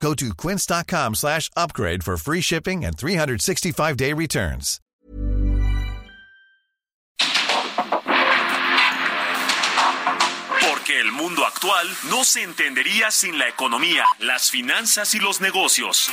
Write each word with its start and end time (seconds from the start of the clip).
Go 0.00 0.14
to 0.14 0.34
quince.com 0.34 1.14
slash 1.14 1.50
upgrade 1.56 2.04
for 2.04 2.16
free 2.16 2.40
shipping 2.40 2.84
and 2.84 2.96
365-day 2.96 4.12
returns. 4.12 4.80
Porque 10.60 11.00
el 11.00 11.12
mundo 11.12 11.44
actual 11.46 11.88
no 12.10 12.24
se 12.24 12.42
entendería 12.42 13.10
sin 13.10 13.38
la 13.38 13.48
economía, 13.48 14.04
las 14.20 14.50
finanzas 14.50 15.14
y 15.14 15.18
los 15.18 15.40
negocios. 15.40 16.10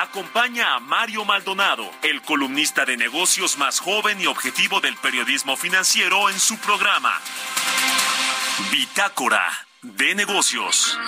Acompaña 0.00 0.76
a 0.76 0.80
Mario 0.80 1.24
Maldonado, 1.24 1.90
el 2.02 2.22
columnista 2.22 2.84
de 2.84 2.96
negocios 2.96 3.58
más 3.58 3.80
joven 3.80 4.20
y 4.20 4.26
objetivo 4.26 4.80
del 4.80 4.96
periodismo 4.96 5.56
financiero 5.56 6.30
en 6.30 6.38
su 6.38 6.56
programa. 6.58 7.20
Bitácora 8.70 9.66
de 9.84 10.14
negocios. 10.14 10.98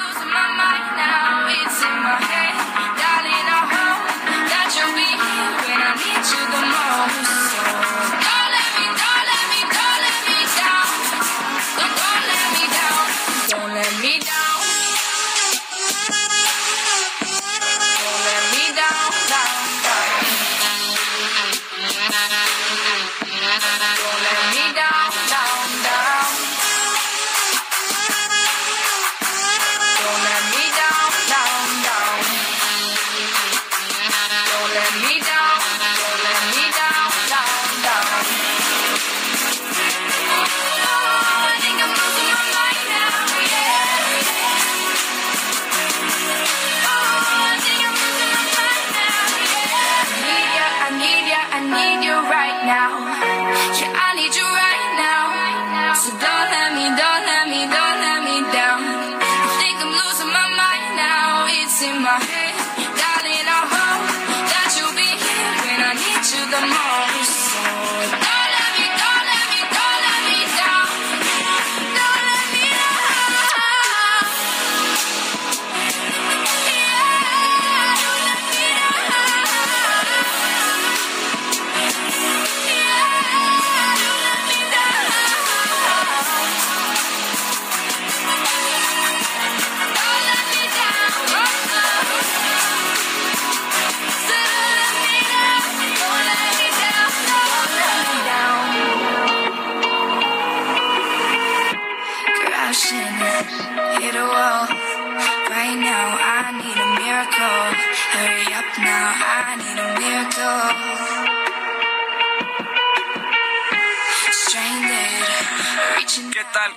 door. 110.36 110.85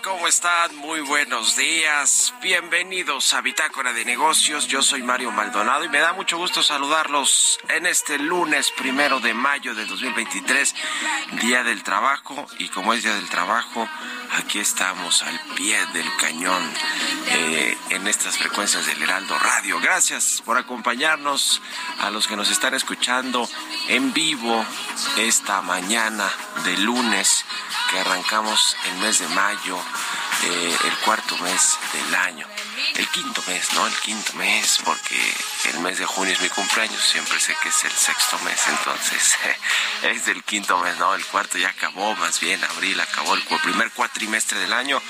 ¿Cómo 0.04 0.28
están? 0.28 0.76
Muy 0.78 1.02
buenos 1.02 1.56
días. 1.56 2.34
Bienvenidos 2.42 3.34
a 3.34 3.42
Bitácora 3.42 3.94
de 3.94 4.06
Negocios. 4.06 4.68
Yo 4.68 4.82
soy 4.82 5.04
Mario 5.04 5.32
Maldonado 5.32 5.84
y 5.84 5.90
me 5.90 6.00
da 6.00 6.14
mucho 6.14 6.38
gusto 6.38 6.64
saludarlos 6.64 7.60
en 7.70 7.86
este 7.86 8.18
lunes 8.18 8.72
primero 8.78 9.20
de 9.20 9.34
mayo 9.34 9.76
de 9.76 9.86
2023, 9.86 10.76
Día 11.42 11.64
del 11.64 11.84
Trabajo. 11.84 12.48
Y 12.58 12.70
como 12.70 12.94
es 12.94 13.04
Día 13.04 13.14
del 13.16 13.30
Trabajo, 13.30 13.88
aquí 14.32 14.60
estamos 14.60 15.24
al 15.24 15.40
pie 15.56 15.78
del 15.94 16.08
cañón 16.18 16.64
eh, 17.28 17.78
en 17.90 18.08
estas 18.08 18.38
frecuencias 18.38 18.86
del 18.86 19.02
Heraldo 19.02 19.38
Radio. 19.38 19.80
Gracias 19.80 20.42
por 20.46 20.58
acompañarnos 20.58 21.62
a 22.00 22.10
los 22.10 22.28
que 22.28 22.36
nos 22.36 22.50
están 22.50 22.74
escuchando 22.74 23.48
en 23.88 24.14
vivo 24.14 24.66
esta 25.18 25.62
mañana 25.62 26.30
de 26.64 26.78
lunes 26.78 27.46
que 27.90 28.00
arrancamos 28.00 28.78
el 28.86 28.98
mes 28.98 29.20
de 29.20 29.28
mayo, 29.30 29.59
eh, 29.66 30.78
el 30.86 30.98
cuarto 31.00 31.38
mes 31.40 31.78
del 31.94 32.16
año. 32.16 32.48
El 32.96 33.08
quinto 33.10 33.44
mes, 33.48 33.74
¿no? 33.74 33.86
El 33.86 33.94
quinto 33.96 34.34
mes, 34.34 34.80
porque 34.86 35.34
el 35.66 35.80
mes 35.82 35.98
de 35.98 36.06
junio 36.06 36.34
es 36.34 36.42
mi 36.42 36.50
cumpleaños, 36.50 37.02
siempre 37.02 37.40
sé 37.40 37.56
que 37.62 37.70
es 37.70 37.84
el 37.84 37.92
sexto 37.92 38.40
mes, 38.40 38.60
entonces 38.68 39.36
es 40.04 40.26
del 40.26 40.44
quinto 40.44 40.78
mes, 40.78 40.98
¿no? 40.98 41.14
El 41.14 41.26
cuarto 41.26 41.58
ya 41.58 41.70
acabó, 41.70 42.16
más 42.16 42.40
bien, 42.40 42.64
abril 42.64 43.00
acabó 43.00 43.36
el 43.36 43.44
primer 43.62 43.92
cuatrimestre 43.92 44.60
del 44.60 44.74
año 44.74 45.02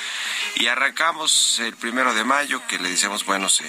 y 0.55 0.67
arrancamos 0.67 1.59
el 1.59 1.75
primero 1.75 2.13
de 2.13 2.23
mayo, 2.23 2.65
que 2.67 2.79
le 2.79 2.89
decimos, 2.89 3.23
bueno, 3.25 3.49
se 3.49 3.63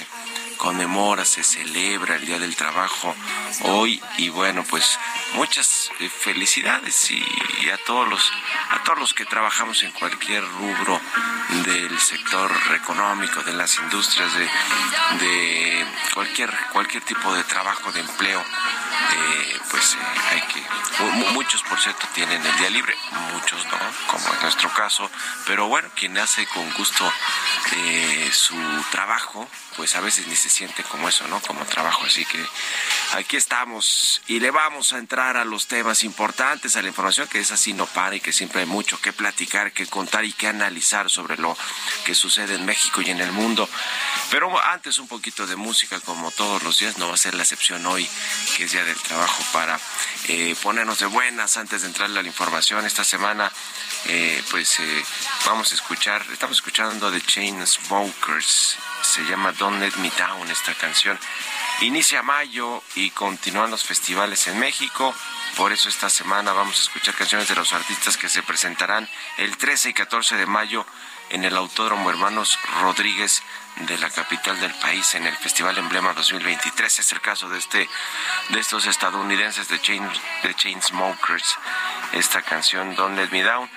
conmemora, 0.60 1.24
se 1.24 1.42
celebra 1.42 2.16
el 2.16 2.26
Día 2.26 2.38
del 2.38 2.54
Trabajo 2.54 3.16
hoy 3.62 4.00
y 4.18 4.28
bueno, 4.28 4.62
pues 4.68 4.98
muchas 5.32 5.90
eh, 6.00 6.10
felicidades 6.10 7.10
y, 7.10 7.24
a 7.70 7.78
todos 7.86 8.06
los 8.08 8.30
a 8.70 8.82
todos 8.82 8.98
los 8.98 9.14
que 9.14 9.24
trabajamos 9.24 9.82
en 9.84 9.90
cualquier 9.92 10.44
rubro 10.44 11.00
del 11.64 11.98
sector 11.98 12.52
económico, 12.74 13.42
de 13.42 13.54
las 13.54 13.78
industrias, 13.78 14.30
de, 14.34 14.44
de 15.24 15.86
cualquier 16.12 16.50
cualquier 16.72 17.04
tipo 17.04 17.32
de 17.32 17.42
trabajo, 17.44 17.90
de 17.92 18.00
empleo. 18.00 18.44
Eh, 19.12 19.60
pues 19.70 19.94
eh, 19.94 19.98
hay 20.30 20.40
que 20.42 20.60
muchos 21.32 21.62
por 21.62 21.80
cierto 21.80 22.06
tienen 22.14 22.44
el 22.44 22.58
día 22.58 22.70
libre 22.70 22.94
muchos 23.32 23.64
no 23.66 23.78
como 24.06 24.34
en 24.34 24.42
nuestro 24.42 24.68
caso 24.74 25.10
pero 25.46 25.68
bueno 25.68 25.88
quien 25.96 26.18
hace 26.18 26.46
con 26.46 26.70
gusto 26.74 27.10
su 28.32 28.54
trabajo 28.90 29.48
pues 29.80 29.96
a 29.96 30.00
veces 30.00 30.26
ni 30.26 30.36
se 30.36 30.50
siente 30.50 30.82
como 30.82 31.08
eso, 31.08 31.26
¿no? 31.28 31.40
Como 31.40 31.64
trabajo. 31.64 32.04
Así 32.04 32.26
que 32.26 32.44
aquí 33.14 33.36
estamos 33.36 34.20
y 34.26 34.40
le 34.40 34.50
vamos 34.50 34.92
a 34.92 34.98
entrar 34.98 35.38
a 35.38 35.44
los 35.46 35.68
temas 35.68 36.02
importantes, 36.02 36.76
a 36.76 36.82
la 36.82 36.88
información 36.88 37.28
que 37.28 37.38
es 37.38 37.50
así 37.50 37.72
no 37.72 37.86
para 37.86 38.16
y 38.16 38.20
que 38.20 38.32
siempre 38.32 38.60
hay 38.60 38.66
mucho 38.66 39.00
que 39.00 39.14
platicar, 39.14 39.72
que 39.72 39.86
contar 39.86 40.26
y 40.26 40.34
que 40.34 40.48
analizar 40.48 41.08
sobre 41.08 41.38
lo 41.38 41.56
que 42.04 42.14
sucede 42.14 42.56
en 42.56 42.66
México 42.66 43.00
y 43.00 43.10
en 43.10 43.20
el 43.20 43.32
mundo. 43.32 43.68
Pero 44.30 44.62
antes 44.64 44.98
un 44.98 45.08
poquito 45.08 45.46
de 45.46 45.56
música, 45.56 45.98
como 46.00 46.30
todos 46.30 46.62
los 46.62 46.78
días, 46.78 46.98
no 46.98 47.08
va 47.08 47.14
a 47.14 47.16
ser 47.16 47.34
la 47.34 47.42
excepción 47.42 47.86
hoy, 47.86 48.08
que 48.56 48.64
es 48.64 48.72
Día 48.72 48.84
del 48.90 49.02
Trabajo, 49.02 49.42
para 49.52 49.78
eh, 50.28 50.54
ponernos 50.62 50.98
de 50.98 51.06
buenas 51.06 51.56
antes 51.56 51.82
de 51.82 51.88
entrarle 51.88 52.18
a 52.18 52.22
la 52.22 52.28
información. 52.28 52.84
Esta 52.84 53.04
semana, 53.04 53.50
eh, 54.06 54.42
pues 54.50 54.80
eh, 54.80 55.04
vamos 55.46 55.70
a 55.72 55.74
escuchar, 55.76 56.24
estamos 56.32 56.56
escuchando 56.56 57.10
The 57.10 57.20
Chainsmokers 57.20 58.76
se 59.02 59.24
llama 59.24 59.52
Don't 59.52 59.80
Let 59.80 59.96
Me 59.96 60.10
Down 60.10 60.50
esta 60.50 60.74
canción. 60.74 61.18
Inicia 61.80 62.22
mayo 62.22 62.82
y 62.94 63.10
continúan 63.10 63.70
los 63.70 63.82
festivales 63.82 64.46
en 64.46 64.58
México. 64.58 65.14
Por 65.56 65.72
eso 65.72 65.88
esta 65.88 66.10
semana 66.10 66.52
vamos 66.52 66.78
a 66.78 66.82
escuchar 66.82 67.14
canciones 67.14 67.48
de 67.48 67.54
los 67.54 67.72
artistas 67.72 68.16
que 68.16 68.28
se 68.28 68.42
presentarán 68.42 69.08
el 69.38 69.56
13 69.56 69.90
y 69.90 69.94
14 69.94 70.36
de 70.36 70.46
mayo 70.46 70.86
en 71.30 71.44
el 71.44 71.56
Autódromo 71.56 72.10
Hermanos 72.10 72.58
Rodríguez 72.82 73.42
de 73.76 73.96
la 73.98 74.10
capital 74.10 74.60
del 74.60 74.74
país 74.74 75.14
en 75.14 75.26
el 75.26 75.36
Festival 75.36 75.78
Emblema 75.78 76.12
2023. 76.12 76.98
Es 76.98 77.12
el 77.12 77.20
caso 77.20 77.48
de 77.48 77.58
este 77.58 77.88
de 78.50 78.60
estos 78.60 78.86
estadounidenses 78.86 79.68
de 79.68 79.80
Chain 79.80 80.06
de 80.42 80.54
Chainsmokers. 80.54 81.58
Esta 82.12 82.42
canción 82.42 82.94
Don't 82.96 83.16
Let 83.16 83.30
Me 83.30 83.42
Down 83.42 83.70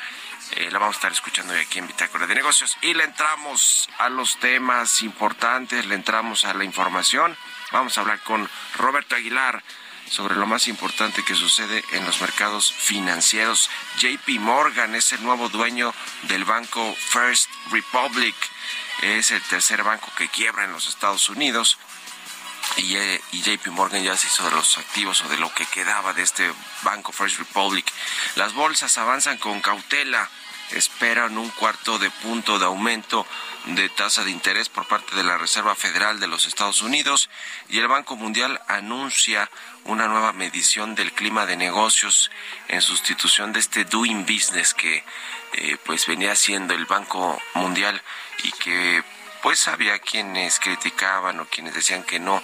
eh, 0.56 0.70
la 0.72 0.80
vamos 0.80 0.96
a 0.96 0.98
estar 0.98 1.12
escuchando 1.12 1.54
aquí 1.54 1.80
en 1.80 1.88
Bitácora 1.88 2.28
de 2.28 2.36
Negocios 2.36 2.78
y 2.82 2.94
le 2.94 3.04
entramos 3.04 3.90
a 4.00 4.10
los 4.10 4.38
temas 4.38 5.02
importantes, 5.02 5.86
le 5.86 5.96
entramos 5.96 6.46
a 6.46 6.54
la 6.54 6.64
información. 6.64 7.38
Vamos 7.72 7.98
a 7.98 8.02
hablar 8.02 8.20
con 8.22 8.50
Roberto 8.76 9.16
Aguilar 9.16 9.64
sobre 10.14 10.36
lo 10.36 10.46
más 10.46 10.68
importante 10.68 11.26
que 11.26 11.34
sucede 11.34 11.84
en 11.94 12.06
los 12.06 12.22
mercados 12.22 12.72
financieros. 12.72 13.72
JP 13.98 14.40
Morgan 14.40 14.94
es 14.94 15.12
el 15.12 15.24
nuevo 15.24 15.50
dueño 15.50 15.92
del 16.24 16.46
banco 16.46 16.96
First 16.96 17.50
Republic. 17.72 18.36
Es 19.02 19.32
el 19.32 19.42
tercer 19.42 19.82
banco 19.82 20.08
que 20.16 20.30
quiebra 20.30 20.66
en 20.66 20.72
los 20.72 20.88
Estados 20.88 21.30
Unidos. 21.30 21.80
Y, 22.78 22.96
eh, 22.96 23.22
JP 23.32 23.72
Morgan 23.72 24.04
ya 24.04 24.16
se 24.16 24.28
hizo 24.28 24.46
de 24.46 24.52
los 24.52 24.78
activos 24.78 25.24
o 25.24 25.30
de 25.30 25.38
lo 25.38 25.52
que 25.56 25.66
quedaba 25.66 26.14
de 26.14 26.22
este 26.22 26.54
banco 26.84 27.12
First 27.12 27.40
Republic. 27.40 27.92
Las 28.36 28.54
bolsas 28.54 28.96
avanzan 29.00 29.40
con 29.40 29.62
cautela 29.62 30.30
esperan 30.78 31.38
un 31.38 31.50
cuarto 31.50 32.00
de 32.00 32.10
punto 32.10 32.60
de 32.60 32.66
aumento 32.66 33.26
de 33.66 33.90
tasa 33.90 34.24
de 34.24 34.32
interés 34.32 34.70
por 34.70 34.88
parte 34.88 35.16
de 35.16 35.24
la 35.24 35.38
Reserva 35.38 35.76
Federal 35.76 36.20
de 36.20 36.28
los 36.28 36.46
Estados 36.46 36.82
Unidos 36.82 37.30
y 37.70 37.80
el 37.80 37.88
Banco 37.88 38.16
Mundial 38.16 38.62
anuncia 38.68 39.50
una 39.86 40.08
nueva 40.08 40.34
medición 40.34 40.96
del 40.96 41.14
clima 41.14 41.46
de 41.46 41.58
negocios 41.58 42.32
en 42.68 42.82
sustitución 42.82 43.54
de 43.54 43.60
este 43.60 43.86
doing 43.86 44.26
business 44.26 44.74
que 44.74 45.04
eh, 45.54 45.78
pues 45.86 46.08
venía 46.08 46.36
siendo 46.36 46.74
el 46.74 46.86
Banco 46.86 47.42
Mundial 47.54 48.02
y 48.44 48.52
que 48.52 49.04
pues 49.42 49.68
había 49.68 50.00
quienes 50.00 50.60
criticaban 50.60 51.40
o 51.40 51.46
quienes 51.46 51.74
decían 51.74 52.04
que 52.04 52.20
no 52.20 52.42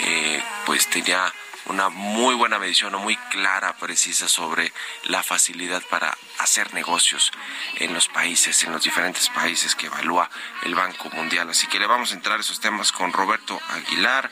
eh, 0.00 0.42
pues 0.66 0.88
tenía 0.88 1.32
una 1.66 1.88
muy 1.88 2.34
buena 2.34 2.58
medición 2.58 2.94
o 2.94 2.98
muy 2.98 3.16
clara, 3.30 3.76
precisa 3.76 4.28
sobre 4.28 4.72
la 5.04 5.22
facilidad 5.22 5.82
para 5.90 6.16
hacer 6.38 6.74
negocios 6.74 7.32
en 7.76 7.94
los 7.94 8.08
países, 8.08 8.62
en 8.64 8.72
los 8.72 8.82
diferentes 8.82 9.28
países 9.30 9.74
que 9.74 9.86
evalúa 9.86 10.28
el 10.62 10.74
Banco 10.74 11.10
Mundial. 11.10 11.48
Así 11.50 11.66
que 11.66 11.78
le 11.78 11.86
vamos 11.86 12.12
a 12.12 12.14
entrar 12.14 12.38
a 12.38 12.40
esos 12.40 12.60
temas 12.60 12.92
con 12.92 13.12
Roberto 13.12 13.60
Aguilar. 13.70 14.30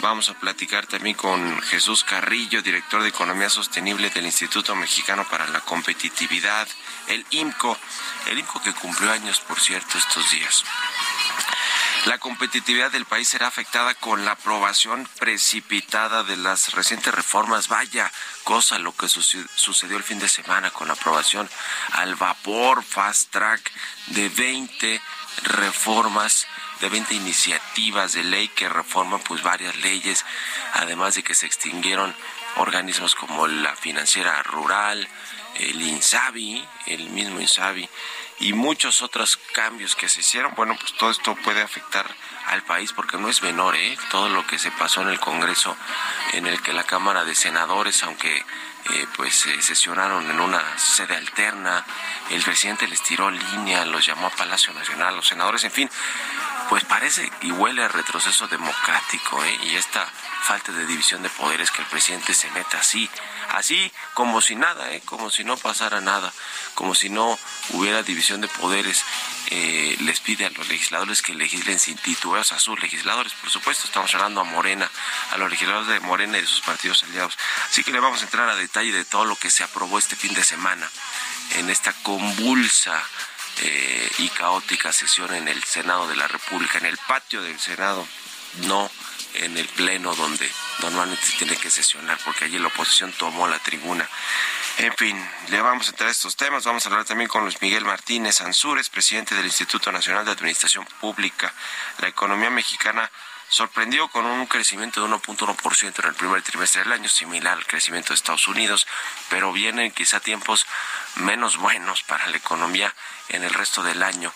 Vamos 0.00 0.28
a 0.28 0.34
platicar 0.34 0.86
también 0.86 1.16
con 1.16 1.62
Jesús 1.62 2.02
Carrillo, 2.02 2.62
director 2.62 3.02
de 3.02 3.10
Economía 3.10 3.48
Sostenible 3.48 4.10
del 4.10 4.26
Instituto 4.26 4.74
Mexicano 4.74 5.24
para 5.30 5.46
la 5.48 5.60
Competitividad, 5.60 6.66
el 7.06 7.24
IMCO, 7.30 7.78
el 8.26 8.38
IMCO 8.40 8.60
que 8.60 8.72
cumplió 8.72 9.12
años, 9.12 9.40
por 9.40 9.60
cierto, 9.60 9.96
estos 9.96 10.30
días. 10.32 10.64
La 12.06 12.18
competitividad 12.18 12.92
del 12.92 13.06
país 13.06 13.28
será 13.28 13.46
afectada 13.46 13.94
con 13.94 14.26
la 14.26 14.32
aprobación 14.32 15.08
precipitada 15.18 16.22
de 16.22 16.36
las 16.36 16.74
recientes 16.74 17.14
reformas. 17.14 17.68
Vaya 17.68 18.12
cosa 18.42 18.78
lo 18.78 18.94
que 18.94 19.08
sucedió 19.08 19.96
el 19.96 20.02
fin 20.02 20.18
de 20.18 20.28
semana 20.28 20.70
con 20.70 20.88
la 20.88 20.92
aprobación 20.92 21.48
al 21.92 22.14
vapor 22.16 22.84
fast 22.84 23.30
track 23.30 23.72
de 24.08 24.28
20 24.28 25.00
reformas 25.44 26.46
de 26.80 26.90
20 26.90 27.14
iniciativas 27.14 28.12
de 28.12 28.24
ley 28.24 28.48
que 28.48 28.68
reforman 28.68 29.20
pues 29.20 29.42
varias 29.42 29.74
leyes, 29.76 30.26
además 30.74 31.14
de 31.14 31.22
que 31.22 31.34
se 31.34 31.46
extinguieron 31.46 32.14
organismos 32.56 33.14
como 33.14 33.46
la 33.46 33.74
financiera 33.76 34.42
rural, 34.42 35.08
el 35.54 35.80
INSABI, 35.80 36.68
el 36.86 37.08
mismo 37.10 37.40
INSABI, 37.40 37.88
y 38.44 38.52
muchos 38.52 39.00
otros 39.00 39.38
cambios 39.52 39.96
que 39.96 40.10
se 40.10 40.20
hicieron, 40.20 40.52
bueno, 40.54 40.76
pues 40.78 40.92
todo 40.98 41.10
esto 41.10 41.34
puede 41.34 41.62
afectar 41.62 42.04
al 42.48 42.62
país 42.62 42.92
porque 42.92 43.16
no 43.16 43.30
es 43.30 43.42
menor, 43.42 43.74
¿eh? 43.74 43.96
Todo 44.10 44.28
lo 44.28 44.46
que 44.46 44.58
se 44.58 44.70
pasó 44.70 45.00
en 45.00 45.08
el 45.08 45.18
Congreso, 45.18 45.74
en 46.34 46.46
el 46.46 46.60
que 46.60 46.74
la 46.74 46.84
Cámara 46.84 47.24
de 47.24 47.34
Senadores, 47.34 48.02
aunque 48.02 48.44
eh, 48.90 49.06
pues 49.16 49.34
se 49.34 49.62
sesionaron 49.62 50.30
en 50.30 50.40
una 50.40 50.62
sede 50.78 51.16
alterna, 51.16 51.84
el 52.30 52.42
presidente 52.42 52.86
les 52.86 53.02
tiró 53.02 53.30
línea, 53.30 53.84
los 53.84 54.04
llamó 54.04 54.26
a 54.26 54.30
Palacio 54.30 54.72
Nacional, 54.74 55.16
los 55.16 55.28
senadores, 55.28 55.64
en 55.64 55.72
fin, 55.72 55.90
pues 56.68 56.84
parece 56.84 57.30
y 57.42 57.50
huele 57.50 57.82
a 57.82 57.88
retroceso 57.88 58.46
democrático, 58.48 59.42
¿eh? 59.44 59.58
Y 59.64 59.76
esta 59.76 60.06
falta 60.44 60.72
de 60.72 60.86
división 60.86 61.22
de 61.22 61.30
poderes 61.30 61.70
que 61.70 61.80
el 61.80 61.88
presidente 61.88 62.34
se 62.34 62.50
meta 62.50 62.78
así, 62.78 63.08
así 63.50 63.90
como 64.12 64.42
si 64.42 64.56
nada, 64.56 64.92
¿eh? 64.92 65.00
como 65.04 65.30
si 65.30 65.42
no 65.42 65.56
pasara 65.56 66.02
nada, 66.02 66.32
como 66.74 66.94
si 66.94 67.08
no 67.08 67.38
hubiera 67.70 68.02
división 68.02 68.42
de 68.42 68.48
poderes, 68.48 69.04
eh, 69.48 69.96
les 70.00 70.20
pide 70.20 70.44
a 70.44 70.50
los 70.50 70.68
legisladores 70.68 71.22
que 71.22 71.34
legislen 71.34 71.78
sin 71.78 71.96
titubeos 71.96 72.52
a 72.52 72.58
sus 72.58 72.80
legisladores, 72.80 73.32
por 73.34 73.50
supuesto, 73.50 73.86
estamos 73.86 74.14
hablando 74.14 74.42
a 74.42 74.44
Morena, 74.44 74.90
a 75.30 75.38
los 75.38 75.50
legisladores 75.50 75.88
de 75.88 76.00
Morena 76.00 76.36
y 76.36 76.42
de 76.42 76.46
sus 76.46 76.60
partidos 76.60 77.02
aliados. 77.04 77.38
Así 77.70 77.82
que 77.82 77.92
le 77.92 78.00
vamos 78.00 78.20
a 78.20 78.24
entrar 78.24 78.48
a 78.48 78.56
detalle 78.74 78.92
de 78.92 79.04
todo 79.04 79.24
lo 79.24 79.36
que 79.36 79.50
se 79.50 79.62
aprobó 79.62 80.00
este 80.00 80.16
fin 80.16 80.34
de 80.34 80.42
semana 80.42 80.90
en 81.58 81.70
esta 81.70 81.92
convulsa 82.02 83.00
eh, 83.62 84.10
y 84.18 84.28
caótica 84.30 84.92
sesión 84.92 85.32
en 85.32 85.46
el 85.46 85.62
Senado 85.62 86.08
de 86.08 86.16
la 86.16 86.26
República, 86.26 86.78
en 86.78 86.86
el 86.86 86.98
patio 87.06 87.40
del 87.40 87.60
Senado, 87.60 88.04
no 88.66 88.90
en 89.34 89.56
el 89.58 89.68
pleno 89.68 90.12
donde 90.16 90.50
normalmente 90.80 91.24
se 91.24 91.36
tiene 91.38 91.56
que 91.56 91.70
sesionar, 91.70 92.18
porque 92.24 92.46
allí 92.46 92.58
la 92.58 92.66
oposición 92.66 93.12
tomó 93.12 93.46
la 93.46 93.60
tribuna. 93.60 94.08
En 94.78 94.92
fin, 94.96 95.16
le 95.50 95.60
vamos 95.60 95.86
a 95.86 95.90
entrar 95.90 96.08
a 96.08 96.12
estos 96.12 96.34
temas. 96.34 96.64
Vamos 96.64 96.84
a 96.84 96.88
hablar 96.88 97.04
también 97.04 97.28
con 97.28 97.44
Luis 97.44 97.62
Miguel 97.62 97.84
Martínez 97.84 98.40
Ansúrez, 98.40 98.88
presidente 98.88 99.36
del 99.36 99.46
Instituto 99.46 99.92
Nacional 99.92 100.24
de 100.24 100.32
Administración 100.32 100.84
Pública. 101.00 101.54
La 101.98 102.08
economía 102.08 102.50
mexicana 102.50 103.08
sorprendió 103.48 104.08
con 104.08 104.26
un 104.26 104.46
crecimiento 104.46 105.00
de 105.00 105.12
1.1% 105.14 106.00
en 106.00 106.08
el 106.08 106.14
primer 106.14 106.42
trimestre 106.42 106.82
del 106.82 106.92
año, 106.92 107.08
similar 107.08 107.54
al 107.58 107.66
crecimiento 107.66 108.08
de 108.08 108.14
Estados 108.14 108.48
Unidos, 108.48 108.86
pero 109.28 109.52
vienen 109.52 109.92
quizá 109.92 110.20
tiempos 110.20 110.66
menos 111.16 111.56
buenos 111.56 112.02
para 112.02 112.26
la 112.26 112.36
economía 112.36 112.94
en 113.28 113.44
el 113.44 113.50
resto 113.50 113.82
del 113.82 114.02
año, 114.02 114.32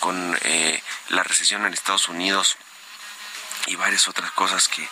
con 0.00 0.38
eh, 0.42 0.82
la 1.08 1.22
recesión 1.22 1.66
en 1.66 1.74
Estados 1.74 2.08
Unidos 2.08 2.56
y 3.66 3.76
varias 3.76 4.08
otras 4.08 4.30
cosas 4.32 4.68
que, 4.68 4.88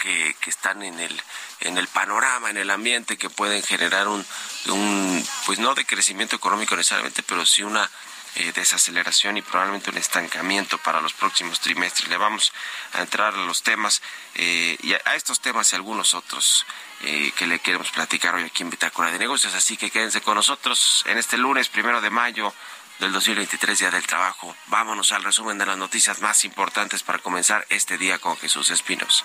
que, 0.00 0.50
están 0.50 0.82
en 0.82 0.98
el 0.98 1.22
en 1.60 1.76
el 1.76 1.88
panorama, 1.88 2.48
en 2.50 2.56
el 2.56 2.70
ambiente 2.70 3.18
que 3.18 3.28
pueden 3.28 3.62
generar 3.62 4.08
un, 4.08 4.26
un 4.66 5.28
pues 5.44 5.58
no 5.58 5.74
de 5.74 5.84
crecimiento 5.84 6.36
económico 6.36 6.74
necesariamente, 6.74 7.22
pero 7.22 7.44
sí 7.44 7.62
una 7.62 7.88
eh, 8.36 8.52
desaceleración 8.52 9.36
y 9.36 9.42
probablemente 9.42 9.90
un 9.90 9.98
estancamiento 9.98 10.78
para 10.78 11.00
los 11.00 11.12
próximos 11.12 11.60
trimestres. 11.60 12.08
Le 12.08 12.16
vamos 12.16 12.52
a 12.92 13.00
entrar 13.00 13.34
a 13.34 13.38
los 13.38 13.62
temas 13.62 14.02
eh, 14.34 14.76
y 14.82 14.92
a, 14.94 14.98
estos 15.14 15.40
temas 15.40 15.72
y 15.72 15.76
algunos 15.76 16.14
otros 16.14 16.64
eh, 17.02 17.32
que 17.36 17.46
le 17.46 17.58
queremos 17.58 17.90
platicar 17.90 18.34
hoy 18.34 18.44
aquí 18.44 18.62
en 18.62 18.70
Bitácora 18.70 19.10
de 19.10 19.18
Negocios. 19.18 19.54
Así 19.54 19.76
que 19.76 19.90
quédense 19.90 20.20
con 20.20 20.36
nosotros 20.36 21.04
en 21.06 21.18
este 21.18 21.36
lunes 21.38 21.68
primero 21.68 22.00
de 22.00 22.10
mayo 22.10 22.54
del 23.00 23.12
2023, 23.12 23.78
Día 23.78 23.90
del 23.90 24.06
Trabajo. 24.06 24.54
Vámonos 24.66 25.10
al 25.12 25.24
resumen 25.24 25.58
de 25.58 25.66
las 25.66 25.76
noticias 25.76 26.20
más 26.20 26.44
importantes 26.44 27.02
para 27.02 27.18
comenzar 27.18 27.66
este 27.70 27.98
día 27.98 28.18
con 28.18 28.36
Jesús 28.36 28.70
Espinos. 28.70 29.24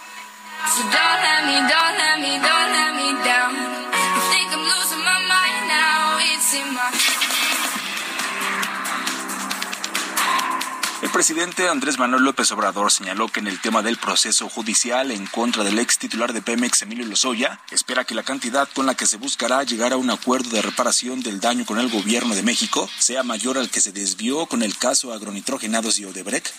Presidente 11.16 11.70
Andrés 11.70 11.98
Manuel 11.98 12.24
López 12.24 12.52
Obrador 12.52 12.92
señaló 12.92 13.30
que 13.30 13.40
en 13.40 13.48
el 13.48 13.62
tema 13.62 13.82
del 13.82 13.96
proceso 13.96 14.50
judicial 14.50 15.12
en 15.12 15.26
contra 15.28 15.64
del 15.64 15.80
ex 15.80 15.98
titular 15.98 16.34
de 16.34 16.42
Pemex, 16.42 16.82
Emilio 16.82 17.06
Lozoya, 17.06 17.62
espera 17.72 18.04
que 18.04 18.14
la 18.14 18.24
cantidad 18.24 18.68
con 18.74 18.86
la 18.86 18.96
que 18.96 19.06
se 19.06 19.16
buscará 19.16 19.64
llegar 19.64 19.94
a 19.94 19.96
un 19.96 20.10
acuerdo 20.10 20.50
de 20.50 20.62
reparación 20.62 21.22
del 21.22 21.40
daño 21.40 21.66
con 21.66 21.80
el 21.80 21.88
gobierno 21.88 22.36
de 22.36 22.44
México 22.44 22.90
sea 23.00 23.24
mayor 23.24 23.58
al 23.58 23.70
que 23.70 23.80
se 23.80 23.94
desvió 23.94 24.46
con 24.48 24.62
el 24.62 24.78
caso 24.78 25.14
agronitrogenados 25.14 26.00
y 26.00 26.04
Odebrecht. 26.04 26.54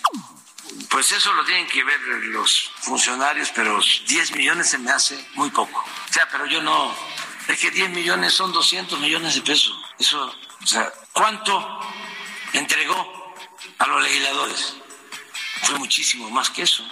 Pues 0.88 1.12
eso 1.12 1.34
lo 1.34 1.44
tienen 1.44 1.66
que 1.66 1.84
ver 1.84 2.00
los 2.32 2.70
funcionarios, 2.80 3.52
pero 3.54 3.78
10 4.08 4.36
millones 4.36 4.70
se 4.70 4.78
me 4.78 4.90
hace 4.90 5.22
muy 5.34 5.50
poco. 5.50 5.80
O 5.80 6.12
sea, 6.14 6.26
pero 6.32 6.46
yo 6.46 6.62
no... 6.62 6.94
Es 7.46 7.60
que 7.60 7.70
10 7.70 7.90
millones 7.90 8.32
son 8.32 8.54
200 8.54 9.00
millones 9.00 9.34
de 9.34 9.42
pesos. 9.42 9.76
Eso, 9.98 10.34
o 10.62 10.66
sea, 10.66 10.90
¿cuánto 11.12 11.78
entregó 12.54 13.25
a 13.78 13.86
los 13.86 14.02
legisladores. 14.02 14.76
Fue 15.62 15.78
muchísimo 15.78 16.30
más 16.30 16.50
que 16.50 16.62
eso. 16.62 16.86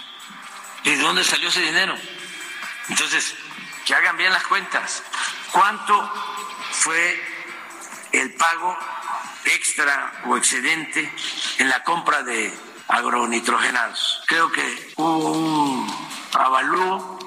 ¿Y 0.83 0.91
de 0.91 0.97
dónde 0.97 1.23
salió 1.23 1.49
ese 1.49 1.61
dinero? 1.61 1.95
Entonces, 2.89 3.35
que 3.85 3.93
hagan 3.93 4.17
bien 4.17 4.31
las 4.33 4.45
cuentas. 4.47 5.03
¿Cuánto 5.51 6.11
fue 6.71 7.23
el 8.11 8.33
pago 8.35 8.77
extra 9.45 10.23
o 10.25 10.37
excedente 10.37 11.11
en 11.59 11.69
la 11.69 11.83
compra 11.83 12.23
de 12.23 12.53
agronitrogenados? 12.87 14.23
Creo 14.27 14.51
que 14.51 14.93
hubo 14.95 15.31
un 15.31 16.07
avalúo 16.33 17.19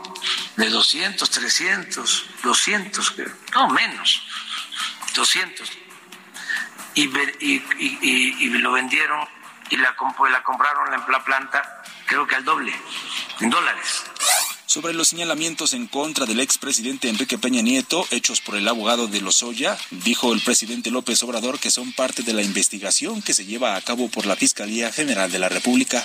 de 0.57 0.69
200, 0.69 1.31
300, 1.31 2.27
200, 2.43 3.15
no 3.55 3.69
menos, 3.71 4.23
200. 5.15 5.88
Y, 6.99 7.05
y, 7.41 7.63
y, 7.79 8.37
y 8.41 8.49
lo 8.49 8.73
vendieron 8.73 9.29
y 9.71 9.77
la, 9.77 9.95
la 10.31 10.43
compraron 10.43 10.95
en 10.95 11.13
la 11.13 11.25
planta 11.25 11.83
creo 12.07 12.27
que 12.27 12.35
al 12.35 12.45
doble, 12.45 12.75
en 13.41 13.51
dólares. 13.51 14.05
Sobre 14.67 14.93
los 14.93 15.09
señalamientos 15.09 15.73
en 15.73 15.87
contra 15.87 16.27
del 16.27 16.41
expresidente 16.41 17.09
Enrique 17.09 17.39
Peña 17.39 17.63
Nieto, 17.63 18.07
hechos 18.11 18.41
por 18.41 18.57
el 18.57 18.67
abogado 18.67 19.07
de 19.07 19.21
Lozoya, 19.21 19.79
dijo 19.91 20.33
el 20.33 20.41
presidente 20.41 20.91
López 20.91 21.23
Obrador 21.23 21.59
que 21.61 21.71
son 21.71 21.93
parte 21.93 22.23
de 22.23 22.33
la 22.33 22.43
investigación 22.43 23.23
que 23.23 23.35
se 23.35 23.45
lleva 23.45 23.77
a 23.77 23.81
cabo 23.81 24.11
por 24.11 24.27
la 24.27 24.37
Fiscalía 24.37 24.93
General 24.93 25.31
de 25.31 25.39
la 25.39 25.49
República. 25.49 26.05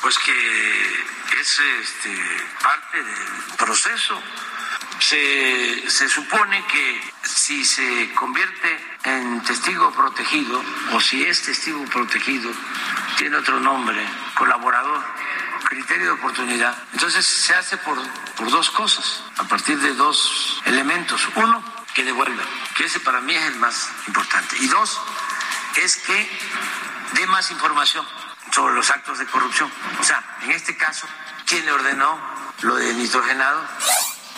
Pues 0.00 0.16
que 0.18 1.40
es 1.40 1.58
este, 1.82 2.16
parte 2.62 3.02
del 3.02 3.56
proceso. 3.58 4.20
Se, 5.00 5.90
se 5.90 6.08
supone 6.08 6.64
que 6.66 7.00
si 7.22 7.64
se 7.64 8.12
convierte 8.14 8.97
en 9.16 9.42
testigo 9.42 9.90
protegido 9.92 10.62
o 10.92 11.00
si 11.00 11.24
es 11.24 11.42
testigo 11.42 11.84
protegido, 11.86 12.50
tiene 13.16 13.36
otro 13.36 13.58
nombre, 13.60 14.06
colaborador 14.34 15.02
criterio 15.68 16.06
de 16.06 16.12
oportunidad. 16.12 16.76
Entonces 16.92 17.26
se 17.26 17.54
hace 17.54 17.76
por, 17.78 17.98
por 18.36 18.50
dos 18.50 18.70
cosas, 18.70 19.22
a 19.36 19.44
partir 19.44 19.78
de 19.78 19.94
dos 19.94 20.60
elementos. 20.64 21.28
Uno, 21.36 21.62
que 21.94 22.04
devuelva, 22.04 22.42
que 22.76 22.84
ese 22.84 23.00
para 23.00 23.20
mí 23.20 23.34
es 23.34 23.44
el 23.46 23.56
más 23.56 23.90
importante. 24.06 24.56
Y 24.60 24.68
dos, 24.68 25.00
es 25.82 25.96
que 25.96 26.38
dé 27.14 27.26
más 27.26 27.50
información 27.50 28.06
sobre 28.52 28.74
los 28.74 28.90
actos 28.90 29.18
de 29.18 29.26
corrupción. 29.26 29.70
O 30.00 30.04
sea, 30.04 30.22
en 30.42 30.52
este 30.52 30.76
caso, 30.76 31.06
¿quién 31.46 31.64
le 31.66 31.72
ordenó 31.72 32.18
lo 32.62 32.76
de 32.76 32.94
nitrogenado? 32.94 33.62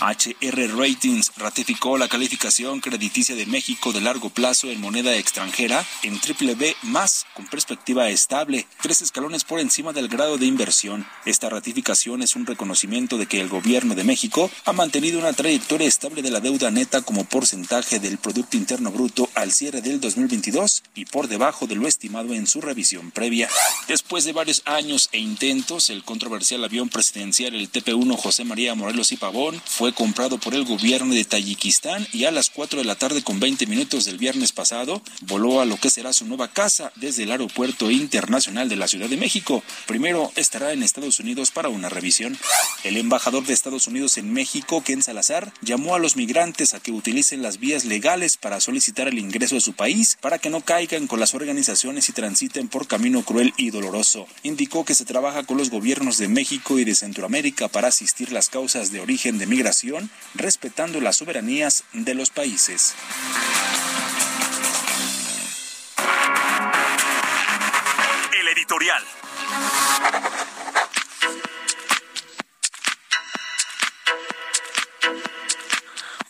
HR 0.00 0.78
Ratings 0.78 1.32
ratificó 1.36 1.98
la 1.98 2.08
calificación 2.08 2.80
crediticia 2.80 3.34
de 3.34 3.44
México 3.44 3.92
de 3.92 4.00
largo 4.00 4.30
plazo 4.30 4.70
en 4.70 4.80
moneda 4.80 5.14
extranjera 5.14 5.84
en 6.02 6.18
triple 6.18 6.54
B 6.54 6.74
más 6.82 7.26
con 7.34 7.46
perspectiva 7.46 8.08
estable, 8.08 8.66
tres 8.80 9.02
escalones 9.02 9.44
por 9.44 9.60
encima 9.60 9.92
del 9.92 10.08
grado 10.08 10.38
de 10.38 10.46
inversión. 10.46 11.06
Esta 11.26 11.50
ratificación 11.50 12.22
es 12.22 12.34
un 12.34 12.46
reconocimiento 12.46 13.18
de 13.18 13.26
que 13.26 13.40
el 13.40 13.50
gobierno 13.50 13.94
de 13.94 14.04
México 14.04 14.50
ha 14.64 14.72
mantenido 14.72 15.18
una 15.18 15.34
trayectoria 15.34 15.86
estable 15.86 16.22
de 16.22 16.30
la 16.30 16.40
deuda 16.40 16.70
neta 16.70 17.02
como 17.02 17.24
porcentaje 17.24 18.00
del 18.00 18.16
Producto 18.16 18.56
Interno 18.56 18.90
Bruto 18.90 19.28
al 19.34 19.52
cierre 19.52 19.82
del 19.82 20.00
2022 20.00 20.82
y 20.94 21.04
por 21.04 21.28
debajo 21.28 21.66
de 21.66 21.76
lo 21.76 21.86
estimado 21.86 22.32
en 22.32 22.46
su 22.46 22.62
revisión 22.62 23.10
previa. 23.10 23.50
Después 23.86 24.24
de 24.24 24.32
varios 24.32 24.62
años 24.64 25.10
e 25.12 25.18
intentos, 25.18 25.90
el 25.90 26.04
controversial 26.04 26.64
avión 26.64 26.88
presidencial, 26.88 27.54
el 27.54 27.70
TP-1 27.70 28.16
José 28.16 28.44
María 28.44 28.74
Morelos 28.74 29.12
y 29.12 29.16
Pavón, 29.18 29.60
fue 29.64 29.89
comprado 29.92 30.38
por 30.38 30.54
el 30.54 30.64
gobierno 30.64 31.14
de 31.14 31.24
Tayikistán 31.24 32.06
y 32.12 32.24
a 32.24 32.30
las 32.30 32.50
4 32.50 32.80
de 32.80 32.84
la 32.84 32.94
tarde 32.94 33.22
con 33.22 33.40
20 33.40 33.66
minutos 33.66 34.04
del 34.04 34.18
viernes 34.18 34.52
pasado 34.52 35.02
voló 35.22 35.60
a 35.60 35.64
lo 35.64 35.76
que 35.76 35.90
será 35.90 36.12
su 36.12 36.26
nueva 36.26 36.48
casa 36.48 36.92
desde 36.96 37.24
el 37.24 37.30
Aeropuerto 37.32 37.90
Internacional 37.90 38.68
de 38.68 38.76
la 38.76 38.88
Ciudad 38.88 39.08
de 39.08 39.16
México. 39.16 39.62
Primero 39.86 40.32
estará 40.36 40.72
en 40.72 40.82
Estados 40.82 41.18
Unidos 41.20 41.50
para 41.50 41.68
una 41.68 41.88
revisión. 41.88 42.38
El 42.84 42.96
embajador 42.96 43.44
de 43.44 43.52
Estados 43.52 43.86
Unidos 43.86 44.18
en 44.18 44.32
México, 44.32 44.82
Ken 44.84 45.02
Salazar, 45.02 45.52
llamó 45.62 45.94
a 45.94 45.98
los 45.98 46.16
migrantes 46.16 46.74
a 46.74 46.80
que 46.80 46.92
utilicen 46.92 47.42
las 47.42 47.58
vías 47.58 47.84
legales 47.84 48.36
para 48.36 48.60
solicitar 48.60 49.08
el 49.08 49.18
ingreso 49.18 49.56
a 49.56 49.60
su 49.60 49.72
país 49.72 50.18
para 50.20 50.38
que 50.38 50.50
no 50.50 50.60
caigan 50.60 51.06
con 51.06 51.20
las 51.20 51.34
organizaciones 51.34 52.08
y 52.08 52.12
transiten 52.12 52.68
por 52.68 52.86
camino 52.86 53.22
cruel 53.22 53.54
y 53.56 53.70
doloroso. 53.70 54.26
Indicó 54.42 54.84
que 54.84 54.94
se 54.94 55.04
trabaja 55.04 55.44
con 55.44 55.56
los 55.56 55.70
gobiernos 55.70 56.18
de 56.18 56.28
México 56.28 56.78
y 56.78 56.84
de 56.84 56.94
Centroamérica 56.94 57.68
para 57.68 57.88
asistir 57.88 58.32
las 58.32 58.48
causas 58.48 58.92
de 58.92 59.00
origen 59.00 59.38
de 59.38 59.46
migración 59.46 59.79
respetando 60.34 61.00
las 61.00 61.16
soberanías 61.16 61.84
de 61.92 62.14
los 62.14 62.30
países. 62.30 62.94
El 68.38 68.48
editorial. 68.48 69.02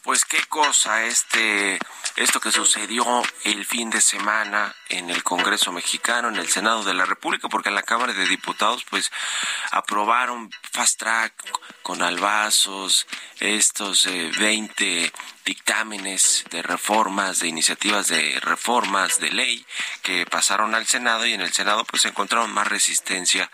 Pues 0.02 0.24
qué 0.24 0.38
cosa 0.48 1.04
este 1.06 1.78
esto 2.16 2.40
que 2.40 2.52
sucedió 2.52 3.22
el 3.44 3.64
fin 3.64 3.90
de 3.90 4.00
semana 4.00 4.74
en 4.88 5.10
el 5.10 5.22
Congreso 5.22 5.72
mexicano, 5.72 6.28
en 6.28 6.36
el 6.36 6.48
Senado 6.48 6.84
de 6.84 6.94
la 6.94 7.04
República, 7.04 7.48
porque 7.48 7.68
en 7.68 7.74
la 7.74 7.82
Cámara 7.82 8.12
de 8.12 8.26
Diputados 8.26 8.84
pues 8.88 9.10
aprobaron 9.70 10.50
fast 10.72 10.98
track 10.98 11.32
con 11.82 12.02
albazos 12.02 13.06
estos 13.38 14.06
20 14.38 15.04
eh, 15.04 15.12
dictámenes 15.44 16.44
de 16.50 16.62
reformas, 16.62 17.40
de 17.40 17.48
iniciativas 17.48 18.08
de 18.08 18.38
reformas 18.40 19.18
de 19.20 19.30
ley 19.30 19.64
que 20.02 20.26
pasaron 20.26 20.74
al 20.74 20.86
Senado 20.86 21.26
y 21.26 21.32
en 21.32 21.40
el 21.40 21.52
Senado 21.52 21.84
pues 21.84 22.04
encontraron 22.04 22.52
más 22.52 22.68
resistencia. 22.68 23.50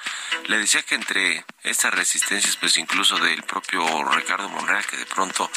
Le 0.46 0.58
decía 0.58 0.82
que 0.82 0.94
entre 0.94 1.44
estas 1.62 1.94
resistencias 1.94 2.56
pues 2.56 2.76
incluso 2.76 3.18
del 3.18 3.42
propio 3.42 4.04
Ricardo 4.04 4.48
Monreal 4.48 4.86
que 4.86 4.96
de 4.96 5.06
pronto 5.06 5.50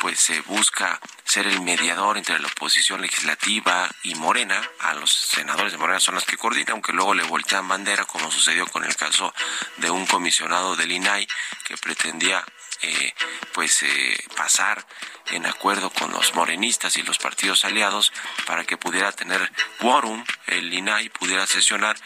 pues 0.00 0.18
se 0.18 0.40
busca 0.42 0.98
ser 1.24 1.46
el 1.46 1.60
mediador 1.60 2.18
entre 2.18 2.38
la 2.40 2.48
oposición 2.48 3.00
legislativa 3.02 3.88
y 4.02 4.14
Morena, 4.16 4.60
a 4.80 4.94
los 4.94 5.12
senadores 5.12 5.72
de 5.72 5.78
Morena 5.78 6.00
son 6.00 6.16
los 6.16 6.24
que 6.24 6.36
coordinan, 6.36 6.72
aunque 6.72 6.92
luego 6.92 7.14
le 7.14 7.22
voltean 7.22 7.68
bandera 7.68 8.04
como 8.04 8.30
sucedió 8.30 8.66
con 8.66 8.84
el 8.84 8.96
caso 8.96 9.32
de 9.76 9.90
un 9.90 10.06
comisionado 10.06 10.74
del 10.74 10.90
INAI 10.90 11.28
que 11.64 11.76
pretendía 11.76 12.44
eh, 12.82 13.14
pues 13.52 13.82
eh, 13.82 14.24
pasar 14.36 14.86
en 15.30 15.46
acuerdo 15.46 15.90
con 15.90 16.10
los 16.12 16.34
morenistas 16.34 16.96
y 16.96 17.02
los 17.02 17.18
partidos 17.18 17.64
aliados 17.64 18.12
para 18.46 18.64
que 18.64 18.76
pudiera 18.76 19.12
tener 19.12 19.50
quórum 19.78 20.24
el 20.46 20.72
INAI 20.72 21.08
pudiera 21.10 21.46
sesionar 21.46 21.96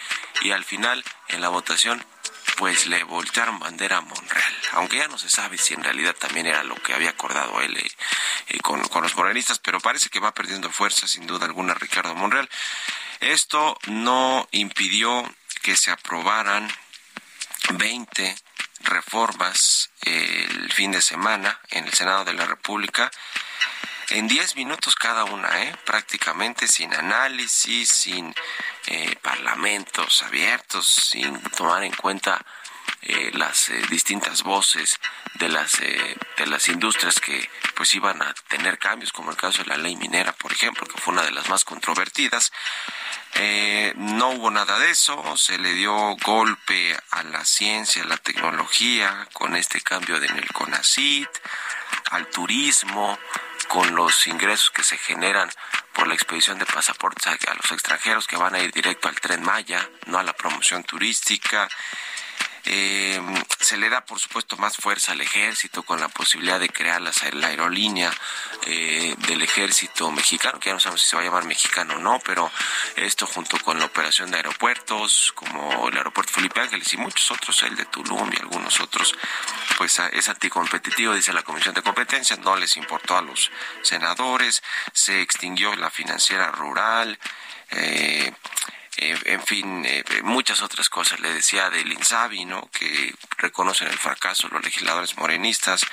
y 0.43 0.51
al 0.51 0.65
final 0.65 1.03
en 1.29 1.41
la 1.41 1.49
votación 1.49 2.05
pues 2.57 2.87
le 2.87 3.03
voltearon 3.05 3.59
bandera 3.59 3.99
a 3.99 4.01
Monreal, 4.01 4.55
aunque 4.73 4.99
ya 4.99 5.09
no 5.09 5.19
se 5.19 5.29
sabe 5.29 5.59
si 5.59 5.75
en 5.75 5.83
realidad 5.83 6.15
también 6.15 6.47
era 6.47 6.63
lo 6.63 6.77
que 6.77 6.95
había 6.95 7.11
acordado 7.11 7.61
él 7.61 7.77
eh, 7.77 7.91
eh, 8.49 8.61
con, 8.61 8.81
los 8.81 9.17
morenistas, 9.17 9.59
pero 9.59 9.81
parece 9.81 10.09
que 10.09 10.21
va 10.21 10.35
perdiendo 10.35 10.71
fuerza 10.71 11.09
sin 11.09 11.27
duda 11.27 11.47
alguna 11.47 11.75
Ricardo 11.75 12.15
Monreal. 12.15 12.49
Esto 13.21 13.79
no 13.87 14.49
impidió 14.53 15.25
que 15.63 15.77
se 15.77 15.91
aprobaran 15.91 16.71
20 17.71 18.37
reformas 18.85 19.91
el 20.03 20.73
fin 20.73 20.93
de 20.93 21.03
semana 21.03 21.61
en 21.71 21.87
el 21.87 21.93
Senado 21.93 22.25
de 22.25 22.35
la 22.35 22.47
República 22.47 23.11
en 24.11 24.29
10 24.29 24.57
minutos 24.57 24.95
cada 24.95 25.25
una, 25.25 25.63
¿eh? 25.63 25.75
prácticamente 25.85 26.69
sin 26.69 26.93
análisis, 26.95 27.89
sin 27.89 28.35
eh, 28.87 29.17
parlamentos 29.23 30.23
abiertos, 30.23 30.87
sin 31.11 31.41
tomar 31.57 31.85
en 31.85 31.93
cuenta 31.95 32.45
eh, 33.05 33.31
las 33.35 33.69
eh, 33.69 33.83
distintas 33.91 34.43
voces 34.43 34.99
de 35.35 35.49
las 35.49 35.73
de 35.81 36.47
las 36.47 36.69
industrias 36.69 37.21
que 37.21 37.49
pues 37.75 37.95
iban 37.95 38.23
a 38.23 38.33
tener 38.49 38.79
cambios 38.79 39.13
como 39.13 39.31
el 39.31 39.37
caso 39.37 39.63
de 39.63 39.69
la 39.69 39.77
ley 39.77 39.97
minera 39.97 40.33
por 40.33 40.53
ejemplo 40.53 40.87
que 40.87 41.01
fue 41.01 41.13
una 41.13 41.23
de 41.23 41.33
las 41.33 41.49
más 41.49 41.65
controvertidas 41.65 42.53
no 43.97 44.31
hubo 44.31 44.51
nada 44.51 44.79
de 44.79 44.91
eso 44.91 45.37
se 45.37 45.59
le 45.59 45.75
dio 45.75 46.17
golpe 46.25 46.97
a 47.11 47.25
la 47.25 47.45
ciencia 47.45 48.05
a 48.05 48.07
la 48.07 48.17
tecnología 48.17 49.29
con 49.33 49.57
este 49.57 49.81
cambio 49.81 50.17
en 50.17 50.37
el 50.37 50.53
CONACIT 50.53 51.29
al 52.11 52.29
turismo 52.29 53.19
con 53.69 53.95
los 53.95 54.27
ingresos 54.27 54.71
que 54.71 54.85
se 54.85 54.97
generan 54.97 55.51
por 55.93 56.07
la 56.07 56.15
expedición 56.15 56.59
de 56.59 56.67
pasaportes 56.67 57.27
a, 57.27 57.55
los 57.55 57.73
extranjeros 57.73 58.27
que 58.27 58.37
van 58.37 58.55
a 58.55 58.61
ir 58.61 58.73
directo 58.73 59.09
al 59.09 59.21
tren 59.21 59.43
Maya, 59.43 59.89
no 60.07 60.19
a 60.19 60.23
la 60.23 60.33
promoción 60.33 60.85
turística. 60.85 61.69
Eh, 62.67 63.21
se 63.61 63.77
le 63.77 63.89
da, 63.91 64.05
por 64.05 64.19
supuesto, 64.19 64.57
más 64.57 64.77
fuerza 64.77 65.13
al 65.13 65.21
ejército 65.21 65.83
con 65.83 66.01
la 66.01 66.09
posibilidad 66.09 66.59
de 66.59 66.69
crear 66.69 67.01
la, 67.01 67.13
aerolínea 67.47 68.11
eh, 68.67 69.15
del 69.27 69.43
ejército 69.43 70.11
mexicano, 70.11 70.59
que 70.59 70.71
ya 70.71 70.75
no 70.75 70.81
sabemos 70.81 71.03
si 71.03 71.09
se 71.09 71.17
va 71.17 71.23
a 71.23 71.25
llamar 71.25 71.45
mexicano 71.45 71.97
o 71.97 71.99
no, 71.99 72.21
pero 72.25 72.51
esto 72.97 73.27
junto 73.27 73.59
con 73.59 73.79
la 73.79 73.87
operación 73.87 74.31
de 74.31 74.39
aeropuertos, 74.39 75.33
como 75.35 75.89
el 75.89 75.97
aeropuerto 75.97 76.33
Felipe 76.33 76.61
Ángeles 76.61 76.93
y 76.93 76.97
muchos 76.97 77.31
otros, 77.31 77.63
el 77.65 77.77
de 77.77 77.85
Tulum 77.87 78.31
y 78.33 78.41
algunos 78.41 78.81
otros, 78.81 79.15
pues 79.77 79.99
es 80.13 80.29
anticompetitivo, 80.29 81.15
dice 81.15 81.33
la 81.33 81.43
Comisión 81.43 81.75
de 81.75 81.83
Competencia, 81.83 82.37
no 82.37 82.57
les 82.57 82.77
importó 82.77 83.17
a 83.17 83.23
los 83.23 83.51
senadores, 83.83 84.63
se 84.93 85.21
extinguió 85.21 85.75
la 85.77 85.91
financiera 85.91 86.51
rural, 86.51 87.19
eh, 87.71 88.33
eh, 88.97 89.19
en 89.25 89.43
fin, 89.43 89.85
eh, 89.85 90.05
muchas 90.23 90.63
otras 90.63 90.89
cosas. 90.89 91.21
Le 91.21 91.33
decía 91.33 91.71
del 91.71 91.93
Insabi, 91.93 92.45
¿no? 92.45 92.69
Que 92.71 93.15
reconocen 93.39 93.89
el 93.89 93.99
fracaso 93.99 94.49
los 94.49 94.63
legisladores 94.63 95.17
morenistas 95.17 95.85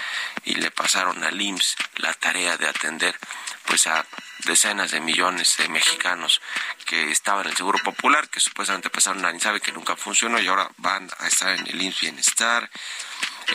y 0.44 0.56
le 0.56 0.72
pasaron 0.72 1.24
al 1.24 1.42
IMSS 1.42 1.76
la 1.98 2.14
tarea 2.14 2.58
de 2.58 2.68
atender 2.68 3.18
pues 3.66 3.88
a 3.88 4.06
decenas 4.46 4.92
de 4.92 5.00
millones 5.00 5.58
de 5.58 5.70
mexicanos 5.70 6.42
que 6.86 7.12
estaban 7.12 7.46
en 7.46 7.52
el 7.52 7.58
Seguro 7.58 7.80
Popular, 7.80 8.28
que 8.30 8.40
supuestamente 8.40 8.90
pasaron 8.90 9.24
al 9.26 9.34
Insabi, 9.34 9.62
que 9.62 9.72
nunca 9.72 9.96
funcionó 9.96 10.40
y 10.40 10.48
ahora 10.48 10.70
van 10.78 11.10
a 11.20 11.28
estar 11.28 11.58
en 11.58 11.68
el 11.68 11.82
IMSS 11.82 12.02
Bienestar. 12.02 12.70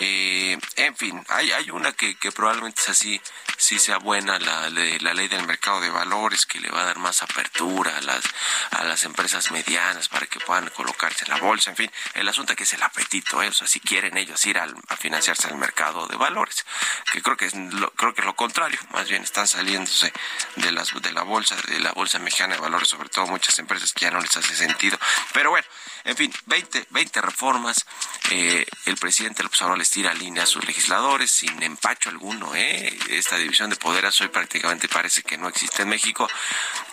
Eh, 0.01 0.59
en 0.77 0.97
fin, 0.97 1.25
hay, 1.29 1.53
hay 1.53 1.71
una 1.71 1.93
que, 1.93 2.17
que 2.17 2.33
probablemente 2.33 2.81
es 2.83 2.89
así 2.89 3.21
sí 3.57 3.79
sea 3.79 3.99
buena 3.99 4.39
la, 4.39 4.69
la 4.71 5.15
ley 5.15 5.29
del 5.29 5.47
mercado 5.47 5.81
de 5.81 5.91
valores 5.91 6.47
que 6.47 6.61
le 6.61 6.71
va 6.71 6.83
a 6.83 6.85
dar 6.85 6.99
más 6.99 7.23
apertura 7.23 7.97
a 7.97 8.01
las, 8.01 8.25
a 8.71 8.85
las 8.85 9.05
empresas 9.05 9.51
medianas 9.51 10.09
para 10.09 10.27
que 10.27 10.41
puedan 10.41 10.69
colocarse 10.71 11.25
en 11.25 11.31
la 11.31 11.39
bolsa, 11.39 11.71
en 11.71 11.77
fin, 11.77 11.91
el 12.15 12.29
asunto 12.29 12.55
que 12.55 12.65
es 12.65 12.73
el 12.73 12.83
apetito, 12.83 13.43
¿eh? 13.43 13.49
o 13.49 13.53
sea, 13.53 13.67
si 13.67 13.81
quieren 13.81 14.17
ellos 14.17 14.45
ir 14.47 14.59
al, 14.59 14.75
a 14.89 14.97
financiarse 14.97 15.49
al 15.49 15.57
mercado 15.57 16.07
de 16.07 16.17
valores, 16.17 16.65
que 17.13 17.23
creo 17.23 17.37
que 17.37 17.47
es 17.47 17.55
lo, 17.55 17.91
creo 17.93 18.15
que 18.15 18.21
es 18.21 18.27
lo 18.27 18.37
contrario, 18.37 18.79
más 18.91 19.09
bien 19.09 19.23
están 19.23 19.47
saliéndose 19.47 20.13
de 20.57 20.73
las 20.73 20.93
de 20.95 21.13
la 21.13 21.23
bolsa, 21.23 21.57
de 21.69 21.81
la 21.81 21.93
bolsa 21.93 22.19
mexicana 22.19 22.55
de 22.55 22.61
valores, 22.61 22.89
sobre 22.89 23.09
todo 23.09 23.27
muchas 23.27 23.59
empresas 23.59 23.93
que 23.93 24.05
ya 24.05 24.11
no 24.11 24.21
les 24.21 24.37
hace 24.37 24.55
sentido. 24.55 24.99
Pero 25.33 25.51
bueno, 25.51 25.67
en 26.05 26.17
fin, 26.17 26.33
20, 26.47 26.87
20 26.91 27.21
reformas, 27.21 27.85
eh, 28.31 28.65
el 28.87 28.97
presidente 28.97 29.43
López 29.43 29.61
Obrador 29.63 29.79
les 29.79 29.91
tira 29.91 30.15
línea 30.15 30.45
a 30.45 30.47
sus 30.47 30.65
legisladores 30.65 31.31
sin 31.31 31.63
empacho 31.63 32.11
alguno, 32.11 32.55
¿eh? 32.55 32.97
Esta 33.11 33.37
división 33.47 33.71
de 33.71 33.77
poderes 33.77 34.21
hoy 34.21 34.29
prácticamente 34.29 34.89
parece 34.89 35.23
que 35.23 35.39
no 35.39 35.49
existe 35.49 35.83
en 35.83 35.89
México 35.89 36.29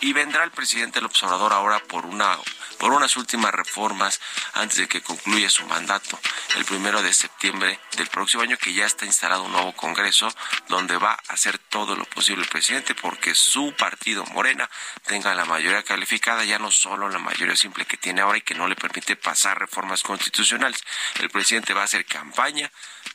y 0.01 0.13
vendrá 0.13 0.43
el 0.43 0.51
presidente 0.51 1.01
López 1.01 1.23
Obrador 1.23 1.51
ahora 1.51 1.79
por 1.79 2.05
una 2.05 2.37
por 2.77 2.91
unas 2.91 3.15
últimas 3.15 3.53
reformas 3.53 4.19
antes 4.53 4.77
de 4.77 4.87
que 4.87 5.01
concluya 5.01 5.49
su 5.49 5.65
mandato 5.65 6.19
el 6.55 6.65
primero 6.65 7.01
de 7.01 7.13
septiembre 7.13 7.79
del 7.97 8.07
próximo 8.07 8.43
año 8.43 8.57
que 8.57 8.73
ya 8.73 8.85
está 8.85 9.05
instalado 9.05 9.43
un 9.43 9.51
nuevo 9.51 9.73
Congreso 9.73 10.27
donde 10.67 10.97
va 10.97 11.13
a 11.13 11.33
hacer 11.33 11.57
todo 11.57 11.95
lo 11.95 12.05
posible 12.05 12.43
el 12.43 12.49
presidente 12.49 12.93
porque 12.93 13.33
su 13.33 13.73
partido 13.75 14.23
Morena 14.25 14.69
tenga 15.05 15.33
la 15.33 15.45
mayoría 15.45 15.83
calificada, 15.83 16.43
ya 16.43 16.59
no 16.59 16.71
solo 16.71 17.09
la 17.09 17.19
mayoría 17.19 17.55
simple 17.55 17.85
que 17.85 17.97
tiene 17.97 18.21
ahora 18.21 18.37
y 18.37 18.41
que 18.41 18.53
no 18.55 18.67
le 18.67 18.75
permite 18.75 19.15
pasar 19.15 19.59
reformas 19.59 20.03
constitucionales. 20.03 20.83
El 21.19 21.29
presidente 21.29 21.73
va 21.73 21.81
a 21.81 21.85
hacer 21.85 22.05
campaña 22.05 22.71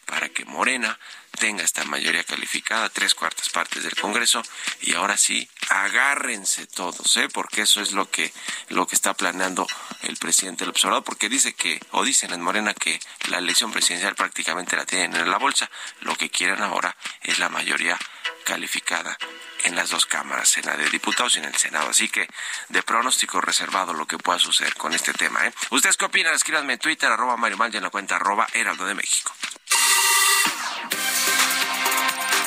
para 0.06 0.28
que 0.28 0.44
Morena 0.44 0.98
tenga 1.38 1.62
esta 1.62 1.84
mayoría 1.84 2.24
calificada, 2.24 2.88
tres 2.88 3.14
cuartas 3.14 3.48
partes 3.48 3.82
del 3.82 3.94
Congreso, 3.94 4.42
y 4.80 4.94
ahora 4.94 5.16
sí, 5.16 5.48
agárrense 5.68 6.66
todos, 6.66 7.16
¿eh? 7.16 7.28
porque 7.32 7.62
eso 7.62 7.80
es 7.80 7.92
lo 7.92 8.10
que, 8.10 8.32
lo 8.68 8.86
que 8.86 8.94
está 8.94 9.14
planeando 9.14 9.66
el 10.02 10.16
presidente 10.16 10.64
del 10.64 10.70
observador, 10.70 11.04
porque 11.04 11.28
dice 11.28 11.54
que, 11.54 11.80
o 11.92 12.04
dicen 12.04 12.32
en 12.32 12.42
Morena 12.42 12.74
que 12.74 13.00
la 13.28 13.38
elección 13.38 13.72
presidencial 13.72 14.14
prácticamente 14.14 14.76
la 14.76 14.86
tienen 14.86 15.14
en 15.14 15.30
la 15.30 15.38
bolsa, 15.38 15.70
lo 16.00 16.16
que 16.16 16.30
quieren 16.30 16.62
ahora 16.62 16.96
es 17.22 17.38
la 17.38 17.48
mayoría 17.48 17.98
calificada 18.44 19.18
en 19.64 19.76
las 19.76 19.90
dos 19.90 20.06
cámaras, 20.06 20.56
en 20.56 20.66
la 20.66 20.76
de 20.76 20.88
diputados 20.88 21.36
y 21.36 21.38
en 21.38 21.44
el 21.44 21.54
Senado. 21.56 21.90
Así 21.90 22.08
que 22.08 22.28
de 22.68 22.82
pronóstico 22.82 23.40
reservado 23.40 23.92
lo 23.92 24.06
que 24.06 24.18
pueda 24.18 24.38
suceder 24.38 24.74
con 24.74 24.94
este 24.94 25.12
tema. 25.12 25.46
¿eh? 25.46 25.52
¿Ustedes 25.70 25.96
qué 25.96 26.06
opinan? 26.06 26.34
Escríbanme 26.34 26.74
en 26.74 26.78
Twitter, 26.78 27.10
arroba 27.10 27.36
Mario 27.36 27.58
Mal, 27.58 27.74
en 27.74 27.82
la 27.82 27.90
cuenta 27.90 28.16
arroba 28.16 28.46
Heraldo 28.54 28.86
de 28.86 28.94
México. 28.94 29.32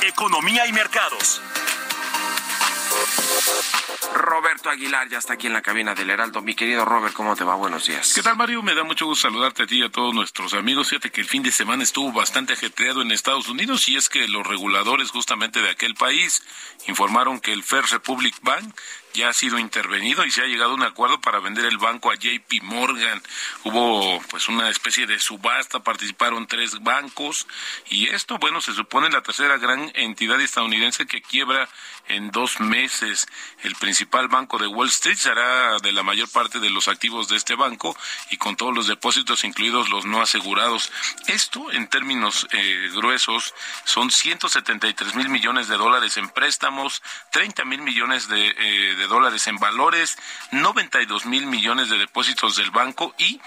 Economía 0.02 0.66
y 0.66 0.74
mercados. 0.74 1.42
Roberto 4.14 4.70
Aguilar 4.70 5.08
ya 5.10 5.20
está 5.20 5.34
aquí 5.34 5.48
en 5.48 5.54
la 5.54 5.62
cabina 5.62 5.94
del 5.94 6.10
Heraldo. 6.10 6.42
Mi 6.42 6.56
querido 6.56 6.86
Robert, 6.86 7.14
¿cómo 7.14 7.36
te 7.36 7.44
va? 7.44 7.56
Buenos 7.56 7.86
días. 7.86 8.14
¿Qué 8.14 8.24
tal, 8.24 8.36
Mario? 8.36 8.64
Me 8.64 8.74
da 8.74 8.84
mucho 8.84 9.06
gusto 9.06 9.28
saludarte 9.28 9.64
a 9.64 9.68
ti 9.68 9.80
y 9.80 9.84
a 9.84 9.90
todos 9.90 10.14
nuestros 10.14 10.54
amigos. 10.54 10.90
Fíjate 10.90 11.12
que 11.12 11.22
el 11.22 11.28
fin 11.28 11.44
de 11.44 11.52
semana 11.52 11.84
estuvo 11.84 12.12
bastante 12.12 12.54
ajetreado 12.54 13.02
en 13.02 13.12
Estados 13.12 13.48
Unidos 13.48 13.88
y 13.90 13.96
es 13.96 14.10
que 14.10 14.28
los 14.28 14.46
reguladores 14.46 15.12
justamente 15.12 15.62
de 15.62 15.70
aquel 15.70 15.94
país 15.96 16.44
informaron 16.88 17.40
que 17.40 17.54
el 17.54 17.64
First 17.64 17.94
Republic 17.94 18.36
Bank 18.42 18.76
ya 19.14 19.30
ha 19.30 19.34
sido 19.34 19.60
intervenido 19.60 20.26
y 20.26 20.32
se 20.32 20.42
ha 20.42 20.46
llegado 20.46 20.72
a 20.72 20.76
un 20.76 20.84
acuerdo 20.84 21.20
para 21.22 21.40
vender 21.40 21.66
el 21.66 21.78
banco 21.78 22.12
a 22.12 22.16
JP 22.16 22.64
Morgan. 22.64 23.22
Hubo 23.64 24.22
pues 24.30 24.48
una 24.48 24.70
especie 24.70 25.08
de 25.08 25.20
subasta, 25.20 25.80
participaron 25.80 26.48
tres 26.48 26.82
bancos 26.82 27.48
y 27.90 28.08
esto, 28.10 28.38
bueno, 28.38 28.62
se 28.62 28.74
supone 28.74 29.10
la 29.10 29.22
tercera 29.22 29.58
gran 29.58 29.92
entidad 29.96 30.40
estadounidense 30.42 31.06
que 31.06 31.22
quiebra 31.22 31.70
en 32.08 32.32
dos 32.32 32.60
meses. 32.60 33.28
El 33.64 33.76
principal 33.76 34.28
banco 34.28 34.58
de 34.58 34.68
Wall 34.68 34.90
Street 34.90 35.18
será 35.18 35.78
de 35.80 35.92
la 35.92 36.04
mayor 36.04 36.30
parte 36.30 36.60
de 36.60 36.70
los 36.70 36.88
activos 36.88 37.28
de 37.30 37.38
este 37.38 37.56
banco 37.56 37.96
y 38.30 38.38
con 38.38 38.56
todos 38.56 38.74
los 38.74 38.88
depósitos, 38.88 39.44
incluidos 39.44 39.90
los 39.90 40.06
no 40.06 40.22
asegurados. 40.22 40.92
Esto, 41.28 41.72
en 41.72 41.88
términos 41.88 42.48
eh, 42.52 42.90
gruesos, 42.94 43.54
son 43.86 44.12
173 44.12 45.16
mil 45.16 45.30
millones 45.30 45.68
de 45.68 45.78
dólares 45.78 46.18
en 46.18 46.30
préstamos, 46.30 47.02
30 47.32 47.66
mil 47.66 47.82
millones 47.82 48.28
de, 48.28 48.48
eh, 48.48 48.96
de 48.96 49.01
dólares 49.08 49.48
en 49.48 49.58
valores, 49.58 50.18
92 50.52 51.26
mil 51.26 51.48
millones 51.48 51.90
de 51.90 51.98
depósitos 51.98 52.56
del 52.56 52.72
banco 52.72 53.14
y 53.18 53.40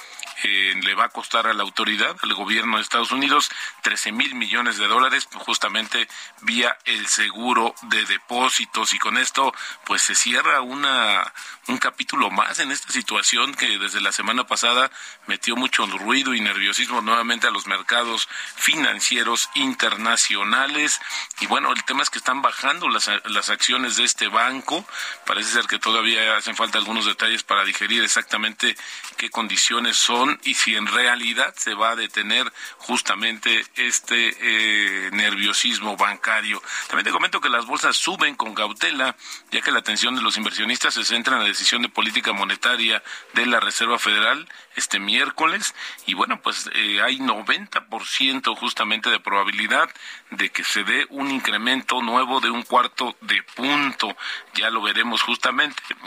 eh, 0.43 0.75
le 0.83 0.95
va 0.95 1.05
a 1.05 1.09
costar 1.09 1.47
a 1.47 1.55
la 1.55 1.63
autoridad, 1.63 2.17
al 2.23 2.35
gobierno 2.35 2.77
de 2.77 2.83
Estados 2.83 3.13
Unidos, 3.13 3.51
13 3.83 4.13
mil 4.13 4.35
millones 4.35 4.79
de 4.79 4.89
dólares, 4.89 5.29
justamente 5.33 6.09
vía 6.43 6.77
el 6.85 7.07
seguro 7.07 7.75
de 7.83 8.05
depósitos. 8.05 8.93
Y 8.95 8.99
con 8.99 9.17
esto, 9.17 9.55
pues 9.85 10.03
se 10.03 10.15
cierra 10.15 10.61
una, 10.61 11.33
un 11.69 11.79
capítulo 11.79 12.31
más 12.31 12.59
en 12.59 12.73
esta 12.73 12.93
situación 12.93 13.55
que 13.55 13.79
desde 13.79 14.01
la 14.01 14.13
semana 14.13 14.47
pasada 14.47 14.91
metió 15.27 15.57
mucho 15.57 15.87
ruido 15.87 16.35
y 16.35 16.41
nerviosismo 16.41 17.01
nuevamente 17.01 17.47
a 17.47 17.51
los 17.51 17.67
mercados 17.67 18.29
financieros 18.57 19.49
internacionales. 19.55 21.01
Y 21.41 21.47
bueno, 21.47 21.73
el 21.73 21.85
tema 21.85 22.03
es 22.03 22.11
que 22.11 22.19
están 22.19 22.43
bajando 22.43 22.89
las, 22.89 23.11
las 23.27 23.51
acciones 23.51 23.97
de 23.97 24.05
este 24.05 24.29
banco. 24.29 24.85
Parece 25.27 25.44
ser 25.53 25.67
que 25.67 25.79
todavía 25.79 26.37
hacen 26.37 26.57
falta 26.57 26.79
algunos 26.79 27.07
detalles 27.07 27.43
para 27.43 27.65
digerir 27.65 28.03
exactamente 28.03 28.77
qué 29.17 29.31
condiciones 29.31 29.97
son 29.97 30.41
y 30.45 30.55
si 30.55 30.75
en 30.75 30.87
realidad 30.87 31.55
se 31.57 31.75
va 31.75 31.91
a 31.91 31.97
detener 31.97 32.53
justamente 32.79 33.65
este 33.77 34.37
eh, 34.41 35.11
nerviosismo 35.13 35.97
bancario. 35.97 36.63
También 36.89 37.05
te 37.05 37.11
comento 37.13 37.41
que 37.41 37.49
las 37.49 37.67
bolsas 37.67 37.97
suben 37.97 38.35
con 38.35 38.55
cautela, 38.55 39.17
ya 39.51 39.61
que 39.61 39.71
la 39.71 39.81
atención 39.81 40.15
de 40.17 40.23
los 40.23 40.37
inversionistas 40.37 40.95
se 40.95 41.05
centra 41.05 41.37
en 41.37 41.43
la 41.43 41.49
decisión 41.49 41.83
de 41.83 41.89
política 41.89 42.33
monetaria 42.33 43.03
de 43.35 43.47
la 43.47 43.61
Reserva 43.61 43.99
Federal 43.99 44.49
este 44.77 44.99
miércoles 44.99 45.75
y 46.07 46.15
bueno, 46.15 46.41
pues 46.43 46.69
eh, 46.75 47.01
hay 47.03 47.19
90% 47.19 48.57
justamente 48.57 49.11
de 49.11 49.21
probabilidad 49.21 49.89
de 50.31 50.51
que 50.51 50.65
se 50.65 50.85
dé 50.85 51.07
un 51.11 51.31
incremento 51.31 52.03
nuevo 52.03 52.41
de 52.41 52.51
un 52.51 52.63
cuarto 52.63 53.17
de 53.21 53.43
punto. 53.55 54.17
Ya 54.55 54.71
lo 54.71 54.83
veremos 54.83 55.23
justamente 55.23 55.34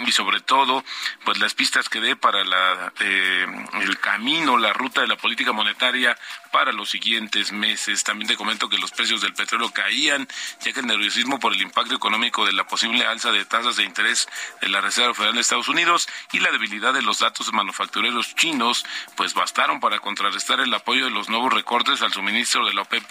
y 0.05 0.11
sobre 0.11 0.41
todo 0.41 0.83
pues 1.25 1.37
las 1.39 1.53
pistas 1.53 1.89
que 1.89 1.99
dé 1.99 2.15
para 2.15 2.43
la 2.43 2.93
eh, 2.99 3.45
el 3.81 3.99
camino, 3.99 4.57
la 4.57 4.73
ruta 4.73 5.01
de 5.01 5.07
la 5.07 5.17
política 5.17 5.51
monetaria 5.51 6.17
para 6.51 6.71
los 6.71 6.89
siguientes 6.89 7.51
meses. 7.51 8.03
También 8.03 8.27
te 8.27 8.35
comento 8.35 8.69
que 8.69 8.77
los 8.77 8.91
precios 8.91 9.21
del 9.21 9.33
petróleo 9.33 9.71
caían, 9.71 10.27
ya 10.61 10.73
que 10.73 10.79
el 10.79 10.87
nerviosismo 10.87 11.39
por 11.39 11.53
el 11.53 11.61
impacto 11.61 11.95
económico 11.95 12.45
de 12.45 12.53
la 12.53 12.65
posible 12.65 13.05
alza 13.05 13.31
de 13.31 13.45
tasas 13.45 13.75
de 13.75 13.83
interés 13.83 14.27
de 14.61 14.69
la 14.69 14.81
Reserva 14.81 15.13
Federal 15.13 15.35
de 15.35 15.41
Estados 15.41 15.67
Unidos 15.67 16.07
y 16.31 16.39
la 16.39 16.51
debilidad 16.51 16.93
de 16.93 17.01
los 17.01 17.19
datos 17.19 17.51
manufactureros 17.53 18.35
chinos, 18.35 18.85
pues 19.15 19.33
bastaron 19.33 19.79
para 19.79 19.99
contrarrestar 19.99 20.59
el 20.59 20.73
apoyo 20.73 21.05
de 21.05 21.11
los 21.11 21.29
nuevos 21.29 21.53
recortes 21.53 22.01
al 22.01 22.13
suministro 22.13 22.65
de 22.65 22.73
la 22.73 22.81
OPEP 22.81 23.03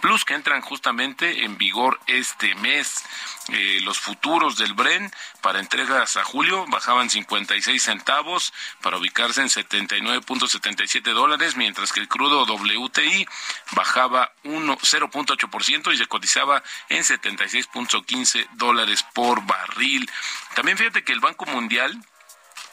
Plus, 0.00 0.24
que 0.24 0.34
entran 0.34 0.60
justamente 0.60 1.44
en 1.44 1.58
vigor 1.58 2.00
este 2.06 2.54
mes. 2.56 3.04
Eh, 3.48 3.80
los 3.82 3.98
futuros 3.98 4.56
del 4.56 4.72
Bren 4.72 5.10
para 5.44 5.60
entregas 5.60 6.16
a 6.16 6.24
julio 6.24 6.64
bajaban 6.68 7.10
56 7.10 7.82
centavos 7.82 8.54
para 8.80 8.96
ubicarse 8.96 9.42
en 9.42 9.48
79.77 9.48 11.12
dólares, 11.12 11.54
mientras 11.54 11.92
que 11.92 12.00
el 12.00 12.08
crudo 12.08 12.46
WTI 12.46 13.26
bajaba 13.72 14.32
0.8% 14.42 15.92
y 15.92 15.98
se 15.98 16.06
cotizaba 16.06 16.62
en 16.88 17.02
76.15 17.02 18.48
dólares 18.54 19.04
por 19.12 19.44
barril. 19.44 20.10
También 20.54 20.78
fíjate 20.78 21.04
que 21.04 21.12
el 21.12 21.20
Banco 21.20 21.44
Mundial 21.44 22.02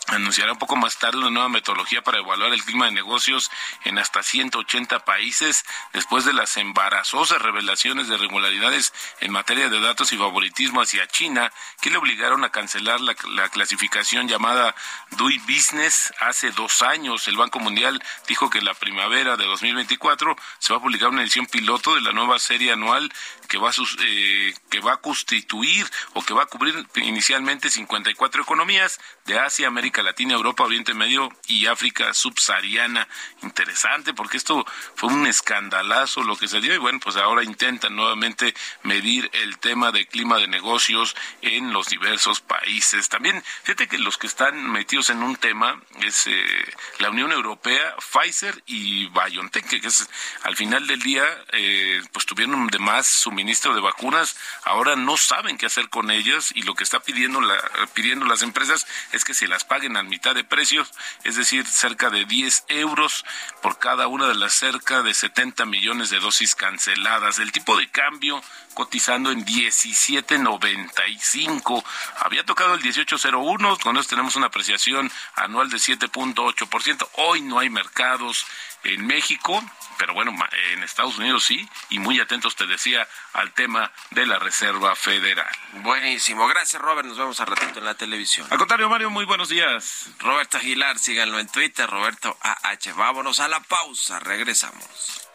anunciará 0.08 0.54
un 0.54 0.58
poco 0.58 0.76
más 0.76 0.98
tarde 0.98 1.20
una 1.20 1.30
nueva 1.30 1.50
metodología 1.50 2.02
para 2.02 2.20
evaluar 2.20 2.54
el 2.54 2.64
clima 2.64 2.86
de 2.86 2.92
negocios 2.92 3.52
en 3.84 3.98
hasta 3.98 4.24
180 4.24 5.06
países 5.06 5.64
después 5.94 6.26
de 6.26 6.34
las 6.34 6.58
embarazosas 6.58 7.42
revelaciones 7.42 8.08
de 8.08 8.16
irregularidades 8.16 8.94
en 9.20 9.32
materia 9.32 9.70
de 9.70 9.80
datos 9.80 10.12
y 10.12 10.18
favoritismo 10.18 10.82
hacia 10.82 11.08
China 11.08 11.52
que 11.82 11.90
le 11.90 11.98
obligaron 11.98 12.44
a 12.44 12.50
cancelar 12.50 13.00
la, 13.02 13.16
clasificación 13.52 14.28
llamada 14.28 14.76
DUI 15.12 15.38
Business 15.40 16.14
hace 16.20 16.52
dos 16.52 16.82
años. 16.82 17.28
El 17.28 17.38
Banco 17.38 17.60
Mundial 17.60 18.02
dijo 18.28 18.50
que 18.50 18.62
la 18.62 18.74
primavera 18.74 19.36
de 19.36 19.46
2024 19.46 20.36
se 20.60 20.74
va 20.74 20.80
a 20.80 20.82
publicar 20.82 21.10
una 21.10 21.22
edición 21.22 21.46
piloto 21.46 21.96
de 21.96 22.02
la 22.02 22.12
nueva 22.12 22.40
serie 22.40 22.72
anual 22.72 23.12
que 23.48 23.58
va 23.58 23.70
a, 23.70 23.74
eh, 24.00 24.54
que 24.70 24.80
va 24.80 24.94
a 24.94 24.98
constituir 24.98 25.90
o 26.14 26.24
que 26.24 26.34
va 26.34 26.44
a 26.44 26.46
cubrir 26.46 26.88
inicialmente 26.96 27.70
54 27.70 28.44
economías 28.44 29.00
de 29.26 29.40
Asia, 29.40 29.68
América 29.68 29.91
América 29.92 30.04
Latina, 30.04 30.36
Europa, 30.36 30.64
Oriente 30.64 30.94
Medio 30.94 31.30
y 31.48 31.66
África 31.66 32.14
subsahariana. 32.14 33.10
Interesante 33.44 34.14
porque 34.14 34.38
esto 34.38 34.66
fue 34.96 35.12
un 35.12 35.28
escandalazo 35.28 36.24
lo 36.24 36.38
que 36.38 36.48
se 36.48 36.62
dio 36.62 36.74
y 36.74 36.78
bueno, 36.78 37.00
pues 37.02 37.18
ahora 37.18 37.44
intentan 37.44 37.94
nuevamente 37.94 38.54
medir 38.84 39.30
el 39.34 39.58
tema 39.58 39.92
de 39.92 40.08
clima 40.08 40.38
de 40.38 40.48
negocios 40.48 41.14
en 41.42 41.74
los 41.74 41.90
diversos 41.90 42.40
países. 42.40 43.10
También, 43.10 43.44
fíjate 43.64 43.88
que 43.90 43.98
los 43.98 44.18
que 44.18 44.28
están 44.28 44.72
metidos 44.72 45.10
en 45.10 45.24
un 45.24 45.36
tema 45.36 45.82
es 46.02 46.26
eh, 46.28 46.74
la 47.00 47.10
Unión 47.10 47.34
Europea, 47.34 47.96
Pfizer 47.98 48.64
y 48.68 49.08
BioNTech, 49.08 49.68
que 49.68 49.86
es 49.86 50.08
al 50.44 50.56
final 50.56 50.88
del 50.88 51.02
día, 51.02 51.26
eh, 51.52 52.02
pues 52.14 52.26
tuvieron 52.26 52.68
de 52.68 52.80
más 52.80 53.08
suministro 53.08 53.76
de 53.76 53.82
vacunas, 53.82 54.38
ahora 54.64 54.96
no 54.96 55.18
saben 55.18 55.58
qué 55.58 55.66
hacer 55.66 55.90
con 55.90 56.12
ellas 56.12 56.54
y 56.56 56.62
lo 56.62 56.76
que 56.76 56.86
está 56.86 57.02
pidiendo, 57.02 57.42
la, 57.42 57.58
pidiendo 57.94 58.26
las 58.26 58.42
empresas 58.42 58.88
es 59.12 59.26
que 59.26 59.34
se 59.34 59.50
las 59.50 59.66
paguen 59.66 59.81
a 59.88 60.04
mitad 60.04 60.36
de 60.36 60.44
precios, 60.44 60.92
es 61.24 61.36
decir, 61.36 61.66
cerca 61.66 62.12
de 62.12 62.26
10 62.26 62.66
euros 62.70 63.26
por 63.62 63.80
cada 63.80 64.08
una 64.08 64.28
de 64.28 64.36
las 64.36 64.54
cerca 64.54 65.02
de 65.02 65.14
70 65.14 65.66
millones 65.66 66.12
de 66.12 66.20
dosis 66.20 66.56
canceladas. 66.56 67.40
El 67.40 67.52
tipo 67.52 67.76
de 67.76 67.90
cambio 67.90 68.42
cotizando 68.74 69.32
en 69.32 69.46
17.95. 69.46 71.84
Había 72.20 72.46
tocado 72.46 72.76
el 72.76 72.82
18.01, 72.82 73.82
con 73.82 73.98
eso 73.98 74.10
tenemos 74.10 74.36
una 74.36 74.48
apreciación 74.48 75.10
anual 75.36 75.70
de 75.70 75.78
7.8%. 75.78 77.08
Hoy 77.14 77.42
no 77.42 77.60
hay 77.60 77.70
mercados 77.70 78.46
en 78.84 79.06
México, 79.06 79.64
pero 79.98 80.14
bueno, 80.14 80.34
en 80.72 80.84
Estados 80.84 81.18
Unidos 81.18 81.46
sí, 81.46 81.68
y 81.90 82.00
muy 82.00 82.20
atentos 82.20 82.56
te 82.56 82.66
decía 82.66 83.08
al 83.34 83.52
tema 83.54 83.92
de 84.12 84.26
la 84.26 84.40
Reserva 84.40 84.96
Federal. 84.96 85.50
Buenísimo, 85.84 86.48
gracias 86.48 86.82
Robert, 86.82 87.08
nos 87.08 87.18
vemos 87.18 87.40
a 87.40 87.46
ratito 87.46 87.80
en 87.80 87.86
la 87.86 87.96
televisión. 87.96 88.48
Al 88.50 88.58
contrario, 88.58 88.90
Mario, 88.90 89.10
muy 89.10 89.26
buenos 89.26 89.50
días. 89.50 90.10
Roberto 90.20 90.58
Aguilar, 90.58 90.98
síganlo 90.98 91.40
en 91.40 91.48
Twitter, 91.48 91.90
Roberto 91.90 92.38
AH. 92.42 92.94
Vámonos 92.96 93.40
a 93.40 93.48
la 93.48 93.60
pausa, 93.60 94.20
regresamos. 94.20 95.28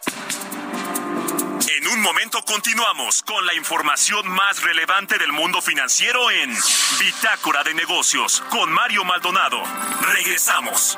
En 1.77 1.87
un 1.87 2.01
momento 2.01 2.43
continuamos 2.43 3.23
con 3.23 3.45
la 3.45 3.53
información 3.53 4.27
más 4.29 4.61
relevante 4.61 5.17
del 5.17 5.31
mundo 5.31 5.61
financiero 5.61 6.31
en 6.31 6.55
Bitácora 6.99 7.63
de 7.63 7.73
Negocios 7.73 8.43
con 8.49 8.71
Mario 8.71 9.03
Maldonado. 9.03 9.61
Regresamos. 10.01 10.97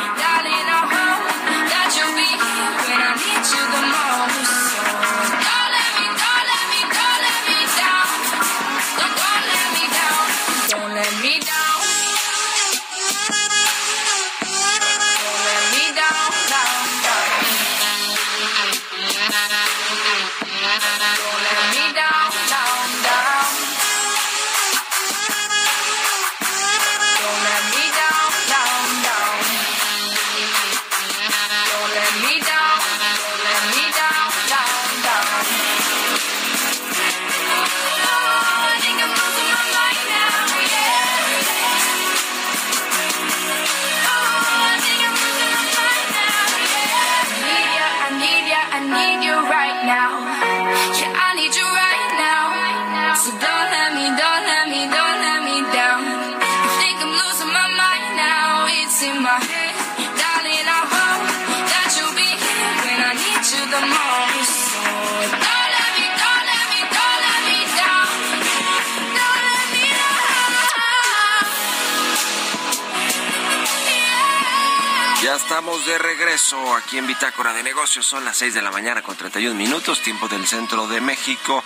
Estamos 75.51 75.85
de 75.85 75.97
regreso 75.97 76.75
aquí 76.77 76.97
en 76.97 77.05
Bitácora 77.05 77.51
de 77.51 77.61
Negocios. 77.61 78.05
Son 78.05 78.23
las 78.23 78.37
6 78.37 78.53
de 78.53 78.61
la 78.61 78.71
mañana 78.71 79.01
con 79.01 79.17
31 79.17 79.53
minutos, 79.53 80.01
tiempo 80.01 80.29
del 80.29 80.47
centro 80.47 80.87
de 80.87 81.01
México. 81.01 81.61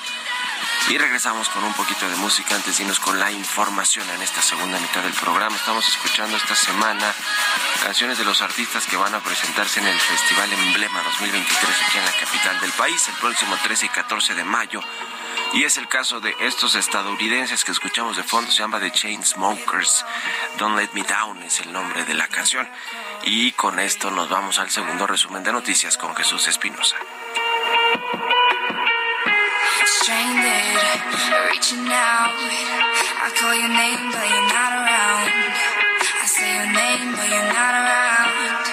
Y 0.89 0.97
regresamos 0.97 1.49
con 1.49 1.63
un 1.63 1.73
poquito 1.73 2.09
de 2.09 2.15
música 2.15 2.55
antes 2.55 2.77
de 2.77 2.83
irnos 2.83 2.99
con 2.99 3.19
la 3.19 3.31
información 3.31 4.09
en 4.09 4.23
esta 4.23 4.41
segunda 4.41 4.79
mitad 4.79 5.03
del 5.03 5.13
programa. 5.13 5.55
Estamos 5.55 5.87
escuchando 5.87 6.35
esta 6.35 6.55
semana 6.55 7.13
canciones 7.85 8.17
de 8.17 8.25
los 8.25 8.41
artistas 8.41 8.87
que 8.87 8.97
van 8.97 9.13
a 9.13 9.19
presentarse 9.19 9.79
en 9.79 9.85
el 9.85 9.99
Festival 9.99 10.51
Emblema 10.51 11.03
2023 11.03 11.83
aquí 11.87 11.97
en 11.99 12.05
la 12.05 12.11
capital 12.13 12.59
del 12.59 12.71
país 12.71 13.07
el 13.07 13.13
próximo 13.13 13.55
13 13.61 13.85
y 13.85 13.89
14 13.89 14.33
de 14.33 14.43
mayo. 14.43 14.81
Y 15.53 15.65
es 15.65 15.77
el 15.77 15.87
caso 15.87 16.19
de 16.19 16.33
estos 16.39 16.73
estadounidenses 16.73 17.63
que 17.63 17.71
escuchamos 17.71 18.17
de 18.17 18.23
fondo, 18.23 18.49
se 18.49 18.57
llama 18.57 18.79
The 18.79 18.89
Chainsmokers. 18.89 20.03
Don't 20.57 20.75
Let 20.79 20.89
Me 20.93 21.03
Down 21.03 21.43
es 21.43 21.59
el 21.59 21.71
nombre 21.71 22.03
de 22.05 22.15
la 22.15 22.27
canción. 22.27 22.67
Y 23.21 23.51
con 23.51 23.77
esto 23.77 24.09
nos 24.09 24.29
vamos 24.29 24.57
al 24.57 24.71
segundo 24.71 25.05
resumen 25.05 25.43
de 25.43 25.51
noticias 25.51 25.95
con 25.95 26.15
Jesús 26.15 26.47
Espinosa 26.47 26.95
say 36.37 36.53
your 36.53 36.65
name, 36.65 37.15
but 37.15 37.29
you're 37.29 37.53
not 37.53 37.73
around. 37.79 38.64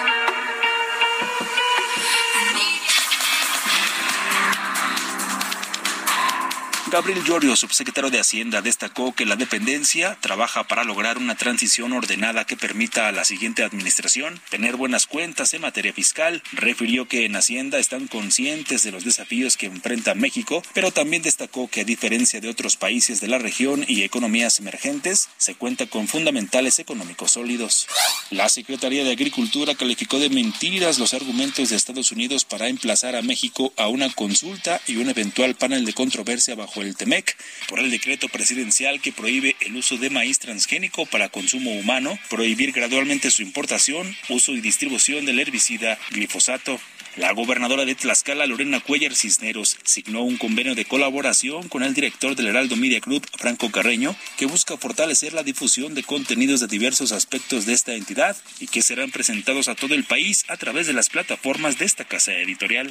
Gabriel 6.93 7.25
Llorio, 7.25 7.57
subsecretario 7.57 8.11
de 8.11 8.21
Hacienda, 8.21 8.61
destacó 8.61 9.15
que 9.15 9.25
la 9.25 9.37
dependencia 9.37 10.19
trabaja 10.21 10.65
para 10.65 10.85
lograr 10.85 11.17
una 11.17 11.37
transición 11.37 11.95
ordenada 11.95 12.45
que 12.45 12.55
permita 12.55 13.09
a 13.09 13.13
la 13.13 13.25
siguiente 13.25 13.65
administración 13.65 14.39
tener 14.51 14.77
buenas 14.77 15.07
cuentas 15.07 15.55
en 15.55 15.63
materia 15.63 15.95
fiscal. 15.95 16.43
Refirió 16.53 17.09
que 17.09 17.25
en 17.25 17.35
Hacienda 17.35 17.79
están 17.79 18.09
conscientes 18.09 18.83
de 18.83 18.93
los 18.93 19.07
desafíos 19.07 19.57
que 19.57 19.69
enfrenta 19.69 20.15
México, 20.15 20.63
pero 20.75 20.91
también 20.91 21.23
destacó 21.23 21.67
que 21.67 21.81
a 21.81 21.85
diferencia 21.85 22.43
de 22.43 22.51
otros 22.51 22.77
países 22.77 23.23
de 23.23 23.29
la 23.29 23.39
región 23.39 23.87
y 23.89 24.03
economías 24.03 24.59
emergentes, 24.59 25.31
se 25.39 25.55
cuenta 25.55 25.87
con 25.87 26.09
fundamentales 26.09 26.79
económicos 26.79 27.33
sólidos. 27.33 27.87
La 28.29 28.51
Secretaría 28.51 29.03
de 29.03 29.13
Agricultura 29.13 29.75
calificó 29.77 30.19
de 30.19 30.29
mentiras 30.29 30.99
los 30.99 31.15
argumentos 31.15 31.71
de 31.71 31.77
Estados 31.77 32.13
Unidos 32.13 32.45
para 32.45 32.69
emplazar 32.69 33.17
a 33.17 33.23
México 33.23 33.73
a 33.79 33.89
una 33.89 34.13
consulta 34.13 34.79
y 34.87 34.97
un 34.97 35.09
eventual 35.09 35.55
panel 35.55 35.87
de 35.87 35.95
controversia 35.95 36.55
bajo 36.55 36.82
el 36.87 36.97
TEMEC 36.97 37.37
por 37.69 37.79
el 37.79 37.91
decreto 37.91 38.29
presidencial 38.29 39.01
que 39.01 39.13
prohíbe 39.13 39.57
el 39.61 39.77
uso 39.77 39.97
de 39.97 40.11
maíz 40.11 40.39
transgénico 40.39 41.07
para 41.07 41.29
consumo 41.29 41.73
humano, 41.73 42.19
prohibir 42.29 42.73
gradualmente 42.73 43.31
su 43.31 43.43
importación, 43.43 44.17
uso 44.29 44.53
y 44.53 44.61
distribución 44.61 45.25
del 45.25 45.41
herbicida 45.41 45.99
glifosato. 46.11 46.81
La 47.17 47.33
gobernadora 47.33 47.85
de 47.85 47.95
Tlaxcala, 47.95 48.47
Lorena 48.47 48.81
Cuellar 48.81 49.15
Cisneros, 49.15 49.77
signó 49.85 50.23
un 50.23 50.39
convenio 50.39 50.75
de 50.75 50.87
colaboración 50.87 51.69
con 51.69 51.83
el 51.83 51.93
director 51.93 52.35
del 52.35 52.47
Heraldo 52.47 52.75
Media 52.77 53.01
Group, 53.01 53.27
Franco 53.37 53.71
Carreño, 53.71 54.17
que 54.39 54.47
busca 54.47 54.79
fortalecer 54.79 55.35
la 55.35 55.43
difusión 55.43 55.95
de 55.95 56.05
contenidos 56.05 56.61
de 56.61 56.69
diversos 56.69 57.13
aspectos 57.13 57.67
de 57.67 57.75
esta 57.75 57.93
entidad 57.93 58.35
y 58.61 58.67
que 58.67 58.81
serán 58.81 59.11
presentados 59.11 59.69
a 59.69 59.75
todo 59.75 59.95
el 59.95 60.05
país 60.05 60.47
a 60.49 60.57
través 60.57 60.87
de 60.87 60.95
las 60.95 61.11
plataformas 61.11 61.79
de 61.79 61.85
esta 61.85 62.07
casa 62.07 62.33
editorial. 62.33 62.91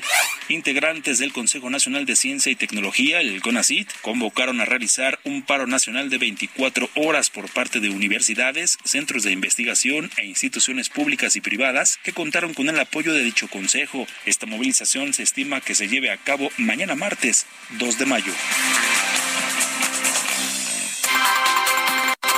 Integrantes 0.49 1.17
del 1.17 1.33
Consejo 1.33 1.71
Nacional 1.71 2.05
de 2.05 2.15
Ciencia 2.15 2.51
y 2.51 2.55
Tecnología, 2.55 3.21
el 3.21 3.41
CONACIT, 3.41 3.89
convocaron 4.03 4.61
a 4.61 4.65
realizar 4.65 5.19
un 5.23 5.41
paro 5.41 5.65
nacional 5.65 6.11
de 6.11 6.19
24 6.19 6.91
horas 6.93 7.31
por 7.31 7.49
parte 7.49 7.79
de 7.79 7.89
universidades, 7.89 8.77
centros 8.83 9.23
de 9.23 9.31
investigación 9.31 10.11
e 10.17 10.27
instituciones 10.27 10.89
públicas 10.89 11.35
y 11.35 11.41
privadas 11.41 11.97
que 12.03 12.13
contaron 12.13 12.53
con 12.53 12.69
el 12.69 12.79
apoyo 12.79 13.13
de 13.13 13.23
dicho 13.23 13.47
consejo. 13.47 14.05
Esta 14.25 14.45
movilización 14.45 15.13
se 15.13 15.23
estima 15.23 15.61
que 15.61 15.75
se 15.75 15.87
lleve 15.87 16.11
a 16.11 16.17
cabo 16.17 16.49
mañana 16.57 16.95
martes 16.95 17.45
2 17.71 17.97
de 17.97 18.05
mayo. 18.05 18.33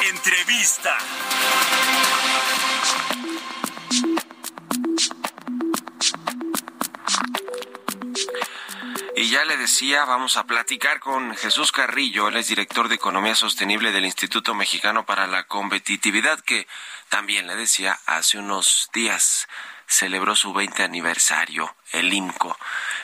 Entrevista. 0.09 0.97
Y 9.15 9.29
ya 9.29 9.45
le 9.45 9.57
decía, 9.57 10.05
vamos 10.05 10.37
a 10.37 10.45
platicar 10.45 10.99
con 10.99 11.35
Jesús 11.35 11.71
Carrillo, 11.71 12.27
él 12.27 12.35
es 12.35 12.47
director 12.47 12.89
de 12.89 12.95
Economía 12.95 13.35
Sostenible 13.35 13.91
del 13.91 14.05
Instituto 14.05 14.53
Mexicano 14.55 15.05
para 15.05 15.27
la 15.27 15.43
Competitividad, 15.43 16.39
que 16.39 16.67
también 17.09 17.47
le 17.47 17.55
decía, 17.55 17.99
hace 18.05 18.39
unos 18.39 18.89
días 18.91 19.47
celebró 19.93 20.35
su 20.35 20.53
20 20.53 20.83
aniversario, 20.83 21.75
el 21.91 22.11
IMCO. 22.11 22.57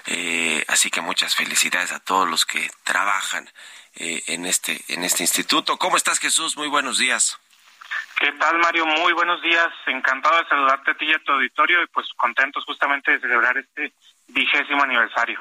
Eh, 0.08 0.66
así 0.68 0.90
que 0.90 1.02
muchas 1.02 1.36
felicidades 1.36 1.92
a 1.92 2.00
todos 2.00 2.28
los 2.28 2.46
que 2.46 2.70
trabajan 2.84 3.48
eh, 3.96 4.24
en, 4.28 4.46
este, 4.46 4.82
en 4.90 5.04
este 5.04 5.24
instituto. 5.24 5.78
¿Cómo 5.78 5.98
estás, 5.98 6.20
Jesús? 6.20 6.58
Muy 6.58 6.68
buenos 6.68 6.98
días. 6.98 7.38
¿Qué 8.20 8.32
tal, 8.40 8.58
Mario? 8.60 8.86
Muy 8.86 9.14
buenos 9.14 9.42
días. 9.42 9.70
Encantado 9.86 10.38
de 10.40 10.50
saludarte 10.50 10.92
a 10.92 10.94
ti 10.96 11.06
y 11.06 11.14
a 11.14 11.20
tu 11.20 11.32
auditorio 11.32 11.84
y 11.84 11.88
pues 11.88 12.08
contentos 12.18 12.66
justamente 12.66 13.12
de 13.12 13.20
celebrar 13.20 13.58
este 13.58 13.94
vigésimo 14.28 14.84
aniversario. 14.84 15.40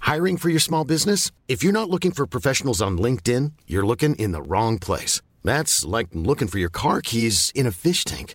Hiring 0.00 0.36
for 0.36 0.50
your 0.50 0.60
small 0.60 0.84
business? 0.84 1.30
If 1.46 1.62
you're 1.62 1.72
not 1.72 1.88
looking 1.88 2.10
for 2.10 2.26
professionals 2.26 2.82
on 2.82 2.98
LinkedIn, 2.98 3.52
you're 3.66 3.86
looking 3.86 4.16
in 4.16 4.32
the 4.32 4.42
wrong 4.42 4.78
place. 4.78 5.22
That's 5.44 5.84
like 5.84 6.08
looking 6.12 6.48
for 6.48 6.58
your 6.58 6.70
car 6.70 7.00
keys 7.00 7.52
in 7.54 7.66
a 7.66 7.70
fish 7.72 8.04
tank. 8.04 8.34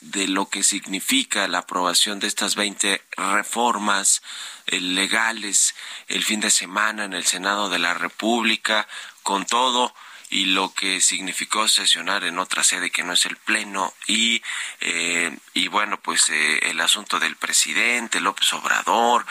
de 0.00 0.28
lo 0.28 0.48
que 0.48 0.62
significa 0.62 1.48
la 1.48 1.58
aprobación 1.58 2.18
de 2.18 2.26
estas 2.26 2.54
20 2.56 3.02
reformas 3.16 4.22
eh, 4.66 4.80
legales 4.80 5.74
el 6.08 6.24
fin 6.24 6.40
de 6.40 6.50
semana 6.50 7.04
en 7.04 7.14
el 7.14 7.24
Senado 7.24 7.68
de 7.70 7.78
la 7.78 7.94
República, 7.94 8.86
con 9.22 9.46
todo 9.46 9.94
y 10.30 10.46
lo 10.46 10.74
que 10.74 11.00
significó 11.00 11.68
sesionar 11.68 12.24
en 12.24 12.38
otra 12.38 12.62
sede 12.62 12.90
que 12.90 13.02
no 13.02 13.14
es 13.14 13.24
el 13.24 13.36
Pleno 13.36 13.94
y, 14.06 14.42
eh, 14.80 15.36
y 15.54 15.68
bueno, 15.68 16.00
pues 16.00 16.28
eh, 16.28 16.70
el 16.70 16.80
asunto 16.80 17.18
del 17.18 17.36
presidente 17.36 18.20
López 18.20 18.52
Obrador 18.52 19.24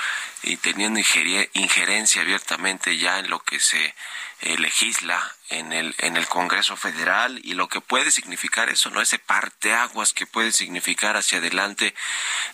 y 0.44 0.58
teniendo 0.58 1.00
injerencia 1.00 2.22
abiertamente 2.22 2.98
ya 2.98 3.20
en 3.20 3.30
lo 3.30 3.40
que 3.40 3.60
se 3.60 3.94
eh, 4.42 4.58
legisla 4.58 5.36
en 5.50 5.72
el 5.74 5.96
en 6.00 6.18
el 6.18 6.28
Congreso 6.28 6.76
Federal 6.78 7.40
y 7.44 7.54
lo 7.54 7.68
que 7.68 7.82
puede 7.82 8.12
significar 8.12 8.70
eso, 8.70 8.90
no 8.90 9.02
ese 9.02 9.20
parteaguas 9.20 10.14
que 10.14 10.28
puede 10.28 10.52
significar 10.52 11.16
hacia 11.16 11.38
adelante 11.40 11.94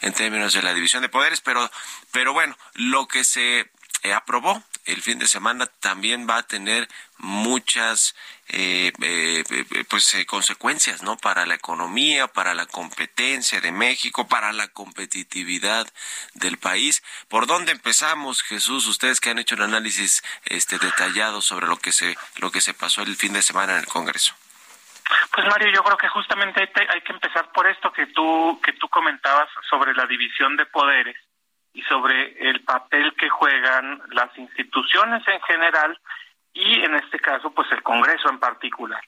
en 0.01 0.13
términos 0.13 0.53
de 0.53 0.63
la 0.63 0.73
división 0.73 1.01
de 1.01 1.09
poderes, 1.09 1.41
pero 1.41 1.69
pero 2.11 2.33
bueno, 2.33 2.57
lo 2.73 3.07
que 3.07 3.23
se 3.23 3.69
aprobó 4.13 4.63
el 4.85 5.01
fin 5.01 5.19
de 5.19 5.27
semana 5.27 5.65
también 5.65 6.27
va 6.29 6.37
a 6.37 6.43
tener 6.43 6.87
muchas 7.17 8.15
eh, 8.49 8.91
eh, 9.01 9.43
eh, 9.49 9.85
pues 9.89 10.15
consecuencias 10.27 11.03
no 11.03 11.15
para 11.17 11.45
la 11.45 11.55
economía 11.55 12.27
para 12.27 12.53
la 12.53 12.65
competencia 12.65 13.61
de 13.61 13.71
México 13.71 14.27
para 14.27 14.51
la 14.51 14.67
competitividad 14.67 15.87
del 16.33 16.57
país. 16.57 17.03
Por 17.29 17.47
dónde 17.47 17.71
empezamos 17.71 18.43
Jesús 18.43 18.87
ustedes 18.87 19.21
que 19.21 19.29
han 19.29 19.39
hecho 19.39 19.55
un 19.55 19.61
análisis 19.61 20.21
este 20.45 20.77
detallado 20.79 21.41
sobre 21.41 21.67
lo 21.67 21.77
que 21.77 21.91
se 21.91 22.17
lo 22.37 22.51
que 22.51 22.61
se 22.61 22.73
pasó 22.73 23.01
el 23.01 23.15
fin 23.15 23.33
de 23.33 23.41
semana 23.41 23.73
en 23.73 23.79
el 23.79 23.87
Congreso. 23.87 24.35
Pues 25.31 25.47
Mario, 25.47 25.69
yo 25.73 25.83
creo 25.83 25.97
que 25.97 26.07
justamente 26.09 26.61
hay 26.61 27.01
que 27.01 27.11
empezar 27.11 27.51
por 27.51 27.67
esto 27.67 27.91
que 27.91 28.07
tú 28.07 28.59
que 28.63 28.73
tú 28.73 28.89
comentabas 28.89 29.49
sobre 29.69 29.93
la 29.93 30.05
división 30.05 30.57
de 30.57 30.65
poderes 30.65 31.15
y 31.73 31.81
sobre 31.83 32.49
el 32.49 32.63
papel 32.63 33.13
que 33.15 33.29
juegan 33.29 34.01
las 34.11 34.37
instituciones 34.37 35.27
en 35.27 35.41
general 35.41 35.99
y 36.53 36.81
en 36.83 36.95
este 36.95 37.19
caso 37.19 37.51
pues 37.51 37.71
el 37.71 37.81
Congreso 37.81 38.29
en 38.29 38.39
particular. 38.39 39.03